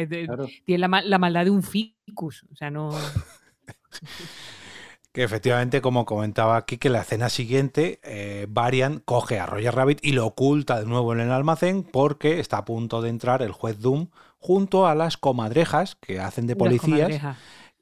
[0.65, 2.45] tiene la, la, maldad de un ficus.
[2.51, 2.91] O sea, no.
[5.11, 9.99] que efectivamente, como comentaba aquí, que la escena siguiente, eh, Varian coge a Roger Rabbit
[10.01, 13.51] y lo oculta de nuevo en el almacén porque está a punto de entrar el
[13.51, 14.07] juez Doom
[14.39, 17.21] junto a las comadrejas que hacen de policías.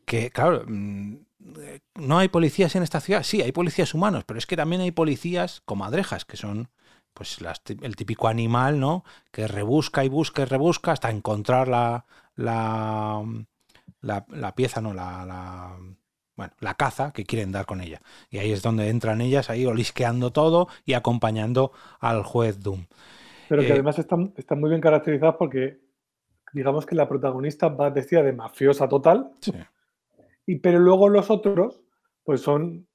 [0.05, 1.17] Que, claro mm,
[1.95, 3.23] no hay policías en esta ciudad.
[3.23, 6.69] Sí, hay policías humanos, pero es que también hay policías comadrejas, que son
[7.13, 7.37] pues
[7.81, 9.03] el típico animal, ¿no?
[9.31, 12.05] Que rebusca y busca y rebusca hasta encontrar la,
[12.35, 13.23] la,
[14.01, 14.93] la, pieza, ¿no?
[14.93, 15.75] La, la,
[16.37, 18.01] bueno, la caza que quieren dar con ella.
[18.29, 22.85] Y ahí es donde entran ellas, ahí olisqueando todo y acompañando al juez Doom.
[23.49, 25.79] Pero que eh, además están, están muy bien caracterizadas porque
[26.53, 29.31] digamos que la protagonista va vestida de mafiosa total.
[29.41, 29.53] Sí
[30.57, 31.81] pero luego los otros,
[32.23, 32.87] pues son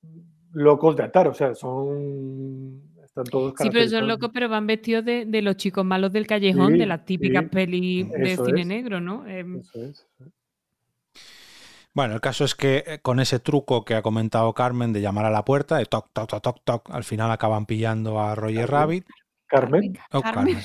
[0.52, 2.82] locos de atar, o sea, son.
[3.05, 6.76] Están todos Sí, pero son locos, pero van vestidos de, los chicos malos del callejón,
[6.78, 9.26] de las típicas pelis de cine negro, ¿no?
[9.26, 10.06] Em, eso es.
[11.94, 15.26] Bueno, el caso es que eh, con ese truco que ha comentado Carmen de llamar
[15.26, 18.68] a la puerta, de toc, toc, toc, toc, toc, al final acaban pillando a Roger
[18.68, 19.06] Rabbit.
[19.47, 19.97] Carmen.
[20.10, 20.59] Oh, Carmen.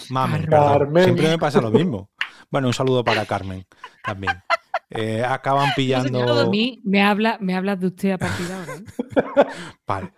[0.49, 1.03] Carmen.
[1.03, 2.09] Siempre me pasa lo mismo.
[2.49, 3.63] Bueno, un saludo para Carmen
[4.03, 4.33] también.
[4.91, 6.49] Eh, acaban pillando.
[6.83, 8.73] me habla, me habla de usted a partir de ahora.
[8.73, 9.47] ¿eh?
[9.87, 10.11] vale.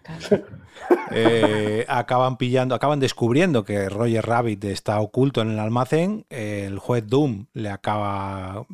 [1.11, 6.26] Eh, acaban pillando, acaban descubriendo que Roger Rabbit está oculto en el almacén.
[6.30, 8.65] el juez Doom le acaba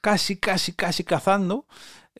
[0.00, 1.66] casi, casi, casi cazando.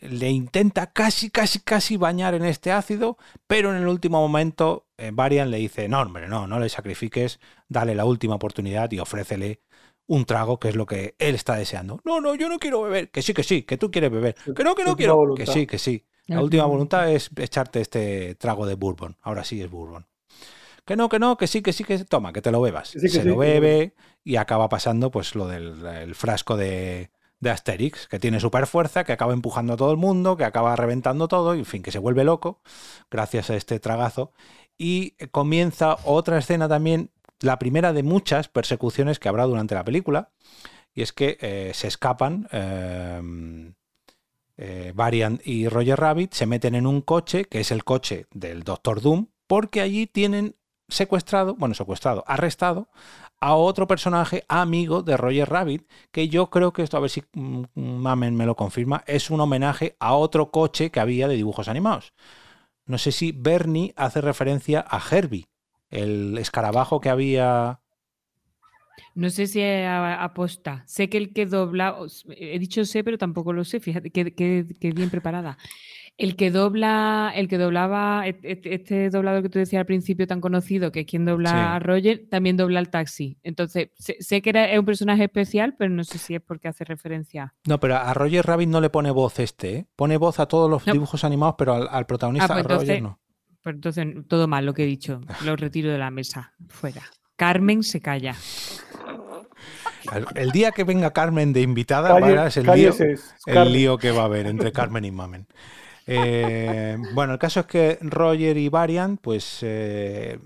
[0.01, 3.17] Le intenta casi, casi, casi bañar en este ácido,
[3.47, 7.95] pero en el último momento Varian le dice: No, hombre, no, no le sacrifiques, dale
[7.95, 9.61] la última oportunidad y ofrécele
[10.07, 12.01] un trago, que es lo que él está deseando.
[12.05, 13.11] No, no, yo no quiero beber.
[13.11, 14.35] Que sí, que sí, que tú quieres beber.
[14.55, 15.35] Que no, que no quiero.
[15.35, 16.05] Que sí, que sí.
[16.27, 19.17] La última voluntad es echarte este trago de bourbon.
[19.23, 20.07] Ahora sí es bourbon.
[20.85, 22.91] Que no, que no, que sí, que sí, que toma, que te lo bebas.
[22.91, 27.11] Se lo bebe y acaba pasando pues lo del frasco de,
[27.41, 30.75] de Asterix, que tiene super fuerza, que acaba empujando a todo el mundo, que acaba
[30.77, 32.61] reventando todo, y en fin, que se vuelve loco
[33.11, 34.33] gracias a este tragazo.
[34.79, 37.11] Y comienza otra escena también
[37.41, 40.31] la primera de muchas persecuciones que habrá durante la película,
[40.95, 42.49] y es que eh, se escapan.
[42.53, 43.73] Eh,
[44.59, 48.63] eh, Varian y Roger Rabbit se meten en un coche, que es el coche del
[48.63, 50.57] Doctor Doom, porque allí tienen
[50.89, 52.89] secuestrado, bueno, secuestrado, arrestado
[53.39, 57.23] a otro personaje amigo de Roger Rabbit, que yo creo que esto, a ver si
[57.35, 61.69] mm, Mamen me lo confirma, es un homenaje a otro coche que había de dibujos
[61.69, 62.15] animados.
[62.87, 65.49] No sé si Bernie hace referencia a Herbie,
[65.91, 67.81] el escarabajo que había.
[69.15, 70.85] No sé si aposta.
[70.87, 71.97] Sé que el que dobla,
[72.37, 75.57] he dicho sé, pero tampoco lo sé, fíjate, que, bien preparada.
[76.19, 80.93] El que dobla, el que doblaba, este doblador que tú decías al principio tan conocido,
[80.93, 83.39] que es quien dobla a Roger, también dobla al taxi.
[83.43, 86.85] Entonces, sé, que era, es un personaje especial, pero no sé si es porque hace
[86.85, 87.55] referencia.
[87.67, 89.87] No, pero a Roger Rabbit no le pone voz este, ¿eh?
[89.95, 93.19] Pone voz a todos los dibujos animados, pero al, protagonista, ah, pues Roger no.
[93.67, 95.21] Pues entonces, todo mal lo que he dicho.
[95.45, 96.53] Lo retiro de la mesa.
[96.69, 97.03] Fuera.
[97.35, 98.37] Carmen se calla.
[100.37, 102.95] El, día que venga Carmen de invitada, Calle- verás el lío,
[103.47, 105.49] el lío que va a haber entre Carmen y Mamen.
[106.07, 110.39] Eh, bueno, el caso es que Roger y Varian, pues eh,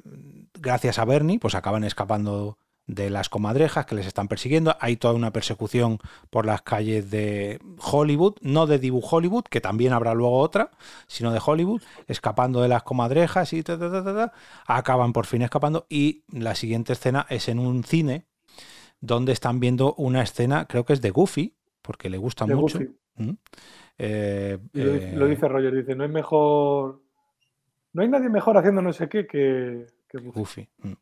[0.54, 4.76] gracias a Bernie, pues acaban escapando de las comadrejas que les están persiguiendo.
[4.80, 5.98] Hay toda una persecución
[6.30, 10.70] por las calles de Hollywood, no de Dibu Hollywood, que también habrá luego otra,
[11.06, 14.32] sino de Hollywood, escapando de las comadrejas y ta, ta, ta, ta, ta.
[14.66, 15.86] acaban por fin escapando.
[15.88, 18.24] Y la siguiente escena es en un cine
[19.00, 22.80] donde están viendo una escena, creo que es de Goofy, porque le gusta De mucho.
[23.16, 23.30] ¿Mm?
[23.98, 27.00] Eh, Y lo, dice- lo eh, dice Roger, dice, no hay mejor.
[27.92, 30.38] No hay nadie mejor haciendo no sé qué que, que Goofy".
[30.38, 30.68] Goofy.
[30.78, 30.92] mm.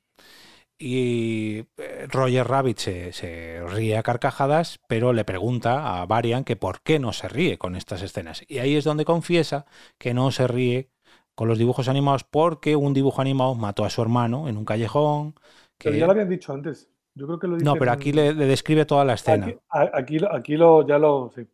[0.81, 6.57] Y eh, Roger Rabbit se, se ríe a carcajadas, pero le pregunta a Varian que
[6.57, 8.45] por qué no se ríe con estas escenas.
[8.49, 9.67] Y ahí es donde confiesa
[9.99, 10.91] que no se ríe
[11.35, 15.35] con los dibujos animados porque un dibujo animado mató a su hermano en un callejón.
[15.79, 16.91] Pero que- ya lo habían dicho antes.
[17.15, 19.47] Yo creo que lo No, pero aquí le, le describe toda la escena.
[19.47, 19.59] Aquí,
[19.93, 21.31] aquí, lo- aquí lo, ya lo.
[21.35, 21.47] Sí.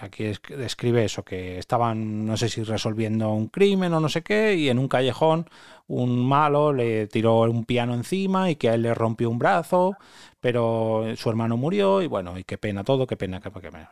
[0.00, 4.22] Aquí es- describe eso, que estaban, no sé si resolviendo un crimen o no sé
[4.22, 5.48] qué, y en un callejón
[5.88, 9.96] un malo le tiró un piano encima y que a él le rompió un brazo,
[10.40, 13.90] pero su hermano murió y bueno, y qué pena todo, qué pena, qué, pena.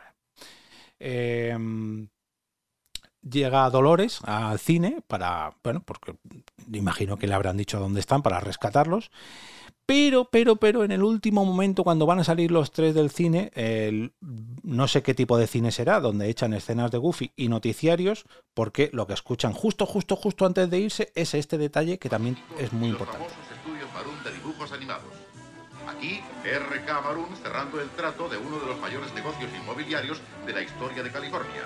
[0.99, 2.09] Em,
[3.21, 6.15] llega Dolores al cine para, bueno, porque
[6.71, 9.11] imagino que le habrán dicho dónde están para rescatarlos.
[9.87, 13.51] Pero, pero, pero en el último momento, cuando van a salir los tres del cine,
[13.55, 14.13] el-
[14.63, 18.89] no sé qué tipo de cine será, donde echan escenas de Goofy y noticiarios, porque
[18.91, 22.73] lo que escuchan justo, justo, justo antes de irse es este detalle que también es
[22.73, 23.25] muy importante.
[23.55, 25.05] Estudios Marún de dibujos animados.
[25.87, 30.61] Aquí, RK Marún cerrando el trato de uno de los mayores negocios inmobiliarios de la
[30.63, 31.63] historia de California.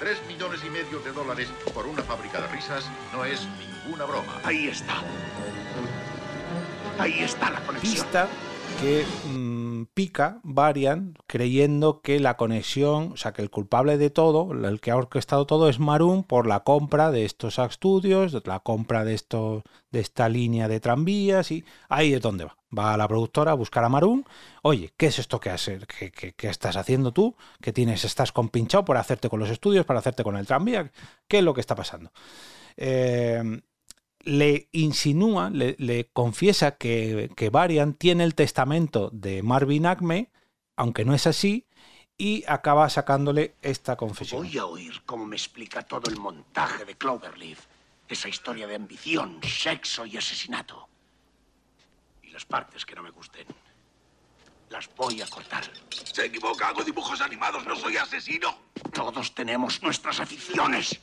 [0.00, 3.46] Tres millones y medio de dólares por una fábrica de risas no es
[3.84, 4.40] ninguna broma.
[4.42, 4.94] Ahí está.
[6.98, 7.92] Ahí está la conexión.
[7.94, 8.28] Pista
[8.80, 14.52] que mm, pica Varian creyendo que la conexión, o sea, que el culpable de todo,
[14.52, 19.04] el que ha orquestado todo es Maroon por la compra de estos estudios, la compra
[19.04, 22.56] de estos de esta línea de tranvías y ahí es donde va.
[22.76, 24.24] Va a la productora a buscar a Maroon.
[24.62, 25.50] Oye, ¿qué es esto que,
[26.12, 27.36] que- que estás haciendo tú?
[27.60, 30.90] ¿Que tienes, estás compinchado por hacerte con los estudios, para hacerte con el tranvía?
[31.28, 32.10] ¿Qué es lo que está pasando?
[32.76, 33.60] Eh,
[34.24, 40.30] le insinúa, le, le confiesa que, que Varian tiene el testamento de Marvin Acme,
[40.76, 41.66] aunque no es así,
[42.16, 44.42] y acaba sacándole esta confesión.
[44.42, 47.66] Voy a oír cómo me explica todo el montaje de Cloverleaf.
[48.08, 50.88] Esa historia de ambición, sexo y asesinato.
[52.22, 53.46] Y las partes que no me gusten.
[54.68, 55.64] Las voy a cortar.
[55.90, 58.56] Se equivoca, hago dibujos animados, no soy asesino.
[58.92, 61.00] Todos tenemos nuestras aficiones.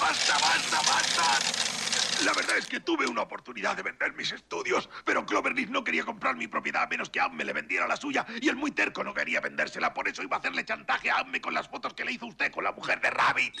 [0.00, 2.24] ¡Basta, basta, basta!
[2.24, 6.04] La verdad es que tuve una oportunidad de vender mis estudios, pero Cloverleaf no quería
[6.04, 9.04] comprar mi propiedad a menos que Amme le vendiera la suya, y el muy terco
[9.04, 12.04] no quería vendérsela, por eso iba a hacerle chantaje a Amme con las fotos que
[12.04, 13.54] le hizo usted con la mujer de Rabbit.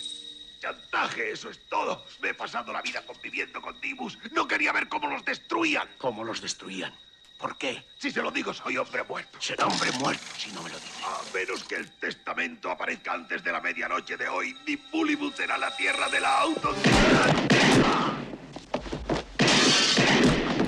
[0.60, 2.04] Chantaje, eso es todo.
[2.20, 4.18] Me he pasado la vida conviviendo con Dibus.
[4.32, 5.88] No quería ver cómo los destruían.
[5.98, 6.94] ¿Cómo los destruían?
[7.38, 7.84] ¿Por qué?
[7.98, 9.38] Si se lo digo, soy hombre muerto.
[9.40, 11.04] Será hombre muerto si no me lo dice.
[11.04, 14.56] A menos que el testamento aparezca antes de la medianoche de hoy,
[14.90, 16.44] Bullywug será la tierra de la.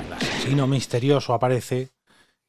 [0.06, 1.90] El asesino misterioso aparece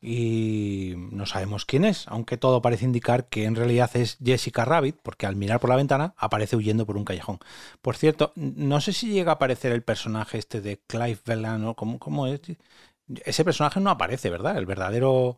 [0.01, 4.97] y no sabemos quién es, aunque todo parece indicar que en realidad es Jessica Rabbit,
[5.03, 7.39] porque al mirar por la ventana aparece huyendo por un callejón.
[7.81, 11.75] Por cierto, no sé si llega a aparecer el personaje este de Clive Bellan o
[11.75, 12.39] cómo, cómo es.
[13.25, 14.57] Ese personaje no aparece, ¿verdad?
[14.57, 15.37] El verdadero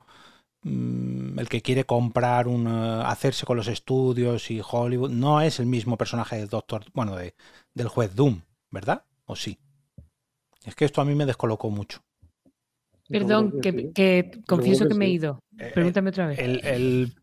[0.64, 5.60] mm, el que quiere comprar un eh, hacerse con los estudios y Hollywood no es
[5.60, 7.36] el mismo personaje del doctor bueno de,
[7.74, 8.42] del juez Doom
[8.72, 9.60] verdad o sí
[10.66, 12.02] es que esto a mí me descolocó mucho
[13.10, 15.40] Perdón, que, que confieso que me he ido.
[15.74, 16.40] Pregúntame otra vez.
[16.40, 17.14] el, el,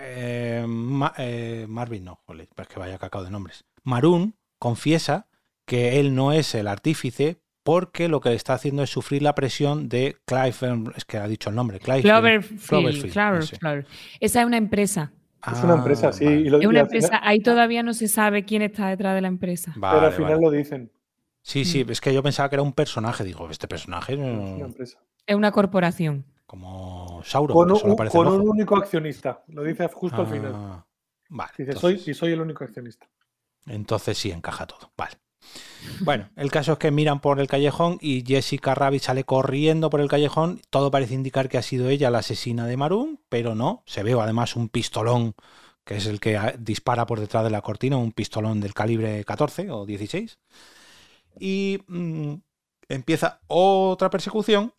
[0.00, 5.26] eh, Ma- eh, Marvin no joder, es que vaya cacao de nombres Maroon confiesa
[5.66, 9.34] que él no es el artífice porque lo que le está haciendo es sufrir la
[9.34, 10.54] presión de Clive
[10.96, 13.58] es que ha dicho el nombre Clive Cloverfield, Cloverfield, Clover- ese.
[13.58, 13.86] Clover.
[14.20, 15.12] Esa es una empresa.
[15.52, 16.24] Es una empresa, sí.
[16.24, 17.20] y lo- Es y una final- empresa.
[17.22, 19.72] Ahí todavía no se sabe quién está detrás de la empresa.
[19.76, 20.42] Vale, pero al final vale.
[20.46, 20.90] lo dicen.
[21.42, 23.22] Sí, sí, es que yo pensaba que era un personaje.
[23.24, 24.98] Digo, este personaje no- Es una empresa.
[25.26, 26.24] Es una corporación.
[26.46, 29.42] como Sauron, Con, un, solo con un único accionista.
[29.48, 30.52] Lo dice justo al final.
[30.54, 30.86] Ah,
[31.28, 33.08] Vale, Dice, entonces, soy, y soy el único accionista.
[33.66, 34.92] entonces sí encaja todo.
[34.96, 35.16] Vale.
[36.00, 40.00] Bueno, el caso es que miran por el callejón y Jessica Rabbit sale corriendo por
[40.00, 40.60] el callejón.
[40.70, 43.82] Todo parece indicar que ha sido ella la asesina de Maroon, pero no.
[43.86, 45.34] Se ve además un pistolón
[45.84, 49.24] que es el que ah, dispara por detrás de la cortina, un pistolón del calibre
[49.24, 50.38] 14 o 16.
[51.38, 52.34] Y mm,
[52.88, 54.74] empieza otra persecución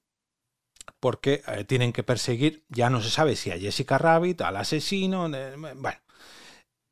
[1.00, 5.34] porque eh, tienen que perseguir, ya no se sabe si a Jessica Rabbit, al asesino,
[5.34, 5.98] eh, bueno.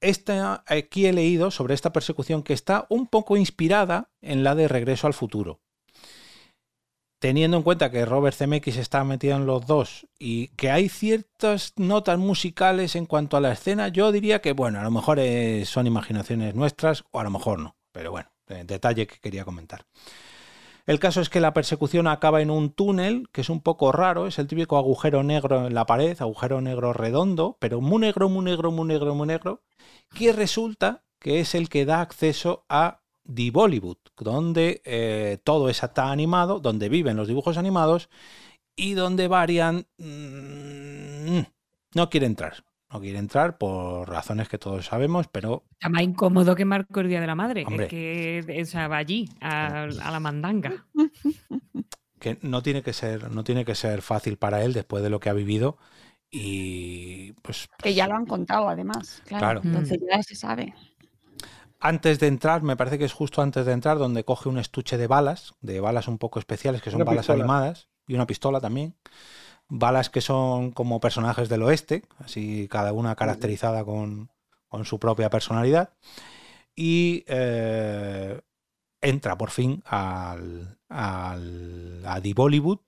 [0.06, 4.68] Esta, aquí he leído sobre esta persecución que está un poco inspirada en la de
[4.68, 5.61] Regreso al Futuro.
[7.19, 11.73] Teniendo en cuenta que Robert Zemeckis está metido en los dos y que hay ciertas
[11.77, 15.65] notas musicales en cuanto a la escena, yo diría que, bueno, a lo mejor eh,
[15.65, 17.76] son imaginaciones nuestras o a lo mejor no.
[17.91, 19.88] Pero bueno, eh, detalle que quería comentar.
[20.86, 24.28] El caso es que la persecución acaba en un túnel, que es un poco raro,
[24.28, 28.45] es el típico agujero negro en la pared, agujero negro redondo, pero muy negro, muy
[28.45, 29.64] negro, muy negro, muy negro,
[30.14, 33.02] que resulta que es el que da acceso a
[33.34, 38.10] The Bollywood, donde eh, todo está animado, donde viven los dibujos animados
[38.76, 39.88] y donde varian...
[39.98, 41.41] Mmm,
[41.95, 42.64] no quiere entrar,
[42.96, 45.64] no quiere entrar por razones que todos sabemos, pero...
[45.74, 48.98] Está más incómodo que Marco el Día de la Madre, es que o sea, va
[48.98, 50.86] allí, a, a, la mandanga.
[52.18, 55.20] Que no tiene que, ser, no tiene que ser fácil para él después de lo
[55.20, 55.78] que ha vivido
[56.32, 57.68] y pues...
[57.84, 59.62] Que ya lo han contado además, claro.
[59.62, 59.62] claro.
[59.64, 60.74] Entonces ya se sabe
[61.82, 64.98] antes de entrar, me parece que es justo antes de entrar, donde coge un estuche
[64.98, 67.44] de balas, de balas un poco especiales, que son una balas pistola.
[67.44, 68.96] animadas, y una pistola también.
[69.68, 74.30] Balas que son como personajes del oeste, así cada una caracterizada con,
[74.68, 75.94] con su propia personalidad.
[76.76, 78.42] Y eh,
[79.02, 82.80] entra por fin al, al, a The Bollywood,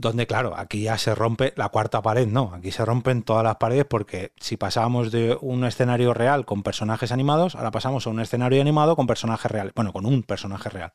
[0.00, 3.56] donde claro, aquí ya se rompe la cuarta pared, no, aquí se rompen todas las
[3.56, 8.20] paredes porque si pasábamos de un escenario real con personajes animados, ahora pasamos a un
[8.20, 10.92] escenario animado con personajes reales, bueno, con un personaje real.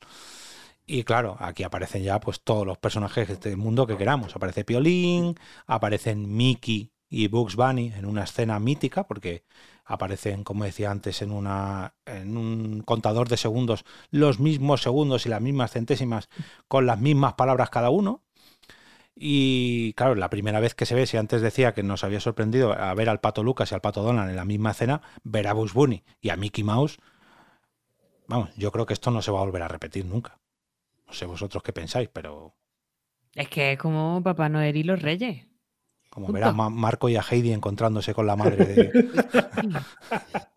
[0.88, 4.36] Y claro, aquí aparecen ya pues todos los personajes del mundo que queramos.
[4.36, 5.36] Aparece Piolín,
[5.66, 9.44] aparecen Mickey y Bugs Bunny en una escena mítica porque
[9.84, 15.30] aparecen, como decía antes, en, una, en un contador de segundos los mismos segundos y
[15.30, 16.30] las mismas centésimas
[16.68, 18.22] con las mismas palabras cada uno.
[19.16, 22.74] Y claro, la primera vez que se ve, si antes decía que nos había sorprendido
[22.74, 25.54] a ver al pato Lucas y al pato Donald en la misma escena, ver a
[25.54, 27.00] Bugs Bunny y a Mickey Mouse,
[28.28, 30.40] vamos, yo creo que esto no se va a volver a repetir nunca.
[31.08, 32.56] No sé vosotros qué pensáis, pero.
[33.34, 35.46] Es que es como Papá Noel y los Reyes.
[36.10, 38.92] Como ver a Marco y a Heidi encontrándose con la madre de.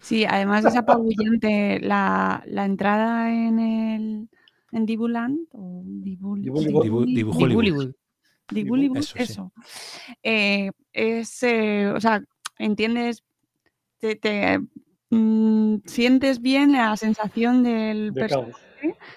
[0.00, 4.28] Sí, además es apabullante la, la entrada en el
[4.72, 7.94] en Dibuland o Dibul, Dibul,
[8.50, 9.14] Dibul, eso.
[9.16, 9.52] eso.
[10.22, 12.22] Eh, es, eh, o sea,
[12.58, 13.22] entiendes,
[13.98, 14.60] te, te
[15.10, 18.28] mm, sientes bien la sensación del De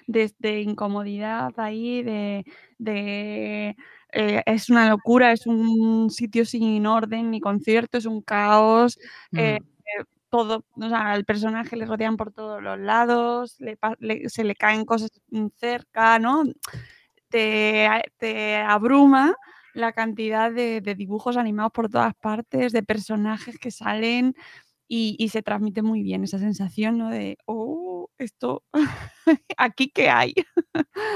[0.08, 2.46] de, de incomodidad ahí, de,
[2.78, 3.76] de
[4.14, 8.98] eh, es una locura, es un sitio sin orden ni concierto, es un caos.
[9.34, 9.66] eh, Mm.
[10.30, 14.56] todo, o sea, al personaje le rodean por todos los lados, le le- se le
[14.56, 15.10] caen cosas
[15.56, 16.44] cerca, ¿no?
[17.30, 17.88] Te,
[18.68, 19.36] abruma
[19.74, 24.34] la cantidad de, de dibujos animados por todas partes, de personajes que salen
[24.88, 27.10] y, y se transmite muy bien esa sensación, ¿no?
[27.10, 28.64] De, oh, esto,
[29.58, 30.34] aquí qué hay.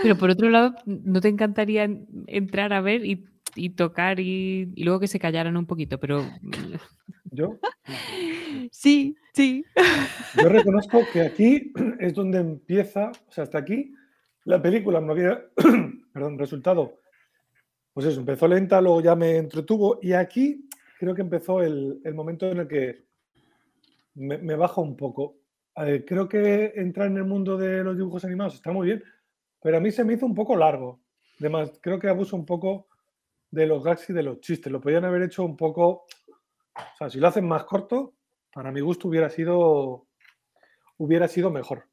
[0.03, 3.25] Pero por otro lado, ¿no te encantaría en- entrar a ver y,
[3.55, 5.99] y tocar y, y luego que se callaran un poquito?
[5.99, 6.25] Pero
[7.31, 7.59] Yo,
[8.71, 9.63] Sí, sí.
[10.35, 13.93] yo reconozco que aquí es donde empieza, o sea, hasta aquí
[14.45, 15.43] la película me había,
[16.13, 16.99] perdón, resultado,
[17.93, 20.67] pues eso, empezó lenta, luego ya me entretuvo y aquí
[20.99, 23.08] creo que empezó el, el momento en el que
[24.19, 25.37] me, me baja un poco.
[26.05, 29.03] Creo que entrar en el mundo de los dibujos animados está muy bien,
[29.61, 30.99] pero a mí se me hizo un poco largo.
[31.39, 32.87] Además, creo que abuso un poco
[33.49, 34.71] de los gags y de los chistes.
[34.71, 36.03] Lo podían haber hecho un poco,
[36.75, 38.15] o sea, si lo hacen más corto,
[38.53, 40.07] para mi gusto hubiera sido,
[40.97, 41.85] hubiera sido mejor.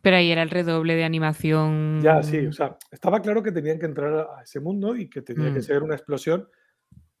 [0.00, 2.00] Pero ahí era el redoble de animación.
[2.02, 5.20] Ya, sí, o sea, estaba claro que tenían que entrar a ese mundo y que
[5.22, 5.62] tenía que Mm.
[5.62, 6.48] ser una explosión.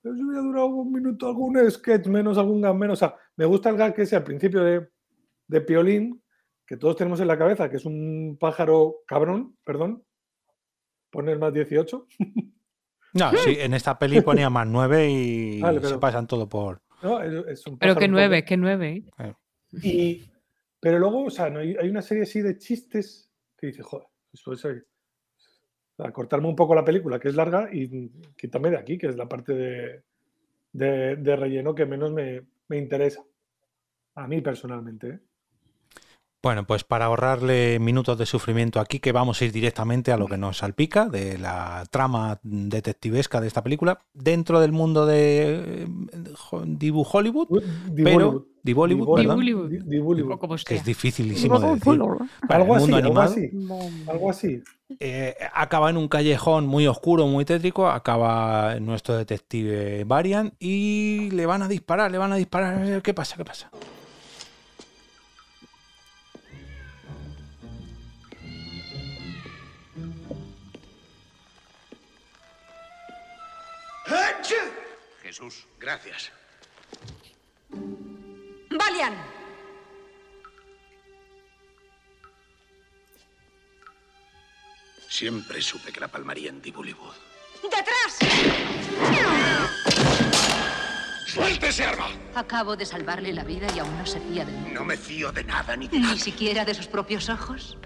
[0.04, 2.98] Pero si hubiera durado un minuto algún sketch menos, algún gag menos.
[3.02, 4.86] O sea, me gusta el gag que ese al principio de,
[5.46, 6.22] de Piolín,
[6.66, 10.04] que todos tenemos en la cabeza, que es un pájaro cabrón, perdón.
[11.10, 12.06] Poner más 18.
[13.16, 16.82] No, sí, en esta peli ponía más nueve y Vale, se pasan todo por.
[17.00, 17.22] ¿no?
[17.22, 19.04] Es, es un Pero que un nueve, poco- que nueve.
[19.18, 19.34] ¿eh?
[19.84, 20.32] Y,
[20.80, 24.08] pero luego, o sea, no hay, hay una serie así de chistes que dice, joder,
[24.32, 24.84] eso es.
[26.02, 29.16] Sea, cortarme un poco la película, que es larga, y quitarme de aquí, que es
[29.16, 30.02] la parte de,
[30.72, 33.22] de- de relleno que menos me, me interesa.
[34.16, 35.08] A mí personalmente.
[35.08, 35.18] ¿eh?
[36.42, 40.26] Bueno, pues para ahorrarle minutos de sufrimiento aquí, que vamos a ir directamente a lo
[40.26, 45.88] que nos salpica de la trama detectivesca de esta película, dentro del mundo de
[46.66, 47.48] Dibu Hollywood,
[47.90, 48.46] Di pero Bollywood.
[48.64, 49.68] De Bollywood, Bollywood.
[49.68, 50.02] ¿verdad?
[50.02, 50.38] Bollywood.
[50.38, 51.98] Como Que es dificilísimo de decir.
[51.98, 53.50] Vale, Algo el así, mundo algo así.
[54.08, 54.62] Algo así.
[55.00, 57.88] eh, acaba en un callejón muy oscuro, muy tétrico.
[57.88, 63.02] Acaba nuestro detective Varian y le van a disparar, le van a disparar.
[63.02, 63.36] ¿Qué pasa?
[63.36, 63.70] ¿Qué pasa?
[75.22, 76.30] Jesús, gracias.
[78.78, 79.14] Valian.
[85.08, 87.14] Siempre supe que la palmaría en Bollywood.
[87.62, 88.18] ¡Detrás!
[91.26, 92.08] ¡Suelte ese arma!
[92.34, 94.70] Acabo de salvarle la vida y aún no se fía de mí.
[94.72, 96.20] No me fío de nada ni de Ni nadie.
[96.20, 97.76] siquiera de sus propios ojos.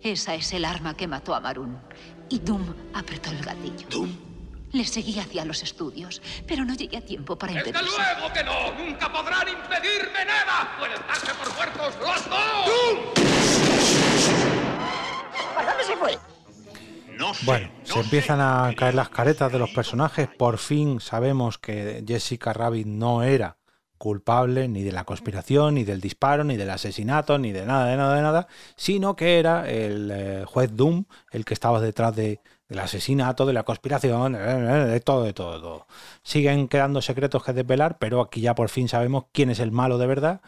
[0.00, 1.78] Esa es el arma que mató a Marun.
[2.28, 3.88] Y Doom apretó el gatillo.
[3.88, 4.33] ¿Doom?
[4.74, 7.96] Le seguí hacia los estudios, pero no llegué a tiempo para ¡Desde impedirse.
[7.96, 8.72] luego que no!
[8.74, 10.76] ¡Nunca podrán impedirme nada!
[10.80, 12.70] ¡Pueden darse por muertos los dos!
[15.54, 16.18] ¿Por dónde se fue?
[17.16, 17.46] No sé.
[17.46, 20.26] Bueno, se empiezan a caer las caretas de los personajes.
[20.36, 23.58] Por fin sabemos que Jessica Rabbit no era
[23.96, 27.96] culpable ni de la conspiración, ni del disparo, ni del asesinato, ni de nada, de
[27.96, 32.40] nada, de nada, sino que era el eh, juez Doom el que estaba detrás de,
[32.68, 35.86] del asesinato, de la conspiración, eh, eh, de todo, de todo, de todo.
[36.22, 39.98] Siguen quedando secretos que desvelar, pero aquí ya por fin sabemos quién es el malo
[39.98, 40.40] de verdad,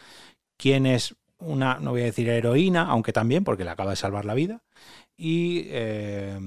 [0.56, 4.24] quién es una, no voy a decir heroína, aunque también, porque le acaba de salvar
[4.24, 4.62] la vida,
[5.16, 6.38] y eh,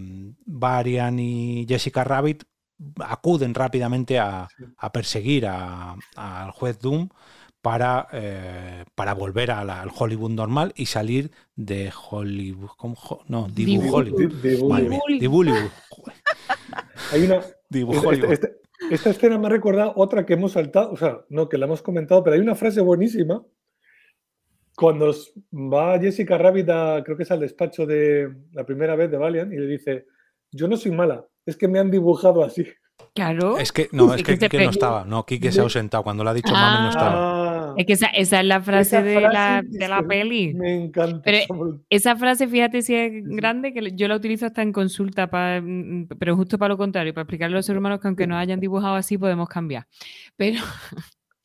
[0.46, 2.44] Varian y Jessica Rabbit
[3.00, 4.48] acuden rápidamente a,
[4.78, 7.10] a perseguir a- al juez Doom
[7.62, 12.70] para, eh, para volver a la- al Hollywood normal y salir de Hollywood.
[12.78, 12.96] ¿cómo?
[12.96, 14.34] Jo- No, Dibu Dibu- Hollywood.
[14.34, 15.70] Di- Dibu- Madre mía, Dibu Hollywood.
[17.12, 17.42] Hay una.
[17.70, 18.32] Dibu esta- Hollywood.
[18.32, 18.50] esta-
[18.92, 21.82] esta escena me ha recordado otra que hemos saltado, o sea, no, que la hemos
[21.82, 23.44] comentado, pero hay una frase buenísima.
[24.76, 25.14] Cuando
[25.54, 29.52] va Jessica Rabbit, a- creo que es al despacho de la primera vez de Valiant,
[29.52, 30.06] y le dice:
[30.52, 32.66] Yo no soy mala, es que me han dibujado así.
[33.16, 33.58] Claro.
[33.58, 35.04] Es que no, es Es que Quique no estaba.
[35.06, 36.04] No, Quique se ha ausentado.
[36.04, 37.14] Cuando lo ha dicho Mami no estaba.
[37.72, 40.54] Ah, Es que esa, esa es la frase, esa de, frase la, de la peli.
[40.54, 41.22] Me encanta.
[41.24, 45.60] Pero esa frase, fíjate si es grande, que yo la utilizo hasta en consulta, pa-
[45.62, 48.38] mm, pero justo para lo contrario, para explicarle a los seres humanos que aunque nos
[48.38, 49.86] hayan dibujado así, podemos cambiar.
[50.38, 50.62] Pero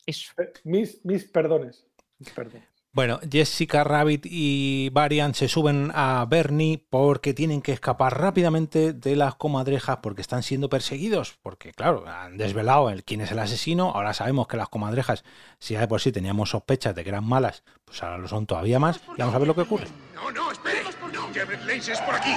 [0.05, 0.31] eso.
[0.37, 1.85] Eh, Mis, mis perdones.
[2.19, 2.63] Mis perdones.
[2.95, 9.17] Bueno, Jessica Rabbit y Varian se suben a Bernie porque tienen que escapar rápidamente de
[9.17, 11.37] las comadrejas porque están siendo perseguidos.
[11.43, 13.91] Porque, claro, han desvelado el quién es el asesino.
[13.93, 15.25] Ahora sabemos que las comadrejas,
[15.59, 18.45] si ya de por sí teníamos sospechas de que eran malas, pues ahora lo son
[18.45, 19.01] todavía más.
[19.17, 19.87] Y vamos a ver lo que ocurre.
[20.13, 20.79] No, no, espere.
[21.11, 22.31] No, Jebret Lace es por aquí.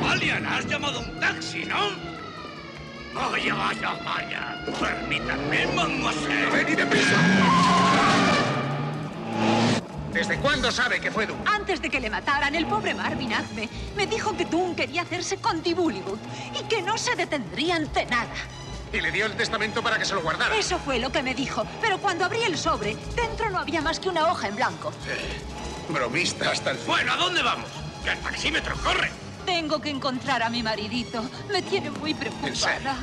[0.00, 1.88] Valian, has llamado un taxi, ¿no?
[3.12, 4.64] Vaya, vaya, vaya.
[4.78, 6.50] Permítanme, mademoiselle.
[6.52, 8.23] ¡Ven y deprisa!
[10.14, 11.40] ¿Desde cuándo sabe que fue Doom?
[11.44, 15.38] Antes de que le mataran, el pobre Marvin Acme me dijo que Doom quería hacerse
[15.38, 16.20] con Bollywood
[16.56, 18.32] y que no se detendría ante nada.
[18.92, 20.54] Y le dio el testamento para que se lo guardara.
[20.56, 21.66] Eso fue lo que me dijo.
[21.80, 24.92] Pero cuando abrí el sobre, dentro no había más que una hoja en blanco.
[25.88, 27.68] Bromista hasta el Bueno, ¿a dónde vamos?
[28.04, 29.10] Que el taxímetro corre.
[29.44, 31.28] Tengo que encontrar a mi maridito.
[31.50, 32.98] Me tiene muy preocupada.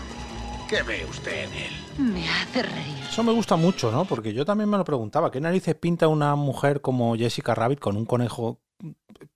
[0.71, 1.73] ¿Qué ve usted en él?
[2.13, 2.97] Me hace reír.
[3.09, 4.05] Eso me gusta mucho, ¿no?
[4.05, 5.29] Porque yo también me lo preguntaba.
[5.29, 8.61] ¿Qué narices pinta una mujer como Jessica Rabbit con un conejo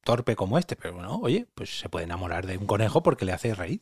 [0.06, 0.78] torpe como este?
[0.78, 3.82] Pero bueno, oye, pues se puede enamorar de un conejo porque le hace reír.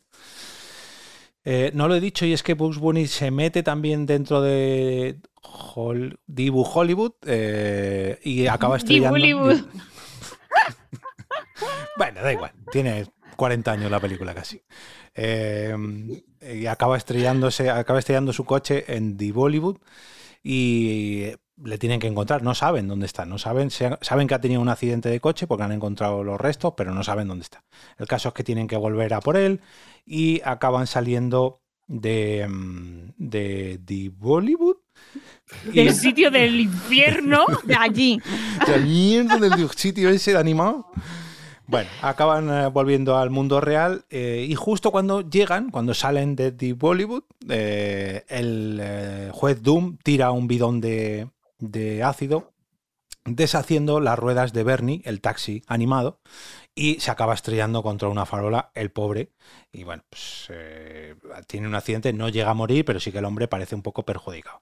[1.44, 5.20] Eh, no lo he dicho y es que Bugs Bunny se mete también dentro de
[5.42, 9.10] Hol- Dibu Hollywood eh, y acaba estrellando.
[9.16, 9.60] Bollywood.
[11.96, 12.50] Bueno, da igual.
[12.72, 13.06] Tiene
[13.36, 14.60] 40 años la película casi.
[15.14, 15.74] Eh,
[16.40, 19.78] y acaba estrellándose, acaba estrellando su coche en The Bollywood
[20.42, 21.30] y
[21.62, 22.42] le tienen que encontrar.
[22.42, 23.24] No saben dónde está.
[23.24, 26.74] No saben, saben que ha tenido un accidente de coche porque han encontrado los restos,
[26.76, 27.64] pero no saben dónde está.
[27.98, 29.60] El caso es que tienen que volver a por él
[30.04, 34.76] y acaban saliendo de, mm, de The Bollywood.
[35.72, 37.44] Del sitio del infierno.
[37.64, 38.20] De allí.
[38.66, 40.90] La mierda del sitio ese de animado.
[41.66, 46.52] Bueno, acaban eh, volviendo al mundo real eh, y justo cuando llegan, cuando salen de
[46.52, 52.52] The Bollywood, eh, el juez Doom tira un bidón de, de ácido
[53.24, 56.20] deshaciendo las ruedas de Bernie, el taxi animado,
[56.74, 59.30] y se acaba estrellando contra una farola el pobre.
[59.72, 60.50] Y bueno, pues
[61.46, 64.04] tiene un accidente, no llega a morir, pero sí que el hombre parece un poco
[64.04, 64.60] perjudicado.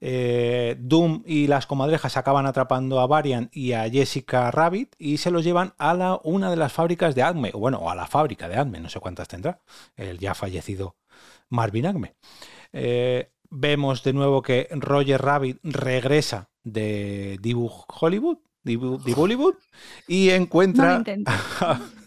[0.00, 5.30] Eh, Doom y las comadrejas acaban atrapando a Varian y a Jessica Rabbit y se
[5.30, 8.48] los llevan a la, una de las fábricas de Acme, o bueno, a la fábrica
[8.48, 9.60] de Acme, no sé cuántas tendrá,
[9.96, 10.96] el ya fallecido
[11.48, 12.14] Marvin Acme.
[12.72, 19.54] Eh, vemos de nuevo que Roger Rabbit regresa de Dibu Hollywood, Bollywood,
[20.08, 21.02] y encuentra...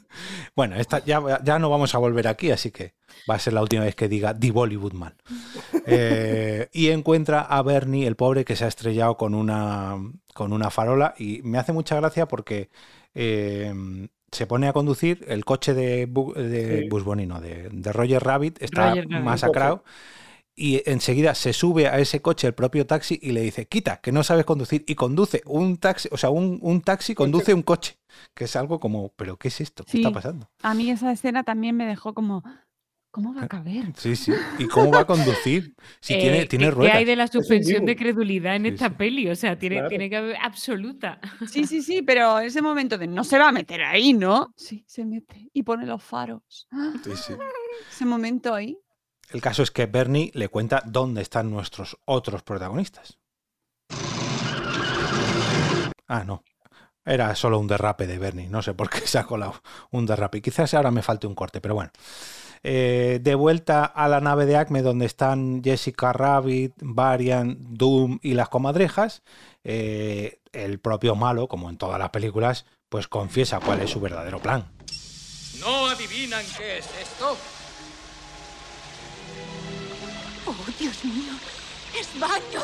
[0.56, 2.94] bueno, esta, ya, ya no vamos a volver aquí, así que
[3.30, 5.16] va a ser la última vez que diga The Bollywood Man.
[5.90, 9.96] Eh, y encuentra a Bernie, el pobre, que se ha estrellado con una,
[10.34, 11.14] con una farola.
[11.18, 12.70] Y me hace mucha gracia porque
[13.16, 13.74] eh,
[14.32, 19.86] se pone a conducir el coche de, de Bonino, de, Roger Rabbit, está masacrado.
[20.60, 24.12] Y enseguida se sube a ese coche el propio taxi y le dice, quita, que
[24.12, 24.84] no sabes conducir.
[24.88, 28.00] Y conduce un taxi, o sea, un, un taxi conduce un coche.
[28.34, 29.84] Que es algo como, ¿pero qué es esto?
[29.84, 30.50] ¿Qué está pasando?
[30.64, 32.44] A mí esa escena también me dejó como,
[33.12, 33.94] ¿Cómo va a caber?
[33.96, 34.32] Sí, sí.
[34.60, 35.76] ¿Y cómo va a conducir?
[36.02, 36.92] Si tiene, eh, tiene ruedas.
[36.92, 39.28] ¿Qué hay de la suspensión de credulidad en esta peli?
[39.30, 41.20] O sea, tiene, tiene que haber absoluta.
[41.50, 44.54] Sí, sí, sí, pero ese momento de no se va a meter ahí, ¿no?
[44.56, 46.68] Sí, se mete y pone los faros.
[47.04, 47.34] Sí, sí.
[47.90, 48.78] Ese momento ahí.
[49.30, 53.18] El caso es que Bernie le cuenta dónde están nuestros otros protagonistas.
[56.08, 56.44] Ah, no.
[57.06, 58.50] Era solo un derrape de Bernie.
[58.50, 60.42] No sé por qué se ha colado un derrape.
[60.42, 61.92] Quizás ahora me falte un corte, pero bueno.
[62.64, 68.34] Eh, de vuelta a la nave de Acme donde están Jessica Rabbit, Varian, Doom y
[68.34, 69.22] las comadrejas,
[69.64, 74.40] eh, el propio malo, como en todas las películas, pues confiesa cuál es su verdadero
[74.40, 74.66] plan.
[75.60, 77.38] ¿No adivinan qué es esto?
[80.48, 81.34] Oh, Dios mío,
[82.00, 82.64] es baño.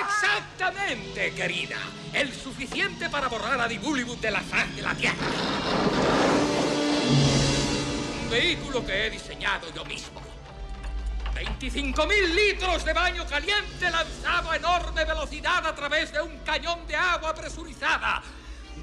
[0.00, 1.78] Exactamente, querida.
[2.12, 5.26] El suficiente para borrar a Dibulibut de la faz de la Tierra
[8.28, 10.20] vehículo que he diseñado yo mismo.
[11.34, 16.96] 25.000 litros de baño caliente lanzado a enorme velocidad a través de un cañón de
[16.96, 18.22] agua presurizada.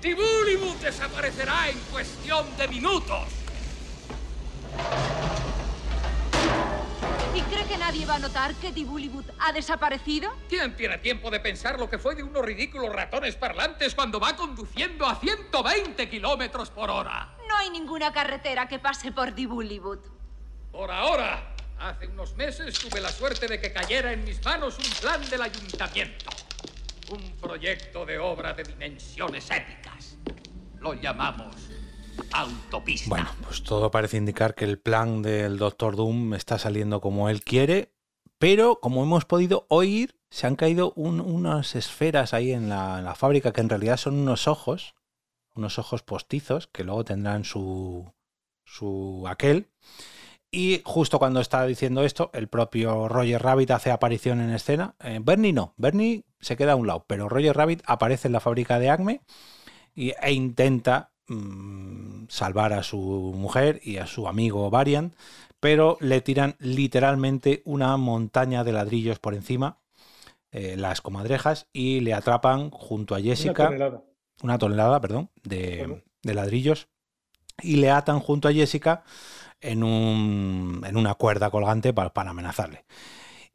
[0.01, 3.27] Dibulibut desaparecerá en cuestión de minutos.
[7.36, 10.34] ¿Y cree que nadie va a notar que Dibulibut ha desaparecido?
[10.48, 14.38] ¿Quién tiene tiempo de pensar lo que fue de unos ridículos ratones parlantes cuando va
[14.38, 17.36] conduciendo a 120 kilómetros por hora?
[17.45, 19.99] No hay ninguna carretera que pase por Dibulibut.
[20.72, 21.52] Por ahora.
[21.78, 25.41] Hace unos meses tuve la suerte de que cayera en mis manos un plan del
[25.41, 26.30] ayuntamiento.
[27.10, 30.16] Un proyecto de obra de dimensiones épicas.
[30.80, 31.53] Lo llamamos
[32.31, 33.09] autopista.
[33.09, 37.43] Bueno, pues todo parece indicar que el plan del Doctor Doom está saliendo como él
[37.43, 37.93] quiere,
[38.37, 43.61] pero como hemos podido oír, se han caído unas esferas ahí en la, fábrica que
[43.61, 44.95] en realidad son unos ojos
[45.55, 48.13] unos ojos postizos que luego tendrán su,
[48.65, 49.69] su aquel.
[50.51, 54.95] Y justo cuando está diciendo esto, el propio Roger Rabbit hace aparición en escena.
[54.99, 58.39] Eh, Bernie no, Bernie se queda a un lado, pero Roger Rabbit aparece en la
[58.39, 59.21] fábrica de Acme
[59.93, 62.97] y, e intenta mm, salvar a su
[63.35, 65.15] mujer y a su amigo Varian,
[65.60, 69.80] pero le tiran literalmente una montaña de ladrillos por encima,
[70.52, 74.03] eh, las comadrejas, y le atrapan junto a Jessica
[74.43, 76.89] una tonelada, perdón, de, ladrillos
[77.61, 79.03] y le atan junto a Jessica
[79.61, 82.85] en, un, en una cuerda colgante para, amenazarle.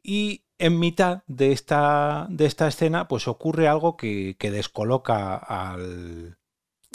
[0.03, 6.37] Y en mitad de esta, de esta escena, pues ocurre algo que, que descoloca al,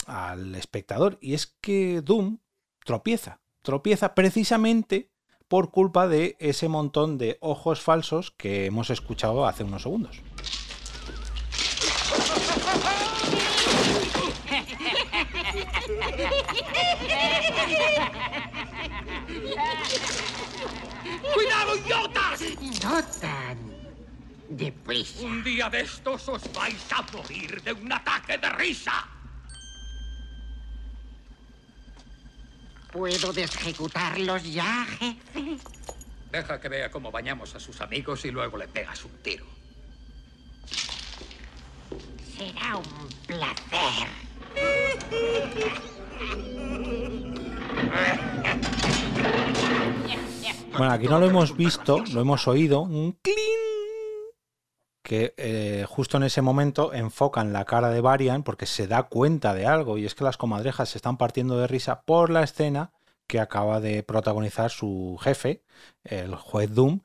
[0.05, 1.17] al espectador.
[1.21, 2.39] Y es que Doom
[2.85, 3.39] tropieza.
[3.61, 5.11] Tropieza precisamente
[5.47, 10.21] por culpa de ese montón de ojos falsos que hemos escuchado hace unos segundos.
[21.33, 22.41] ¡Cuidado, idiotas!
[22.83, 23.77] No tan
[24.49, 25.25] deprisa.
[25.25, 29.16] Un día de estos os vais a morir de un ataque de risa.
[32.91, 35.57] ¿Puedo ejecutarlos ya, jefe?
[36.31, 39.45] Deja que vea cómo bañamos a sus amigos y luego le pegas un tiro.
[42.37, 44.07] Será un placer.
[50.77, 52.81] Bueno, aquí no lo hemos visto, lo hemos oído.
[52.81, 53.35] Un clín
[55.07, 59.53] que eh, justo en ese momento enfocan la cara de Varian porque se da cuenta
[59.53, 62.91] de algo y es que las comadrejas se están partiendo de risa por la escena
[63.25, 65.63] que acaba de protagonizar su jefe,
[66.03, 66.99] el juez Doom.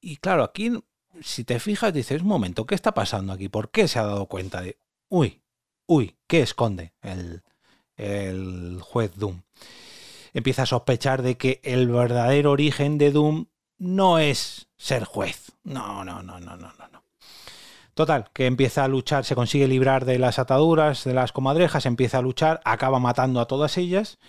[0.00, 0.82] Y claro, aquí,
[1.20, 3.48] si te fijas, dices, un momento, ¿qué está pasando aquí?
[3.48, 4.76] ¿Por qué se ha dado cuenta de,
[5.08, 5.40] uy,
[5.86, 7.44] uy, ¿qué esconde el,
[7.96, 9.42] el juez Doom?
[10.34, 13.46] empieza a sospechar de que el verdadero origen de Doom
[13.78, 15.52] no es ser juez.
[15.62, 16.97] No, no, no, no, no, no.
[17.98, 22.18] Total, que empieza a luchar, se consigue librar de las ataduras, de las comadrejas, empieza
[22.18, 24.20] a luchar, acaba matando a todas ellas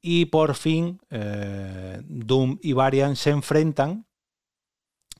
[0.00, 4.06] y por fin eh, Doom y Varian se enfrentan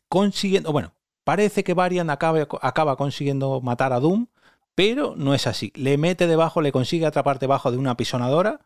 [0.08, 4.28] consiguiendo, bueno, parece que Varian acaba, acaba consiguiendo matar a Doom,
[4.74, 5.70] pero no es así.
[5.74, 8.60] Le mete debajo, le consigue atrapar debajo de una pisonadora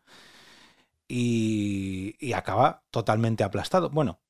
[1.05, 3.89] y, y acaba totalmente aplastado.
[3.89, 4.21] Bueno,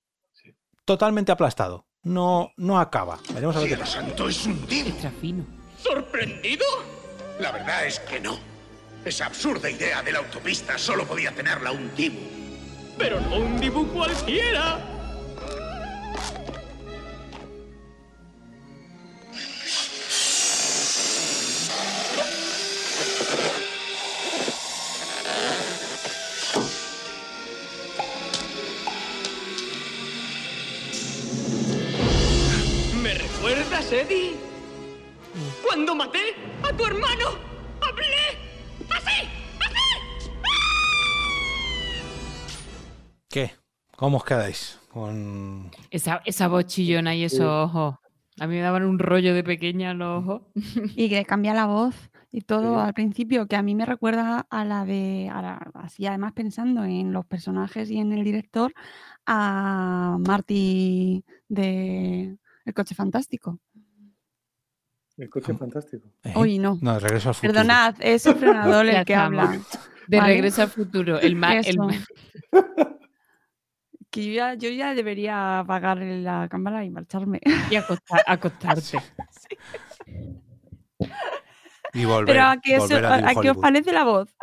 [0.86, 1.86] totalmente aplastado.
[2.04, 3.18] No, no acaba.
[3.34, 4.02] Veremos a ver qué pasa.
[4.02, 4.92] santo, es un divo.
[5.82, 6.66] ¿Sorprendido?
[7.40, 8.38] La verdad es que no.
[9.06, 12.20] Esa absurda idea de la autopista solo podía tenerla un divo.
[12.98, 14.80] Pero no un dibujo cualquiera.
[35.64, 36.18] Cuando maté
[36.68, 37.26] a tu hermano,
[37.80, 38.40] hablé
[38.90, 39.28] así.
[43.30, 43.52] ¿Qué?
[43.96, 44.80] ¿Cómo os quedáis?
[44.92, 45.70] Con...
[45.92, 47.96] Esa, esa voz chillona y esos ojos.
[48.40, 50.42] A mí me daban un rollo de pequeña los ojos.
[50.96, 51.94] Y que cambia la voz
[52.32, 52.82] y todo Sí.
[52.88, 56.84] al principio, que a mí me recuerda a la de, a la- así además pensando
[56.84, 58.74] en los personajes y en el director,
[59.28, 63.60] a Marty de El coche fantástico.
[65.18, 66.08] El coche fantástico.
[66.36, 66.78] Hoy no.
[66.82, 67.54] No, regreso al futuro.
[67.54, 69.60] Perdonad, es el frenador el que habla.
[70.08, 70.34] De ¿vale?
[70.34, 71.20] regreso al futuro.
[71.20, 71.62] El ma-
[74.10, 77.42] Que yo ya, yo ya debería apagar la cámara y marcharme.
[77.72, 79.00] Y acostar- acostarte.
[81.96, 84.36] Y volver, Pero a qué, volver eso- a a- qué os parece la voz.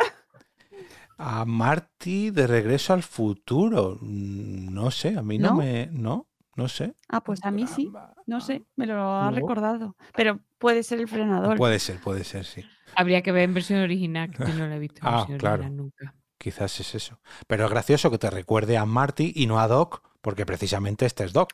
[1.18, 3.98] A Marty de regreso al futuro.
[4.00, 5.54] Mm, No sé, a mí no, ¿No?
[5.56, 5.88] me.
[5.90, 6.28] No,
[6.60, 6.94] no sé.
[7.08, 7.90] Ah, pues a mí sí.
[8.26, 9.36] No sé, me lo ha No.
[9.36, 9.96] recordado.
[10.14, 11.56] Pero puede ser el frenador.
[11.56, 12.64] Puede ser, puede ser, sí.
[12.94, 15.38] Habría que ver en versión original, que yo no la he visto en Ah, versión
[15.38, 15.54] claro.
[15.62, 16.14] original nunca.
[16.38, 17.18] Quizás es eso.
[17.46, 21.24] Pero es gracioso que te recuerde a Marty y no a Doc, porque precisamente este
[21.24, 21.50] es Doc.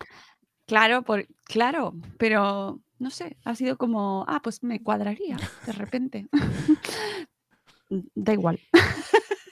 [0.66, 6.26] Claro, por, claro, pero no sé, ha sido como, ah, pues me cuadraría de repente.
[8.14, 8.60] da igual.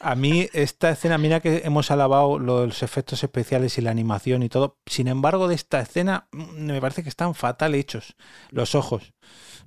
[0.00, 4.50] A mí esta escena, mira que hemos alabado los efectos especiales y la animación y
[4.50, 4.76] todo.
[4.84, 8.14] Sin embargo, de esta escena mm, me parece que están fatal hechos
[8.50, 9.14] los ojos.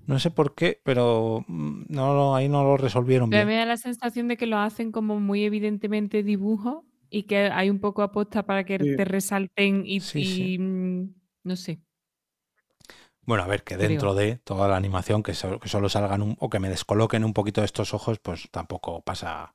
[0.06, 3.56] No sé por qué, pero mm, no, lo- ahí no lo resolvieron Pero bien.
[3.56, 7.69] me da la sensación de que lo hacen como muy evidentemente dibujo y que hay
[7.72, 8.95] un poco aposta para que Sí.
[8.95, 10.60] te resalten y, Sí, y, sí.
[10.60, 11.15] mm,
[11.45, 11.80] no sé.
[13.27, 16.35] Bueno, a ver, que dentro de toda la animación, que, so- que solo salgan un,
[16.39, 19.53] o que me descoloquen un poquito estos ojos, pues tampoco pasa.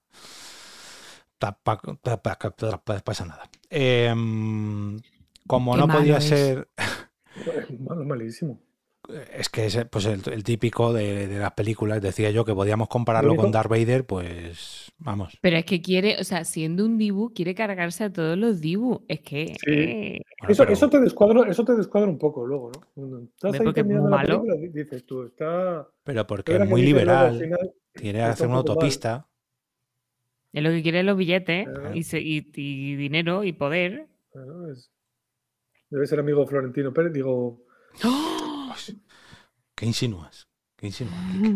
[1.39, 3.51] tapa- tapa- tapa- pasa nada.
[3.70, 5.01] Em,
[5.47, 6.24] como Qué no podía es.
[6.28, 6.69] ser.
[7.35, 8.61] Es malo, malísimo.
[9.35, 12.01] Es que es pues el, el típico de, de las películas.
[12.01, 15.37] Decía yo que podíamos compararlo con Darth Vader, pues vamos.
[15.43, 19.05] Pero es que quiere, o sea, siendo un dibu, quiere cargarse a todos los dibu.
[19.09, 19.57] Es que.
[19.66, 22.81] eh, Eso, eso, te descuadra, eso te descuadra un poco luego, ¿no?
[22.95, 24.43] Cuando Estás ahí es muy la malo.
[24.43, 25.89] película dices tú, está...
[26.05, 27.39] Pero porque es muy liberal.
[27.41, 28.69] final, Quiere hacer un una mal.
[28.70, 29.29] autopista.
[30.53, 31.95] Es lo que quiere es los billetes Claro.
[31.95, 34.07] y, se- y- y dinero y poder.
[34.33, 34.93] Bueno, es-
[35.91, 37.61] Debe ser amigo Florentino Pérez, digo...
[39.83, 40.47] ¿Qué insinúas?
[40.77, 41.19] ¿Qué insinúas?
[41.33, 41.55] Quique?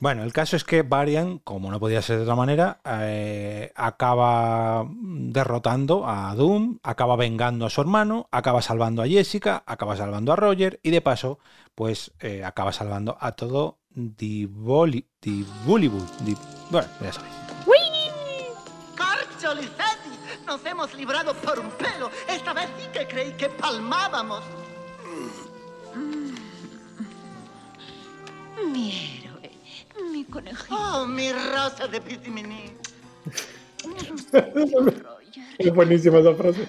[0.00, 4.84] Bueno, el caso es que Varian, como no podía ser de otra manera, eh, acaba
[4.90, 10.36] derrotando a Doom, acaba vengando a su hermano, acaba salvando a Jessica, acaba salvando a
[10.36, 11.38] Roger y de paso,
[11.76, 16.24] pues eh, acaba salvando a todo Divoli- Divulibus.
[16.24, 16.36] Di-
[16.72, 17.34] bueno, ya sabéis.
[18.96, 20.44] ¡Cárcholi, Eddie!
[20.44, 22.10] Nos hemos librado por un pelo.
[22.28, 24.42] Esta vez sí que creí que palmábamos.
[28.72, 29.50] Mi héroe,
[30.10, 30.74] mi conejito.
[30.74, 32.72] ¡Oh, mi rosa de Pitiminí!
[35.58, 36.66] Es buenísima esa frase.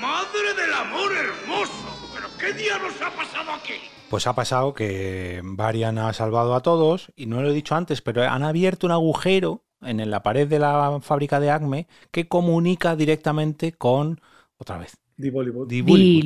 [0.00, 1.72] ¡Madre del amor hermoso!
[2.14, 3.74] ¿Pero qué diablos ha pasado aquí?
[4.08, 8.02] Pues ha pasado que Varian ha salvado a todos, y no lo he dicho antes,
[8.02, 12.96] pero han abierto un agujero en la pared de la fábrica de Acme que comunica
[12.96, 14.20] directamente con,
[14.58, 15.68] otra vez, Di Bollywood.
[15.68, 16.22] Di Bollywood.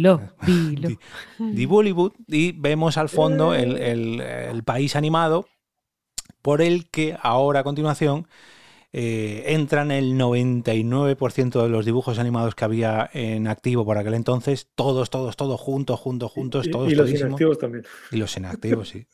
[0.47, 0.89] Dilo,
[1.39, 1.67] dilo.
[1.67, 5.47] Bollywood, y vemos al fondo el, el- el país animado
[6.43, 8.27] por el que ahora a continuación
[8.93, 14.69] eh, entran el 99% de los dibujos animados que había en activo por aquel entonces,
[14.75, 17.85] todos, todos, todos juntos, juntos, juntos, Y- todos, y los inactivos también.
[18.13, 19.07] Y los inactivos, sí.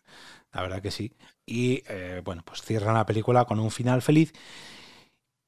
[0.53, 1.13] La verdad que sí.
[1.47, 4.33] Y eh, bueno, pues cierran la película con un final feliz.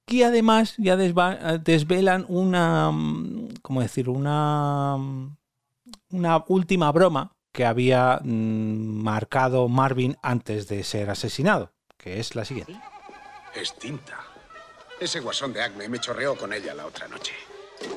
[0.06, 4.08] Y además ya desvelan una, mm, ¿cómo decir?
[4.08, 5.36] Una, mm,
[6.10, 12.44] una última broma que había mm, marcado Marvin antes de ser asesinado, que es la
[12.44, 12.80] siguiente.
[13.54, 14.18] Es tinta.
[14.98, 17.34] Ese guasón de Acme me chorreó con ella la otra noche.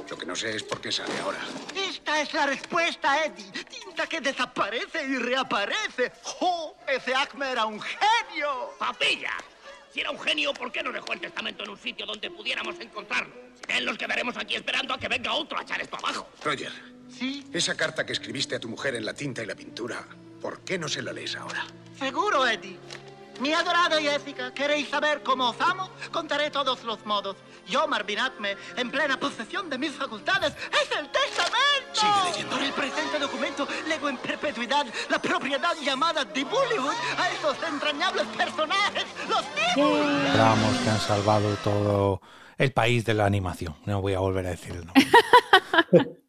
[0.09, 1.39] Lo que no sé es por qué sale ahora.
[1.75, 3.51] Esta es la respuesta, Eddie.
[3.63, 6.11] Tinta que desaparece y reaparece.
[6.41, 6.75] ¡Oh!
[6.87, 8.71] Ese Acme era un genio.
[8.79, 9.33] ¡Papilla!
[9.95, 12.77] Si era un genio, ¿por qué no dejó el testamento en un sitio donde pudiéramos
[12.81, 13.33] encontrarlo?
[13.65, 16.27] Sin los quedaremos aquí esperando a que venga otro a echar esto abajo.
[16.43, 16.69] Roger,
[17.07, 17.45] ¿Sí?
[17.53, 20.05] esa carta que escribiste a tu mujer en la tinta y la pintura,
[20.41, 21.65] ¿por qué no se la lees ahora?
[21.97, 22.77] Seguro, Eddie.
[23.39, 25.89] Mi adorada Jessica, ¿queréis saber cómo os amo?
[26.11, 27.35] Contaré todos los modos.
[27.67, 31.55] Yo, Marvin Acme, en plena posesión de mis facultades, ¡es el testamento!
[31.93, 32.55] Sigue leyendo.
[32.55, 38.25] Por el presente documento, lego en perpetuidad la propiedad llamada de Bollywood a esos entrañables
[38.37, 39.95] personajes, los Dibu.
[40.27, 42.21] Esperábamos que han salvado todo
[42.57, 43.75] el país de la animación.
[43.85, 46.15] No voy a volver a decir el nombre.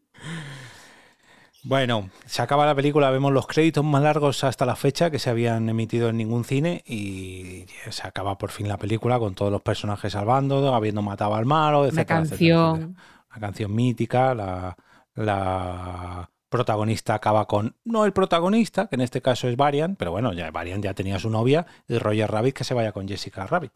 [1.68, 5.30] Bueno, se acaba la película, vemos los créditos más largos hasta la fecha que se
[5.30, 9.62] habían emitido en ningún cine y se acaba por fin la película con todos los
[9.62, 12.76] personajes salvando, habiendo matado al malo, etcétera, etcétera, canción.
[12.76, 13.02] etcétera.
[13.30, 14.76] Una canción mítica, la,
[15.16, 20.32] la protagonista acaba con, no el protagonista, que en este caso es Varian, pero bueno,
[20.32, 23.72] ya Varian ya tenía su novia y Roger Rabbit que se vaya con Jessica Rabbit.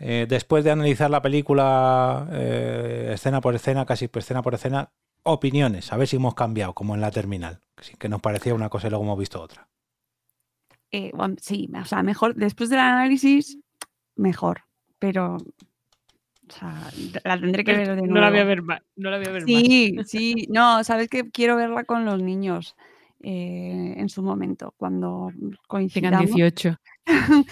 [0.00, 4.90] Eh, después de analizar la película eh, escena por escena, casi escena por escena,
[5.30, 7.60] opiniones, a ver si hemos cambiado, como en la terminal,
[7.98, 9.68] que nos parecía una cosa y luego hemos visto otra.
[10.92, 13.58] Eh, bueno, sí, o sea, mejor, después del análisis,
[14.16, 14.64] mejor,
[14.98, 16.90] pero o sea,
[17.24, 18.14] la tendré que ver de nuevo.
[18.14, 18.80] No la voy a ver más.
[18.96, 19.46] No la voy a ver más.
[19.46, 22.76] Sí, sí, no, sabes que quiero verla con los niños
[23.22, 25.30] eh, en su momento, cuando
[25.68, 26.20] coincidamos.
[26.20, 26.76] Tengan 18.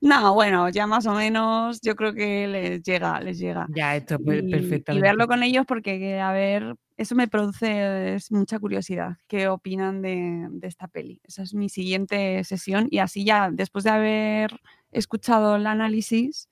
[0.00, 3.66] no, bueno, ya más o menos, yo creo que les llega, les llega.
[3.74, 4.94] Ya, esto y, perfectamente.
[4.94, 9.16] y verlo con ellos porque, a ver, eso me produce es mucha curiosidad.
[9.26, 11.20] ¿Qué opinan de, de esta peli?
[11.24, 14.60] Esa es mi siguiente sesión y así ya, después de haber
[14.90, 16.48] escuchado el análisis,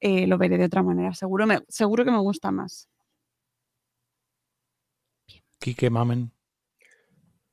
[0.00, 1.14] eh, lo veré de otra manera.
[1.14, 2.88] Seguro, me, seguro que me gusta más.
[5.58, 6.30] Quique Mamen.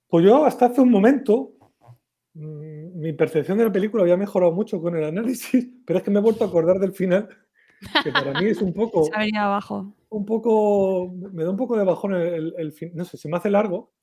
[0.07, 1.52] Pues yo hasta hace un momento
[2.35, 6.19] mi percepción de la película había mejorado mucho con el análisis, pero es que me
[6.19, 7.29] he vuelto a acordar del final,
[8.03, 9.93] que para mí es un poco, Se ha venido abajo.
[10.09, 13.49] un poco, me da un poco de bajón el, fin, no sé, se me hace
[13.49, 13.93] largo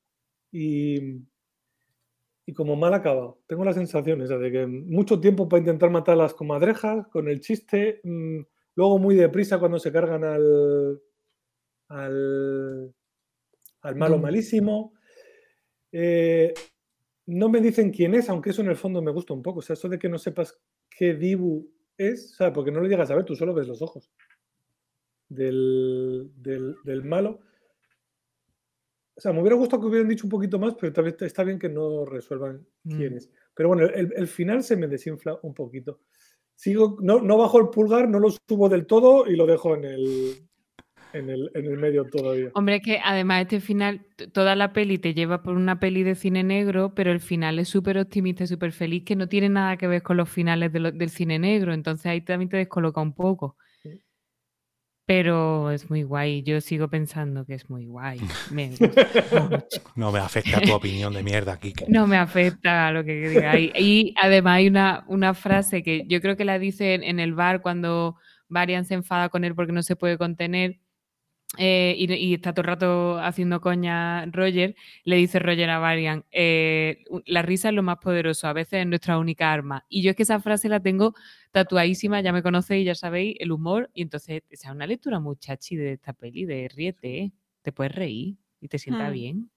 [0.52, 1.22] y,
[2.46, 3.40] y como mal acabado.
[3.46, 7.28] Tengo la sensación esa de que mucho tiempo para intentar matar a las comadrejas con
[7.28, 8.40] el chiste, mm,
[8.76, 11.00] luego muy deprisa cuando se cargan al,
[11.88, 12.94] al,
[13.82, 14.22] al malo Doom.
[14.22, 14.92] malísimo.
[15.92, 16.54] Eh,
[17.26, 19.60] no me dicen quién es, aunque eso en el fondo me gusta un poco.
[19.60, 20.58] O sea, eso de que no sepas
[20.90, 22.52] qué Dibu es, ¿sabes?
[22.54, 24.10] Porque no lo llegas a ver, tú solo ves los ojos
[25.28, 27.40] del, del- del malo.
[29.14, 31.58] O sea, me hubiera gustado que hubieran dicho un poquito más, pero también está bien
[31.58, 33.16] que no resuelvan quién Mm.
[33.16, 33.30] es.
[33.54, 36.00] Pero bueno, el, el final se me desinfla un poquito.
[36.54, 39.84] Sigo, no, no bajo el pulgar, no lo subo del todo y lo dejo en
[39.84, 40.48] el,
[41.12, 42.50] en el, en el medio todavía.
[42.54, 46.14] Hombre, es que además este final, toda la peli te lleva por una peli de
[46.14, 49.76] cine negro, pero el final es súper optimista y súper feliz, que no tiene nada
[49.76, 53.00] que ver con los finales de lo- del cine negro, entonces ahí también te descoloca
[53.00, 53.56] un poco.
[55.06, 58.20] Pero es muy guay, yo sigo pensando que es muy guay.
[58.52, 59.80] Me gusta mucho.
[59.96, 61.84] No me afecta tu opinión de mierda, Quique.
[61.88, 63.72] No me afecta a lo que digáis.
[63.76, 67.34] Y además hay una, una frase que yo creo que la dice en, en el
[67.34, 68.16] bar cuando
[68.48, 70.78] Varian se enfada con él porque no se puede contener
[71.58, 74.76] eh, y, y está todo el rato haciendo coña Roger.
[75.04, 78.80] Le dice Roger a Varian, eh, "U- la risa es lo más poderoso, a veces
[78.80, 79.84] es nuestra única arma.
[79.88, 81.14] Y yo es que esa frase la tengo
[81.50, 83.90] tatuadísima, ya me conocéis, ya sabéis, el humor.
[83.94, 87.32] Y entonces, esa es una lectura muy chachi de esta peli, de ríete, ¿eh?
[87.62, 89.12] te puedes reír y te sienta Mm.
[89.12, 89.50] bien.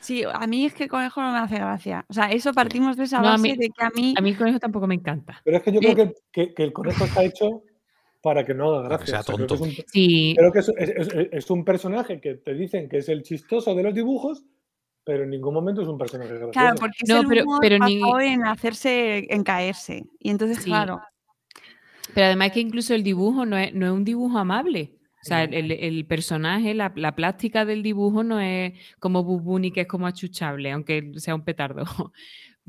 [0.00, 2.04] Sí, a mí es que Conejo no me hace gracia.
[2.08, 4.14] O sea, eso partimos de esa No, base mí- de que a mí...
[4.16, 5.40] A mí con eso tampoco me encanta.
[5.44, 7.62] Pero es que yo creo que, que- que el conejo está hecho
[8.22, 9.12] para que no haga Para que gracia.
[9.12, 9.64] sea O sea, creo que tonto.
[9.66, 12.98] es un- Sí, Creo que es, es- es- es un personaje que te dicen que
[12.98, 14.44] es el chistoso de los dibujos,
[15.04, 16.52] pero en ningún momento es un personaje gracioso.
[16.52, 20.04] Claro, porque es No, el pero- humor pero ni- basado en hacerse, en caerse.
[20.18, 20.64] Y entonces, Sí.
[20.64, 21.00] claro,
[22.14, 24.94] Pero además que incluso el dibujo no es, no es un dibujo amable.
[25.22, 29.72] O sea, el, el- el personaje, la, la plástica del dibujo no es como Bubuni,
[29.72, 31.84] que es como achuchable, aunque sea un petardo.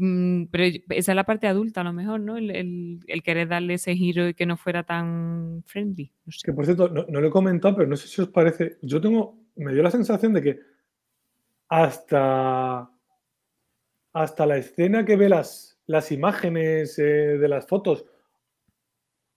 [0.02, 2.38] Mm, Pero esa es la parte adulta, a lo mejor, ¿no?
[2.38, 6.14] El, querer darle ese giro y que no fuera tan friendly.
[6.42, 8.78] Que por cierto, no, no lo he comentado, pero no sé si os parece.
[8.82, 9.38] Yo tengo.
[9.58, 10.60] Me dio la sensación de que
[11.68, 12.90] hasta.
[14.14, 18.06] Hasta la escena que ve las, las imágenes eh, de las fotos,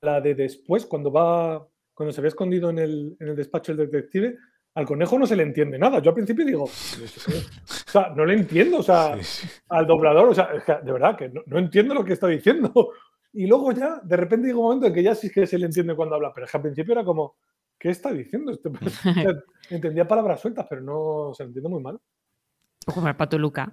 [0.00, 1.68] la de después, cuando va.
[1.92, 4.38] Cuando se ve escondido en el, en el despacho del detective,
[4.74, 5.98] al conejo no se le entiende nada.
[6.00, 9.48] Yo al principio digo, o sea, no le entiendo, o sea, Sí, sí.
[9.68, 10.48] al doblador, o sea,
[10.82, 12.72] de verdad que no, no entiendo lo que está diciendo.
[13.34, 15.64] Y luego ya, de repente llega un momento en que ya sí que se le
[15.64, 17.36] entiende cuando habla, pero es que al principio era como,
[17.78, 18.70] ¿qué está diciendo este?
[19.70, 21.98] Entendía palabras sueltas, pero no se lo entiende muy mal.
[22.86, 23.72] Como el pato Luca.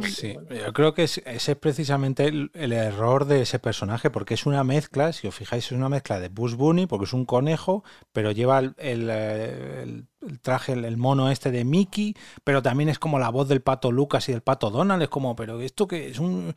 [0.00, 4.46] Sí, yo creo que ese es precisamente el, el error de ese personaje, porque es
[4.46, 7.84] una mezcla, si os fijáis, es una mezcla de Bush Bunny, porque es un conejo,
[8.12, 10.08] pero lleva el, el, eh, el-
[10.40, 12.14] traje, el mono este de Mickey,
[12.44, 15.34] pero también es como la voz del pato Lucas y del pato Donald, es como,
[15.36, 16.54] pero esto que es un,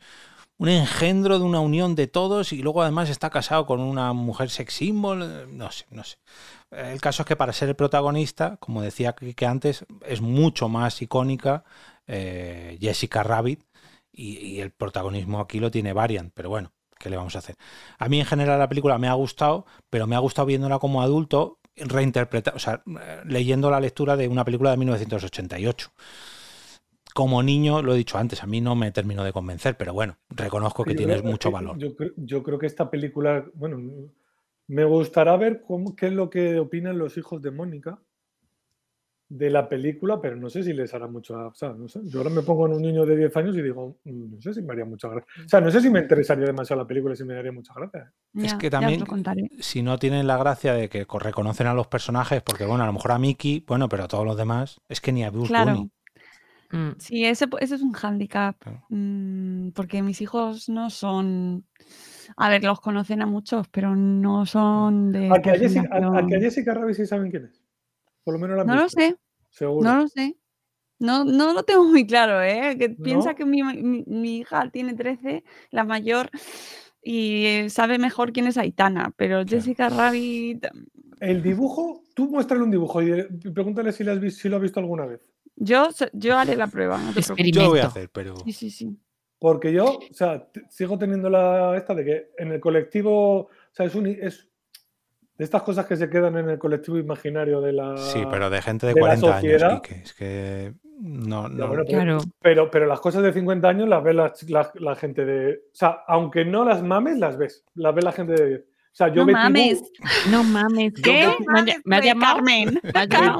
[0.58, 4.50] un engendro de una unión de todos y luego además está casado con una mujer
[4.50, 6.16] sex symbol, eh, no sé, no sé.
[6.70, 11.00] El caso es que para ser el protagonista, como decía que antes, es mucho más
[11.02, 11.64] icónica
[12.06, 13.62] eh, Jessica Rabbit
[14.12, 17.56] y, el protagonismo aquí lo tiene Variant, pero bueno, ¿qué le vamos a hacer?
[17.98, 21.02] A mí en general la película me ha gustado, pero me ha gustado viéndola como
[21.02, 21.60] adulto,
[22.54, 25.92] o sea, eh, leyendo la lectura de una película de 1988.
[27.16, 30.18] Como niño, lo he dicho antes, a mí no me terminó de convencer, pero bueno,
[30.28, 31.78] reconozco que Yo tienes creo- mucho valor.
[31.78, 33.78] Yo, creo- yo creo que esta película, bueno,
[34.68, 37.98] me gustará ver cómo, qué es lo que opinan los hijos de Mónica
[39.28, 41.34] de la película, pero no sé si les hará mucho.
[41.48, 42.00] O sea, no sé.
[42.04, 44.54] Yo ahora me pongo en un niño de 10 años y digo, "Mm, no sé
[44.54, 45.26] si me haría mucha gracia.
[45.44, 47.72] O sea, no sé si me interesaría demasiado la película y si me daría mucha
[47.74, 48.12] gracia.
[48.34, 49.02] Es que también,
[49.58, 52.86] si no tienen la gracia de que co- reconocen a los personajes, porque bueno, a
[52.86, 55.48] lo mejor a Mickey, bueno, pero a todos los demás, es que ni a Bugs
[55.48, 55.72] Claro.
[55.74, 55.90] Bunny.
[56.98, 58.56] Sí, ese, ese es un hándicap,
[58.88, 61.64] mm, porque mis hijos no son...
[62.36, 65.30] A ver, los conocen a muchos, pero no son de...
[65.30, 66.40] A que a esta Jessica, a- a que a generación.
[66.40, 67.62] Jessica Rabbit sí saben quién es.
[68.24, 69.16] Por lo menos la han No lo sé,
[69.50, 69.88] Seguro.
[69.88, 70.36] no lo sé.
[70.98, 72.76] No, no lo tengo muy claro, ¿eh?
[72.78, 76.30] Que piensa que mi, mi- mi hija tiene 13, la mayor,
[77.02, 80.66] y eh, sabe mejor quién es Aitana, pero Jessica Rabbit...
[81.20, 84.56] El dibujo, tú muéstrale un dibujo y eh, pregúntale si lo, has visto, si lo
[84.56, 85.20] ha visto alguna vez.
[85.56, 87.52] Yo, yo haré la prueba, no te preocupes.
[87.52, 88.96] Yo lo voy a hacer, pero Sí, sí, sí.
[89.38, 93.86] Porque yo, o sea, sigo teniendo la esta de que en el colectivo, o sea,
[93.86, 94.48] es, un, es
[95.36, 98.62] de estas cosas que se quedan en el colectivo imaginario de la sí, pero de
[98.62, 101.68] gente de, la 40 años, es que no, no.
[101.68, 105.26] bueno, pero, pero, pero las cosas de 50 años las ve la, la- la gente
[105.26, 105.52] de.
[105.70, 107.64] O sea, aunque no las mames, las ves.
[107.74, 108.56] Las ve la gente de.
[108.56, 108.62] O
[108.96, 109.82] sea, yo No Betty Boo- mames.
[110.30, 110.94] No mames.
[111.02, 111.28] ¿Qué?
[111.84, 112.36] Me ha, llamado.
[112.36, 112.80] Carmen,
[113.10, 113.38] llamado.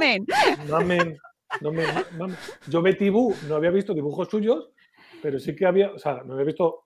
[0.69, 1.17] Carmen.
[1.61, 1.85] No me-
[2.19, 2.37] mamen.
[2.69, 4.71] Yo Betty Boo no había visto dibujos suyos,
[5.23, 6.85] pero sí que había, o sea, no había visto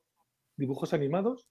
[0.57, 1.47] dibujos animados,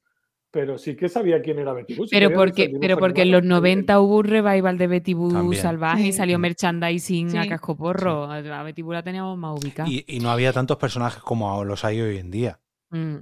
[0.51, 2.05] pero sí que sabía quién era Betty Boo.
[2.07, 3.61] sí Pero porque, pero porque en los animado.
[3.61, 5.61] 90 hubo un revival de Betty Boo También.
[5.61, 6.13] salvaje y Sí.
[6.13, 7.49] salió merchandising a Sí.
[7.49, 8.23] cascoporro.
[8.31, 9.89] A Betty Boo la teníamos más ubicada.
[9.89, 12.59] Y, y no había tantos personajes como los hay hoy en día.
[12.91, 13.17] Mm.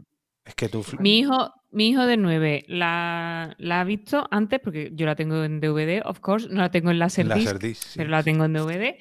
[0.46, 0.86] Es que tú.
[1.00, 5.44] Mi hijo, mi hijo de 9 la, la ha visto antes, porque yo la tengo
[5.44, 7.98] en DVD, of course, no la tengo en Laserdisc, Laserdisc, sí.
[7.98, 8.96] pero la tengo en DVD.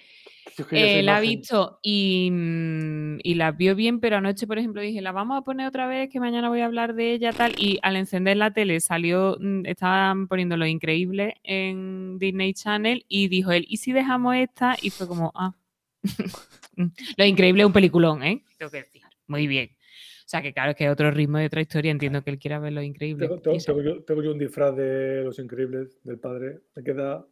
[0.70, 5.00] Eh, la ha visto y, mm, y la vio bien, pero anoche, por ejemplo, dije,
[5.02, 7.52] la vamos a poner otra vez, que mañana voy a hablar de ella, tal.
[7.58, 13.28] Y al encender la tele salió, mm, estaban poniendo lo increíble en Disney Channel y
[13.28, 14.76] dijo él, ¿y si dejamos esta?
[14.80, 15.54] Y fue como, ah.
[17.16, 18.42] lo increíble es un peliculón, ¿eh?
[18.58, 19.02] Tengo que decir.
[19.26, 19.70] Muy bien.
[19.72, 21.90] O sea, que claro, es que es otro ritmo y otra historia.
[21.92, 23.28] Entiendo que él quiera ver lo increíble.
[23.28, 26.60] Tengo, tengo- tengo yo, tengo yo un disfraz de Los Increíbles del padre.
[26.74, 27.24] Me queda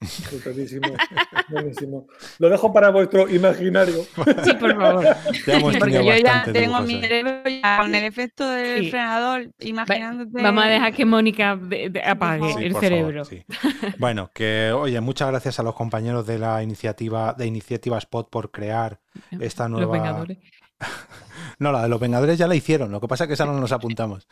[1.48, 2.06] buenísimo.
[2.38, 4.04] Lo dejo para vuestro imaginario.
[4.44, 5.04] Sí, por favor.
[5.46, 8.90] Ya hemos Porque yo ya tengo mi cerebro ya con el efecto del Sí.
[8.90, 10.42] frenador, imaginándote...
[10.42, 13.24] Vamos a dejar que Mónica de- de- apague Sí, el cerebro.
[13.24, 13.44] favor, sí.
[13.98, 18.50] Bueno, que oye, muchas gracias a los compañeros de la iniciativa de Iniciativa Spot por
[18.50, 19.00] crear
[19.40, 19.92] esta Los nueva.
[19.92, 20.38] Vengadores.
[21.60, 23.52] No, la de los Vengadores ya la hicieron, lo que pasa es que esa no
[23.52, 24.26] nos apuntamos.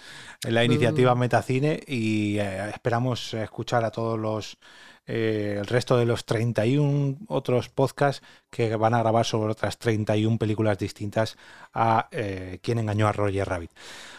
[0.45, 4.59] En la iniciativa Metacine y eh, esperamos escuchar a todos los
[5.07, 10.39] eh, el resto de los 31 otros podcasts que van a grabar sobre otras 31
[10.39, 11.37] películas distintas
[11.75, 13.71] a eh, Quién engañó a Roger Rabbit.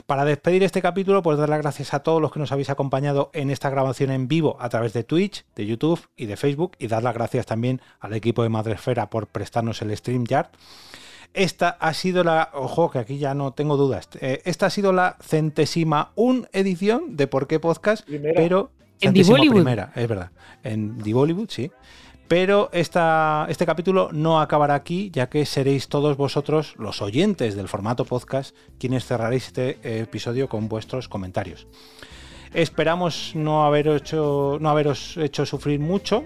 [0.05, 3.31] Para despedir este capítulo, pues dar las gracias a todos los que nos habéis acompañado
[3.33, 6.87] en esta grabación en vivo a través de Twitch, de YouTube y de Facebook y
[6.87, 10.49] dar las gracias también al equipo de Madresfera por prestarnos el StreamYard.
[11.33, 12.49] Esta ha sido la.
[12.53, 14.07] Ojo, que aquí ya no tengo dudas.
[14.19, 18.33] Eh, esta ha sido la centésima un edición de Por qué Podcast, Primera.
[18.35, 18.71] pero.
[19.01, 19.55] En The Bollywood.
[19.55, 20.31] primera, es verdad.
[20.63, 21.71] En The Bollywood, sí.
[22.27, 27.67] Pero esta, este capítulo no acabará aquí, ya que seréis todos vosotros, los oyentes del
[27.67, 31.67] formato podcast, quienes cerraréis este eh, episodio con vuestros comentarios.
[32.53, 36.23] Esperamos no, haber hecho, no haberos hecho sufrir mucho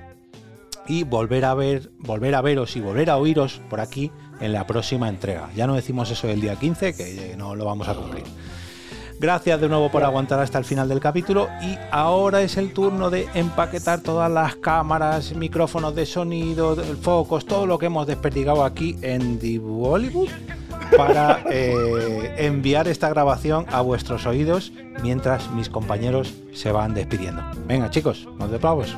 [0.88, 4.68] y volver a ver, volver a veros y volver a oíros por aquí en la
[4.68, 5.50] próxima entrega.
[5.56, 8.24] Ya no decimos eso del día 15, que no lo vamos a cumplir.
[9.20, 13.10] Gracias de nuevo por aguantar hasta el final del capítulo y ahora es el turno
[13.10, 18.96] de empaquetar todas las cámaras, micrófonos de sonido, focos, todo lo que hemos desperdigado aquí
[19.02, 20.30] en The Bollywood
[20.96, 24.72] para eh, enviar esta grabación a vuestros oídos
[25.02, 27.42] mientras mis compañeros se van despidiendo.
[27.66, 28.96] Venga chicos, nos despavos.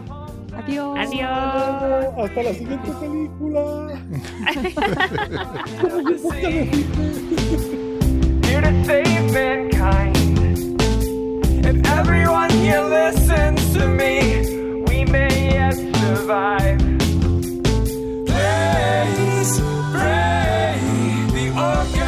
[0.57, 0.99] Adiós.
[0.99, 1.29] Adiós.
[2.17, 4.01] Hasta la siguiente película.
[8.49, 10.17] here to save mankind.
[11.69, 16.79] If everyone here listens to me, we may yet survive.
[18.25, 19.53] Please
[19.93, 20.79] pray
[21.33, 21.98] the.